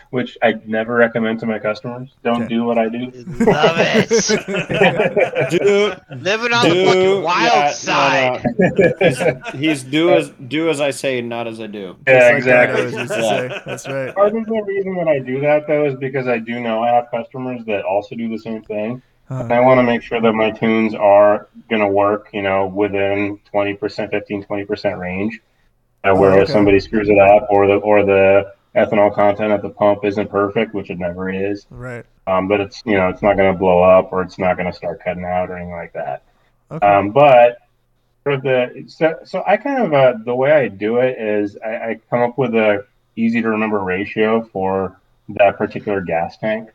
[0.10, 2.14] which I never recommend to my customers.
[2.22, 2.54] Don't Okay.
[2.54, 3.10] do what I do.
[3.26, 5.50] Love it.
[5.50, 8.44] Do, Living on the fucking wild yeah, side.
[8.58, 9.58] no.
[9.58, 11.96] He's do as do as I say, not as I do.
[12.06, 12.82] yeah, Just like exactly.
[12.82, 13.48] used to Yeah.
[13.48, 13.62] say.
[13.66, 14.14] That's right.
[14.14, 16.90] Part of the reason that I do that though is because I do know I
[16.92, 19.02] have customers that also do the same thing.
[19.28, 19.48] Huh.
[19.50, 23.40] I want to make sure that my tunes are going to work, you know, within
[23.52, 25.40] 20%, 15, 20% range.
[26.04, 29.62] Uh, where Oh, if somebody screws it up or the or the ethanol content at
[29.62, 32.04] the pump isn't perfect, which it never is, Right.
[32.28, 34.70] um, but it's you know it's not going to blow up or it's not going
[34.70, 36.22] to start cutting out or anything like that.
[36.70, 36.86] Okay.
[36.86, 37.58] Um, but
[38.22, 41.68] for the so, so I kind of uh, the way I do it is I,
[41.74, 42.84] I come up with a
[43.16, 45.00] easy to remember ratio for
[45.30, 46.68] that particular gas tank.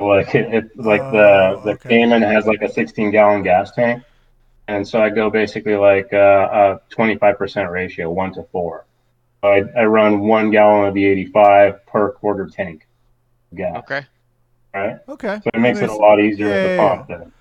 [0.00, 1.88] Like it, it like Oh, the the okay.
[1.88, 4.02] Cayman has like a 16 gallon gas tank,
[4.68, 8.86] and so I go basically like uh, a 25% ratio, one to four.
[9.42, 12.86] So I, I run one gallon of the 85 per quarter tank
[13.52, 14.06] of gas, Okay.
[14.74, 14.98] right?
[15.08, 15.40] okay.
[15.44, 17.08] So it makes it a lot easier Yeah, at the yeah, pump.
[17.08, 17.20] Then.
[17.22, 17.32] You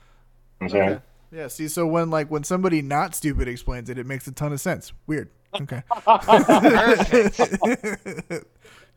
[0.61, 0.89] I'm saying.
[0.89, 1.01] Okay.
[1.31, 1.47] Yeah.
[1.47, 4.59] See, so when like when somebody not stupid explains it, it makes a ton of
[4.61, 4.91] sense.
[5.07, 5.29] Weird.
[5.59, 5.81] Okay.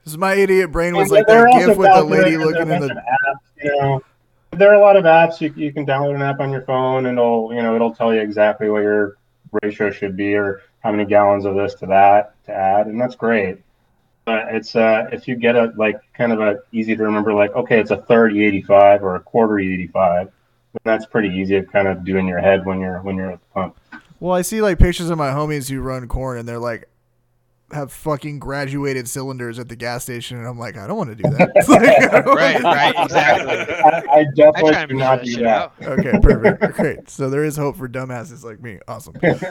[0.07, 2.71] is my idiot brain was like There that are also gif with the lady looking
[2.71, 2.89] in the.
[2.89, 4.03] apps, you know,
[4.53, 7.07] there are a lot of apps you, you can download an app on your phone
[7.07, 9.17] and it'll you know it'll tell you exactly what your
[9.63, 13.15] ratio should be or how many gallons of this to that to add and that's
[13.15, 13.59] great
[14.25, 17.55] but it's uh if you get a like kind of a easy to remember like
[17.55, 20.33] okay it's a third E85 or a quarter E85 then
[20.85, 23.41] that's pretty easy to kind of do in your head when you're when you're at
[23.41, 23.77] the pump
[24.21, 26.89] Well, I see like pictures of my homies who run corn, and they're like
[27.73, 31.17] have fucking graduated cylinders at the gas station, and I'm like, I don't want to
[31.17, 31.51] do that.
[31.69, 33.75] Like, I don't wanna Right, right, exactly.
[33.75, 35.73] I, I I definitely try do not that do that out.
[35.83, 37.11] Okay, perfect, great.
[37.11, 38.79] So there is hope for dumbasses like me.
[38.89, 39.15] Awesome.
[39.23, 39.43] right?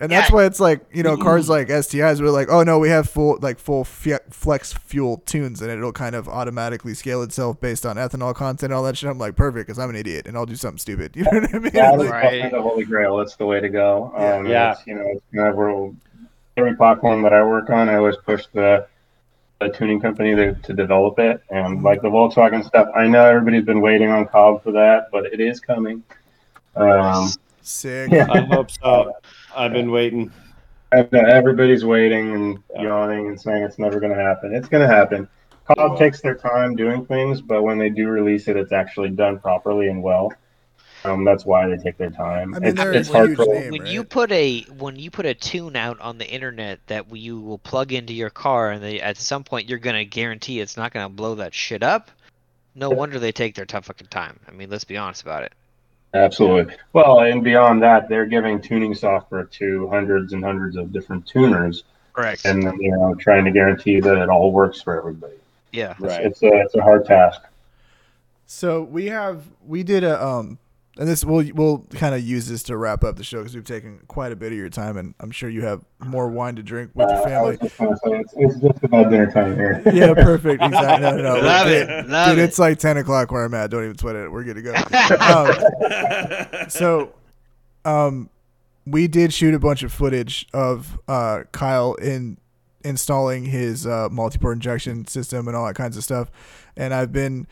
[0.00, 0.34] And that's Yeah.
[0.34, 3.38] why it's like you know cars like STIs were like, oh no, we have full
[3.40, 7.96] like full fe- flex fuel tunes, and it'll kind of automatically scale itself based on
[7.96, 9.10] ethanol content and all that shit.
[9.10, 11.14] I'm like, perfect, because I'm an idiot and I'll do something stupid.
[11.16, 11.70] You know what I mean?
[11.74, 12.50] Yeah, Like, Right.
[12.52, 13.16] the holy grail.
[13.16, 14.12] That's the way to go.
[14.16, 14.72] Um, Yeah.
[14.72, 15.90] It's, you know, it's kind of where
[16.56, 18.86] every platform that I work on, I always push the,
[19.60, 21.42] the tuning company to, to develop it.
[21.50, 25.26] And like the Volkswagen stuff, I know everybody's been waiting on Cobb for that, but
[25.26, 26.02] it is coming.
[26.74, 27.30] Um,
[27.62, 28.10] Sick.
[28.12, 29.12] yeah, I hope so.
[29.54, 30.30] I've been waiting.
[30.92, 32.82] and, uh, everybody's waiting and Yeah.
[32.84, 34.54] yawning and saying it's never going to happen.
[34.54, 35.28] It's going to happen.
[35.66, 39.38] Cobb takes their time doing things, but when they do release it, it's actually done
[39.40, 40.32] properly and well.
[41.06, 42.54] Um, that's why they take their time.
[42.54, 43.72] I mean, it's, it's hard for name.
[43.72, 43.90] when right?
[43.90, 47.58] you put a when you put a tune out on the internet that you will
[47.58, 51.08] plug into your car and they, at some point you're gonna guarantee it's not gonna
[51.08, 52.10] blow that shit up
[52.74, 55.52] no wonder they take their tough fucking time i mean let's be honest about it
[56.14, 56.74] Absolutely.
[56.92, 61.84] Well, and beyond that, they're giving tuning software to hundreds and hundreds of different tuners,
[62.12, 65.36] correct and you know, trying to guarantee that it all works for everybody.
[65.72, 66.24] yeah It's, Right.
[66.24, 67.42] it's a it's a hard task.
[68.46, 70.58] So we have we did a um
[70.98, 73.64] and this we'll we'll kind of use this to wrap up the show because we've
[73.64, 76.62] taken quite a bit of your time and I'm sure you have more wine to
[76.62, 77.56] drink with your Uh, I family.
[77.62, 79.82] just say it's, it's just about dinner time here.
[79.92, 80.62] Yeah, perfect.
[80.62, 81.02] Exactly.
[81.02, 81.40] No, no, no.
[81.46, 82.42] Love Dude, it, love dude, it.
[82.44, 83.70] it's like ten o'clock where I'm at.
[83.70, 84.30] Don't even sweat it.
[84.32, 84.72] We're good to go.
[86.60, 87.12] Um, so,
[87.84, 88.30] um,
[88.86, 92.38] we did shoot a bunch of footage of uh Kyle in
[92.84, 96.30] installing his uh, multi-port injection system and all that kinds of stuff,
[96.76, 97.46] and I've been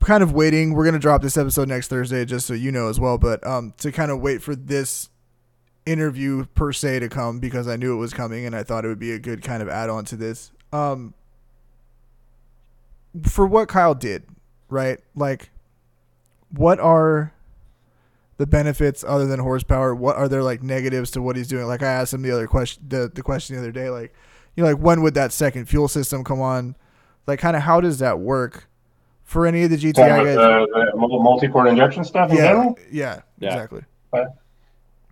[0.00, 0.74] kind of waiting.
[0.74, 3.18] We're gonna drop this episode next Thursday, just so you know as well.
[3.18, 5.10] But um, to kind of wait for this
[5.86, 8.88] interview per se to come because I knew it was coming and I thought it
[8.88, 10.52] would be a good kind of add on to this.
[10.72, 11.14] Um,
[13.24, 14.24] for what Kyle did,
[14.68, 14.98] right?
[15.14, 15.50] Like,
[16.50, 17.32] what are
[18.38, 19.94] the benefits other than horsepower?
[19.94, 21.66] What are there like negatives to what he's doing?
[21.66, 24.14] Like I asked him the other question, the, the question the other day, like,
[24.56, 26.76] you know, like when would that second fuel system come on?
[27.26, 28.68] Like, kind of how does that work
[29.32, 30.34] for any of the GTI Talking guys?
[30.36, 32.78] the, the multi-port injection stuff in yeah, general.
[32.90, 33.48] yeah, Yeah.
[33.48, 33.82] exactly.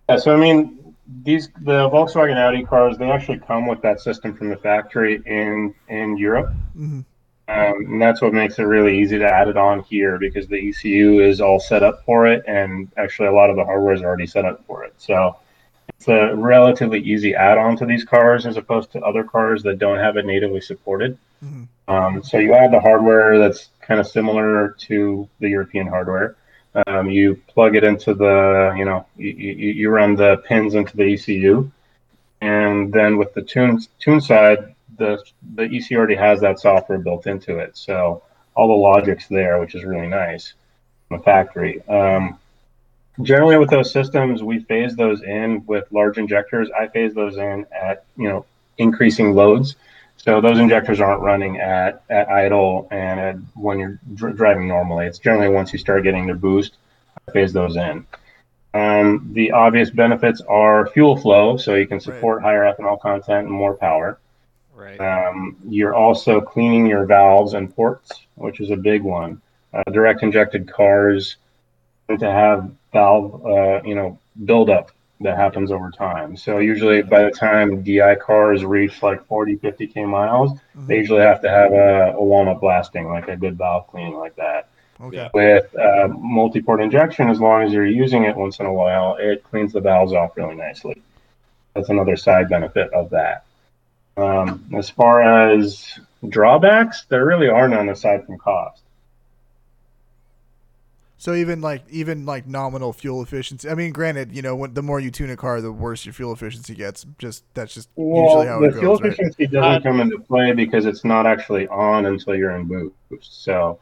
[0.09, 0.77] Yeah, so I mean,
[1.23, 5.73] these the Volkswagen Audi cars they actually come with that system from the factory in
[5.89, 6.53] in Europe.
[6.75, 7.01] hmm
[7.47, 10.69] Um, and that's what makes it really easy to add it on here because the
[10.69, 14.01] ECU is all set up for it, and actually a lot of the hardware is
[14.03, 14.93] already set up for it.
[14.97, 15.35] So
[15.89, 19.97] it's a relatively easy add-on to these cars as opposed to other cars that don't
[19.97, 21.17] have it natively supported.
[21.43, 21.67] Mhm.
[21.87, 26.35] Um, so you add the hardware that's kind of similar to the European hardware.
[26.87, 30.95] Um, you plug it into the, you know, you, you, you run the pins into
[30.95, 31.69] the ECU,
[32.39, 35.21] and then with the tune tune side, the
[35.55, 38.23] the ECU already has that software built into it, so
[38.55, 40.53] all the logic's there, which is really nice
[41.07, 41.85] from the factory.
[41.87, 42.39] Um,
[43.21, 46.69] generally, with those systems, we phase those in with large injectors.
[46.71, 48.45] I phase those in at you know
[48.77, 49.75] increasing loads,
[50.23, 55.07] so those injectors aren't running at at idle and at, when you're dr- driving normally.
[55.07, 56.77] It's generally once you start getting the boost,
[57.27, 58.05] I phase those in.
[58.75, 63.51] Um, the obvious benefits are fuel flow, so you can support higher ethanol content and
[63.51, 64.19] more power.
[64.75, 69.41] right Um, you're also cleaning your valves and ports, which is a big one.
[69.73, 71.37] Uh, direct injected cars
[72.07, 74.91] tend to have valve, uh, you know, buildup
[75.23, 76.35] that happens over time.
[76.35, 81.21] So usually by the time DI cars reach like 40, 50 k miles, they usually
[81.21, 84.69] have to have a, a walnut blasting, like a good valve cleaning like that.
[84.99, 85.17] Okay.
[85.17, 85.29] Yeah.
[85.33, 89.43] With uh, multi-port injection, as long as you're using it once in a while, it
[89.43, 91.01] cleans the valves off really nicely.
[91.75, 93.45] That's another side benefit of that.
[94.17, 98.81] Um, as far as drawbacks, there really are none aside from cost.
[101.21, 103.69] So even like even like nominal fuel efficiency.
[103.69, 106.13] I mean, granted, you know, when, the more you tune a car, the worse your
[106.13, 107.05] fuel efficiency gets.
[107.19, 109.01] Just that's just usually how the it fuel goes.
[109.01, 109.13] Right?
[109.13, 113.43] efficiency doesn't come into play because it's not actually on until you're in boost.
[113.43, 113.77] So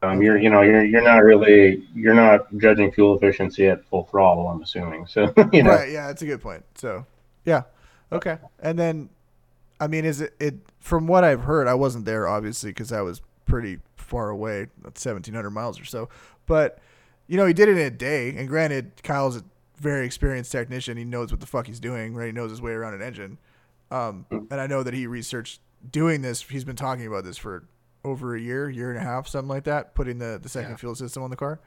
[0.00, 4.04] Um, you're, you know, you're you're not really you're not judging fuel efficiency at full
[4.04, 4.48] throttle.
[4.48, 5.06] I'm assuming.
[5.06, 5.90] So you know, Right.
[5.90, 6.64] Yeah, that's a good point.
[6.76, 7.04] So,
[7.44, 7.64] yeah,
[8.10, 8.38] okay.
[8.58, 9.10] And then,
[9.78, 11.68] I mean, is it it from what I've heard?
[11.68, 16.08] I wasn't there obviously because I was pretty far away, that's 1,700 miles or so.
[16.46, 16.78] But
[17.28, 18.34] you know, he did it in a day.
[18.36, 19.44] And granted, Kyle's a
[19.78, 20.96] very experienced technician.
[20.98, 22.14] He knows what the fuck he's doing.
[22.14, 22.26] Right?
[22.26, 23.38] He knows his way around an engine.
[23.92, 25.60] Um, and I know that he researched
[25.90, 26.42] doing this.
[26.42, 27.64] He's been talking about this for
[28.04, 29.94] over a year, year and a half, something like that.
[29.94, 30.76] Putting the the second Yeah.
[30.76, 31.60] fuel system on the car.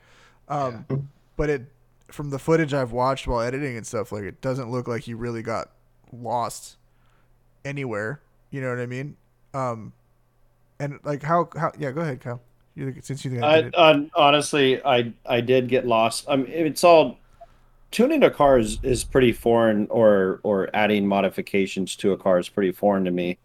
[0.49, 1.71] Um, but it
[2.11, 5.13] from the footage I've watched while editing and stuff, like it doesn't look like he
[5.13, 5.71] really got
[6.11, 6.77] lost
[7.65, 8.21] anywhere.
[8.51, 9.15] You know what I mean?
[9.53, 9.93] Um,
[10.83, 12.41] and like how how yeah, go ahead, Kyle.
[12.75, 13.75] You think- since you think I I, it.
[13.75, 16.25] on, honestly, I I did get lost.
[16.27, 17.17] I mean, it's all
[17.91, 22.49] tuning a car is, is pretty foreign, or or adding modifications to a car is
[22.49, 23.37] pretty foreign to me,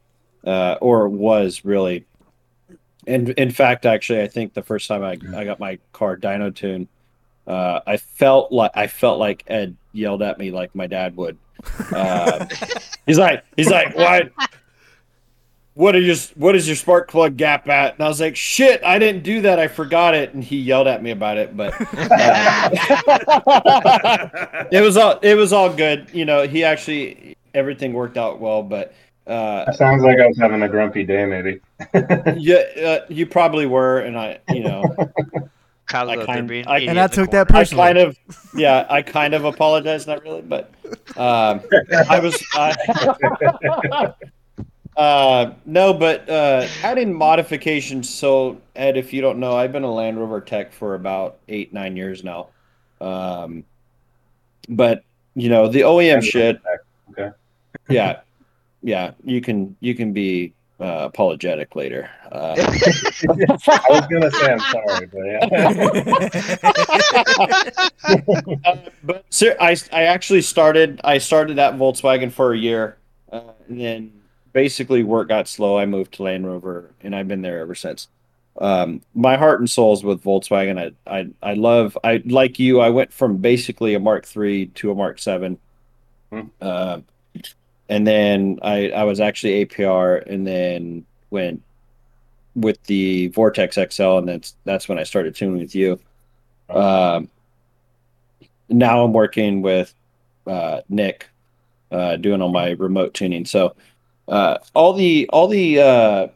[0.45, 2.05] uh, or was really.
[3.07, 6.55] And in fact, actually, I think the first time I, I got my car dyno
[6.55, 6.89] tuned,
[7.47, 11.39] uh, I felt like I felt like Ed yelled at me like my dad would.
[11.91, 12.47] Uh,
[13.07, 14.31] he's like, he's like, what?
[15.79, 17.95] What are your what is your spark plug gap at?
[17.95, 19.61] And I was like, shit, I didn't do that.
[19.61, 20.35] I forgot it.
[20.35, 22.71] And he yelled at me about it, but uh,
[24.73, 26.09] it was all it was all good.
[26.13, 28.93] You know, he actually everything worked out well, but
[29.29, 31.61] uh, that sounds like I was having a grumpy day, maybe.
[32.37, 34.83] yeah, uh, you probably were, and I, you know,
[35.87, 37.59] Kyle's I kind- being I- and I the took that corner.
[37.59, 37.85] I personally.
[37.85, 38.19] kind of,
[38.57, 40.73] yeah, I kind of apologize, not really, but
[41.17, 41.61] um,
[42.09, 42.75] I was, I,
[44.99, 48.11] uh, no, but uh, adding modifications.
[48.11, 51.73] So, Ed, if you don't know, I've been a Land Rover tech for about eight,
[51.73, 52.49] nine years now.
[53.01, 53.63] Um,
[54.69, 55.05] but
[55.37, 56.61] you know, the OEM shit,
[57.13, 57.31] Okay.
[57.89, 58.21] yeah,
[58.83, 62.11] yeah, you can you can be uh, apologetic later.
[62.33, 66.57] Uh, I was gonna say I'm sorry, but yeah.
[68.65, 72.97] Uh, but sir, I, I actually started I started at Volkswagen for a year,
[73.31, 74.13] uh, and then
[74.59, 75.79] basically work got slow.
[75.79, 78.09] I moved to Land Rover, and I've been there ever since.
[78.61, 80.93] Um, my heart and soul is with Volkswagen.
[81.07, 82.81] I, I I love I like you.
[82.81, 85.59] I went from basically a Mark III to a Mark Seven,
[86.61, 86.99] uh,
[87.89, 91.63] and then I I was actually APR, and then went
[92.57, 96.01] with the Vortex XL, and that's that's when I started tuning with you.
[96.69, 97.31] Um,
[98.69, 99.95] now I'm working with
[100.49, 101.29] uh, Nick,
[101.93, 103.45] uh, doing all my remote tuning.
[103.45, 103.77] So
[104.29, 106.27] uh, all the all the uh,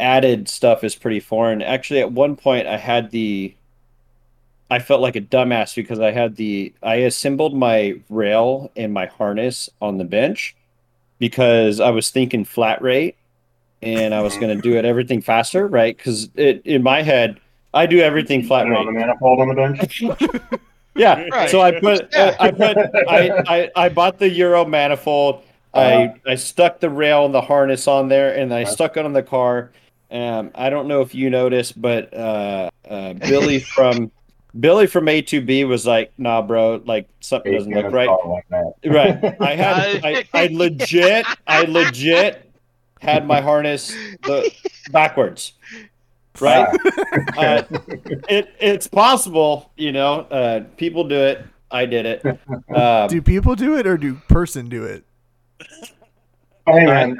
[0.00, 1.62] added stuff is pretty foreign.
[1.62, 3.54] Actually, at one point I had the
[4.70, 9.06] I felt like a dumbass because I had the I assembled my rail and my
[9.06, 10.56] harness on the bench
[11.18, 13.16] because I was thinking flat rate
[13.82, 15.96] and I was going to do it everything faster, right?
[15.96, 17.38] Because it in my head
[17.74, 18.86] I do everything flat You know, rate.
[18.86, 20.02] the manifold on the bench.
[20.94, 21.26] Yeah.
[21.32, 21.48] Right.
[21.48, 22.36] So I put Yeah.
[22.38, 22.76] I put
[23.08, 25.42] I, I I bought the Euro manifold.
[25.74, 29.12] I I stuck the rail and the harness on there, and I stuck it on
[29.12, 29.72] the car.
[30.10, 34.10] Um, I don't know if you noticed, but uh, uh, Billy from
[34.60, 38.44] Billy from A two B was like, "Nah, bro, like something doesn't look right." Like.
[38.84, 39.36] Right.
[39.40, 42.50] I had I, I legit I legit
[43.00, 43.94] had my harness
[44.24, 44.52] the
[44.90, 45.54] backwards.
[46.40, 46.68] Right.
[47.36, 47.62] uh,
[48.28, 50.20] it it's possible, you know.
[50.20, 51.44] Uh, people do it.
[51.70, 52.38] I did it.
[52.74, 55.04] Um, do people do it or do person do it?
[56.66, 57.18] Hey man,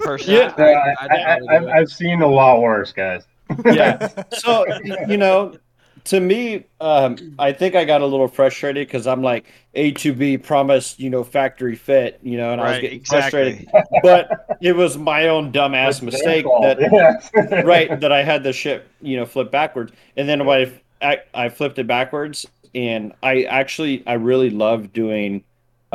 [0.00, 0.54] Personally, Yeah.
[0.58, 3.24] I, I, I've, I've seen a lot worse, guys.
[3.64, 4.08] yeah.
[4.32, 4.66] So
[5.06, 5.56] you know,
[6.04, 10.12] to me, um, I think I got a little frustrated because I'm like A to
[10.12, 13.66] B promised, you know, factory fit, you know, and I was getting exactly.
[13.70, 14.02] frustrated.
[14.02, 17.60] But it was my own dumbass It's mistake that yeah.
[17.62, 21.44] right that I had the ship, you know, flip backwards, and then when I, I
[21.44, 25.44] I flipped it backwards, and I actually I really love doing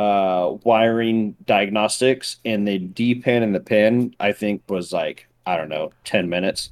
[0.00, 5.56] uh wiring diagnostics, and the D pin and the pin I think was like I
[5.56, 6.70] don't know ten minutes,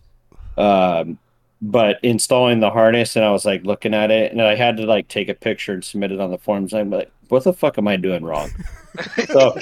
[0.56, 1.18] um,
[1.60, 4.86] but installing the harness and I was like looking at it, and I had to
[4.86, 6.72] like take a picture and submit it on the forums.
[6.72, 8.50] I'm like, what the fuck am I doing wrong?
[9.26, 9.56] so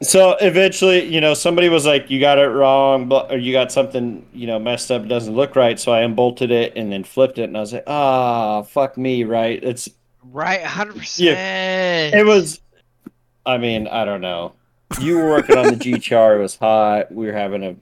[0.00, 4.24] so eventually, you know, somebody was like, "You got it wrong," or you got something,
[4.32, 5.02] you know, messed up.
[5.02, 5.78] It Doesn't look right.
[5.78, 9.24] So I unbolted it and then flipped it, and I was like, "Ah, fuck me!"
[9.24, 9.62] Right?
[9.62, 9.88] It's
[10.32, 12.14] right, hundred percent.
[12.14, 12.60] it was.
[13.46, 14.52] I mean, I don't know.
[15.00, 16.34] You were working on the GTR.
[16.38, 17.12] It was hot.
[17.12, 17.76] We were having a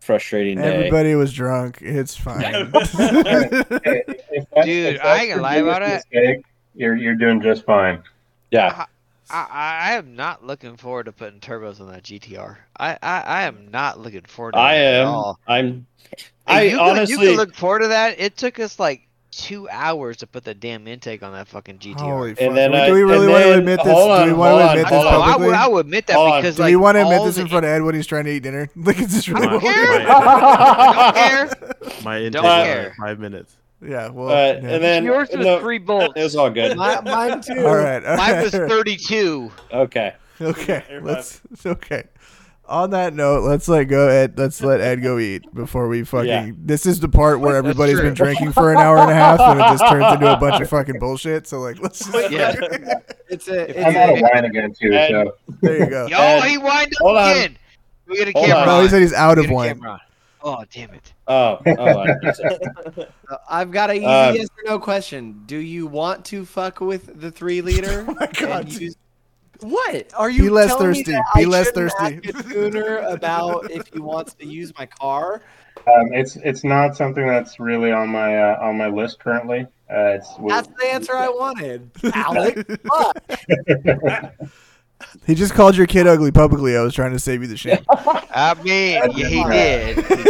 [0.00, 0.76] frustrating day.
[0.76, 1.78] Everybody was drunk.
[1.82, 2.40] It's fine.
[2.40, 2.62] Hey,
[4.64, 6.04] Dude, I that's ain't gonna lie about it.
[6.12, 6.44] mistake,
[6.74, 8.02] You're you're doing just fine.
[8.50, 8.84] Yeah,
[9.30, 12.56] I, I am not looking forward to putting turbos on that GTR.
[12.78, 15.08] I, I, I am not looking forward to I that at am.
[15.08, 15.38] all.
[15.46, 15.86] I'm.
[16.46, 17.26] Hey, I you can- you honestly.
[17.28, 18.18] can look forward to that.
[18.18, 21.98] It took us like two hours to put the damn intake on that fucking GTR.
[22.00, 22.42] Holy fuck.
[22.42, 23.92] And then do I- we really want to admit this?
[23.92, 25.12] hold do we want to admit I, this hold on.
[25.12, 25.46] know, I, publicly?
[25.46, 26.40] would, I would admit that Hold on.
[26.42, 28.24] because do like we want to admit this in front of Ed when he's trying
[28.24, 28.68] to eat dinner?
[28.76, 29.98] Like, it's just really don't care.
[30.06, 31.48] Don't care.
[32.04, 32.94] My intake Don't care.
[32.98, 33.56] five minutes.
[33.82, 34.52] Yeah, well, uh, yeah.
[34.74, 36.12] and then Yours was no, three bolts.
[36.14, 36.76] it was all good.
[36.76, 37.66] My, mine too.
[37.66, 39.50] all right, all Mine was 32.
[39.72, 40.14] Okay.
[40.42, 41.42] Okay, let's.
[41.52, 42.04] It's okay.
[42.70, 44.06] On that note, let's let go.
[44.08, 46.28] Ed, let's let Ed go eat before we fucking.
[46.28, 46.50] Yeah.
[46.56, 48.04] This is the part where That's everybody's true.
[48.04, 50.62] been drinking for an hour and a half, and it just turns into a bunch
[50.62, 51.48] of fucking bullshit.
[51.48, 51.98] So like, let's.
[52.10, 52.54] Just, Yeah.
[53.28, 53.70] It's a.
[53.70, 54.92] It's I'm out of a wine again too.
[54.92, 56.06] And- So There you go.
[56.10, 57.30] Yo, Ed, he wind hold up on.
[57.36, 57.58] again.
[58.06, 58.56] We get a camera.
[58.58, 58.66] on.
[58.66, 59.80] No, he said he's out of wine.
[60.42, 61.12] Oh, damn it.
[61.26, 61.58] Oh.
[61.66, 61.98] Oh.
[61.98, 62.62] I guess it-
[63.28, 65.42] Uh, I've got a easy Uh, yes or no question.
[65.46, 68.06] Do you want to fuck with the three liter?
[68.08, 68.72] Oh my God.
[69.62, 70.42] And use- What are you?
[70.44, 71.12] Be less telling me thirsty.
[71.34, 72.04] Be I less thirsty.
[72.04, 75.42] ask a tuner about if he wants to use my car.
[75.86, 79.66] um, it's it's not something that's really on my uh, on my list currently.
[79.90, 82.66] Uh, it's That's the answer I wanted, Alec.
[82.86, 84.34] Fuck.
[85.26, 86.76] He just called your kid ugly publicly.
[86.76, 87.78] I was trying to save you the shame.
[87.88, 89.96] I mean, yeah, he did.
[89.96, 90.14] He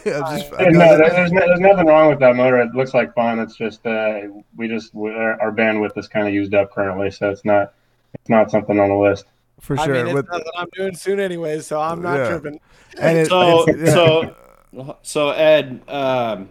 [0.00, 0.08] did.
[0.14, 2.58] I'm just, And no, there's, no, there's nothing wrong with that motor.
[2.62, 3.38] It looks like fun.
[3.40, 4.20] It's just uh,
[4.56, 7.74] we just we- our our bandwidth is kind of used up currently, so it's not
[8.14, 9.24] it's not something on the list.
[9.60, 10.04] for I sure.
[10.04, 12.28] mean, With, nothing I'm doing soon anyway, so I'm not Yeah.
[12.28, 12.60] tripping.
[13.00, 13.84] and it, So yeah.
[13.86, 16.48] so so Ed, um,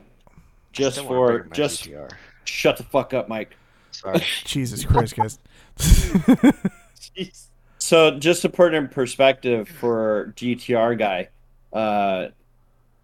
[0.72, 2.10] just for just GTR.
[2.46, 3.56] shut the fuck up, Mike.
[3.92, 4.22] Sorry.
[4.46, 5.40] Jesus Christ, guys.
[7.78, 11.30] So just to put it in perspective for GTR guy,
[11.72, 12.30] uh,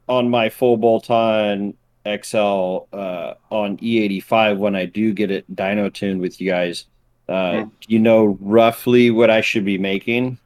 [0.10, 6.20] on my full bolt-on XL uh, on E85, when I do get it dyno tuned
[6.20, 6.86] with you guys,
[7.30, 10.38] uh, you know roughly what I should be making.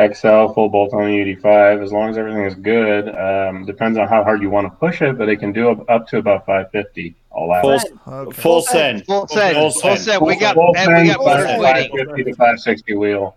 [0.00, 1.80] XL full bolt on 85.
[1.80, 5.00] As long as everything is good, um, depends on how hard you want to push
[5.02, 7.62] it, but it can do up, up to about 550 all out.
[7.62, 8.40] Full, Okay.
[8.40, 9.06] full send.
[9.06, 9.56] Full send.
[9.56, 9.98] Full Full send.
[10.00, 10.22] send.
[10.26, 13.36] We got, Full and we got five- 550 to 560 wheel.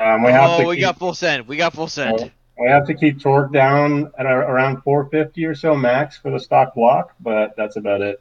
[0.00, 1.46] Um, we have Oh, to we keep, got full send.
[1.46, 2.32] We got full send.
[2.58, 6.40] we have to keep torque down at a- around 450 or so max for the
[6.40, 8.20] stock block, but that's about it.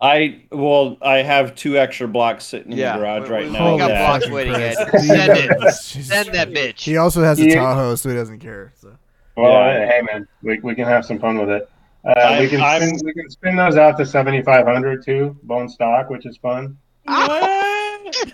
[0.00, 3.52] I well, I have two extra blocks sitting in Yeah, the garage we- right we-
[3.52, 3.72] now.
[3.72, 4.78] we got that- blocks fucking waiting, Christ.
[4.80, 4.98] Ed.
[5.00, 5.58] Send it.
[5.60, 6.08] Jesus.
[6.08, 6.80] Send that bitch.
[6.80, 7.54] He also has a Yeah.
[7.54, 8.72] Tahoe, so he doesn't care.
[8.80, 8.90] So.
[9.36, 9.86] Well, Yeah.
[9.88, 11.68] hey man, we, we can have some fun with it.
[12.06, 15.68] Uh, I'm- we can I'm- spin, we can spin those out to 7500 too, bone
[15.68, 16.76] stock, which is fun.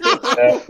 [0.01, 0.60] Yeah.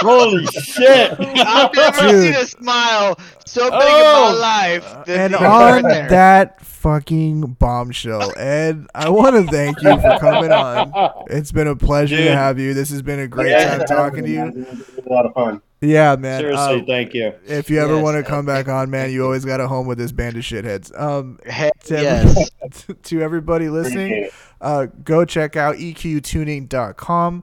[0.00, 1.12] Holy shit!
[1.20, 2.22] I've never Dude.
[2.22, 3.86] seen a smile so big Oh.
[3.86, 4.40] in my oh.
[4.40, 5.06] life.
[5.06, 6.08] than And on there.
[6.08, 10.92] that fucking bombshell, Ed, I want to thank you for coming on.
[11.28, 12.74] It's been a pleasure to have you.
[12.74, 14.66] This has been a great Yeah, time talking to you.
[15.06, 15.60] A lot of fun.
[15.82, 16.40] Yeah, man.
[16.40, 17.32] Seriously, uh, thank you.
[17.44, 19.24] if you ever Yes, want to come back on, man, you you.
[19.24, 20.98] always got a home with this band of shitheads.
[20.98, 22.50] Um, Heck to, yes.
[23.02, 24.30] to everybody listening,
[24.60, 27.42] uh, go check out eqtuning.com.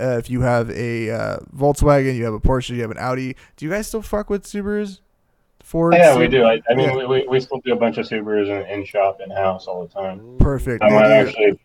[0.00, 3.36] Uh, if you have a uh, Volkswagen, you have a Porsche, you have an Audi.
[3.56, 5.00] Do you guys still fuck with Subarus?
[5.62, 5.94] Ford?
[5.94, 6.44] Yeah, we do.
[6.44, 6.96] I, I mean, Yeah.
[6.96, 9.86] we, we, we still do a bunch of Subarus in, in shop in house all
[9.86, 10.36] the time.
[10.38, 10.82] Perfect.
[10.82, 11.58] I might actually,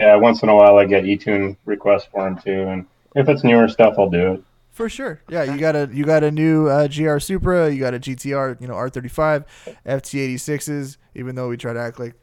[0.00, 3.44] yeah, once in a while I get eTune requests for them too, and if it's
[3.44, 4.42] newer stuff, I'll do it.
[4.72, 5.20] For sure.
[5.28, 8.60] Yeah, you got a you got a new uh, GR Supra, you got a GTR,
[8.60, 9.44] you know, R35,
[9.86, 12.14] FT86s, even though we try to act like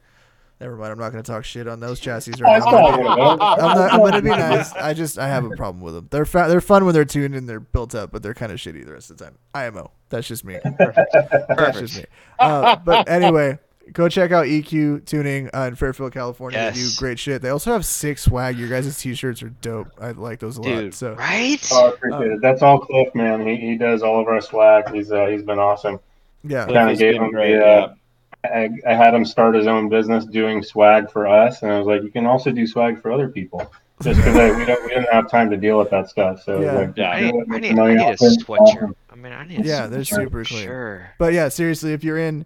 [0.59, 2.65] never mind, I'm not going to talk shit on those chassis right now.
[2.67, 3.39] I'm, one of those.
[3.39, 4.73] not, I'm gonna be nice.
[4.73, 6.07] I just I have a problem with them.
[6.11, 8.57] They're fa- they're fun when they're tuned and they're built up, but they're kind of
[8.57, 9.37] shitty the rest of the time.
[9.53, 9.91] IMO.
[10.09, 10.59] That's just me.
[10.77, 12.05] That's just me.
[12.39, 13.59] Uh, but anyway,
[13.93, 16.71] go check out EQ Tuning uh, in Fairfield, California.
[16.73, 17.41] They do great shit.
[17.41, 18.57] They also have six swag.
[18.57, 19.87] Your guys' t-shirts are dope.
[19.99, 20.93] I like those a lot.
[20.93, 21.57] So right?
[21.71, 22.41] Oh, I appreciate it.
[22.41, 23.45] That's all Cliff, man.
[23.47, 24.93] He, he does all of our swag.
[24.93, 25.99] He's uh, he's been awesome.
[26.43, 27.65] yeah, Kinda gave been him great, the, yeah.
[27.65, 27.93] uh,
[28.45, 31.87] I, I had him start his own business doing swag for us, and I was
[31.87, 33.71] like, you can also do swag for other people.
[34.01, 36.41] Just because we don't we didn't have time to deal with that stuff.
[36.43, 36.71] So Yeah.
[36.73, 37.09] like, Yeah.
[37.09, 38.39] I need, I need, I need a off it.
[38.47, 38.93] sweatshirt.
[39.11, 40.63] I mean, I need a Yeah, they're super for clean.
[40.63, 41.09] Sure.
[41.17, 42.45] But yeah, seriously, if you're in,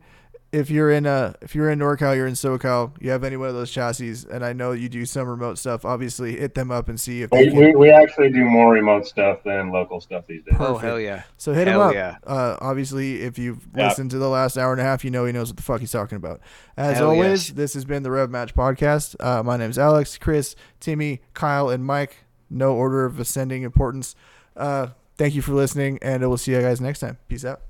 [0.53, 3.49] if you're in, uh, if you're in NorCal, you're in SoCal, you have any one
[3.49, 5.84] of those chassis, and I know you do some remote stuff.
[5.84, 7.59] Obviously, hit them up and see if they We, can.
[7.59, 10.53] we, we actually do more remote stuff than local stuff these days.
[10.59, 10.84] Oh Perfect.
[10.84, 11.23] hell yeah!
[11.38, 11.93] So hit him Hell up.
[11.95, 12.17] yeah.
[12.25, 13.88] Uh, obviously, if you've Yeah.
[13.89, 15.80] listened to the last hour and a half, you know he knows what the fuck
[15.81, 16.39] he's talking about.
[16.77, 17.55] As Hell always, yes.
[17.57, 19.15] this has been the Rev Match Podcast.
[19.19, 22.17] Uh, my name's Alex, Chris, Timmy, Kyle, and Mike.
[22.49, 24.15] No order of ascending importance.
[24.55, 27.17] Uh, thank you for listening, and we'll see you guys next time.
[27.27, 27.61] Peace out.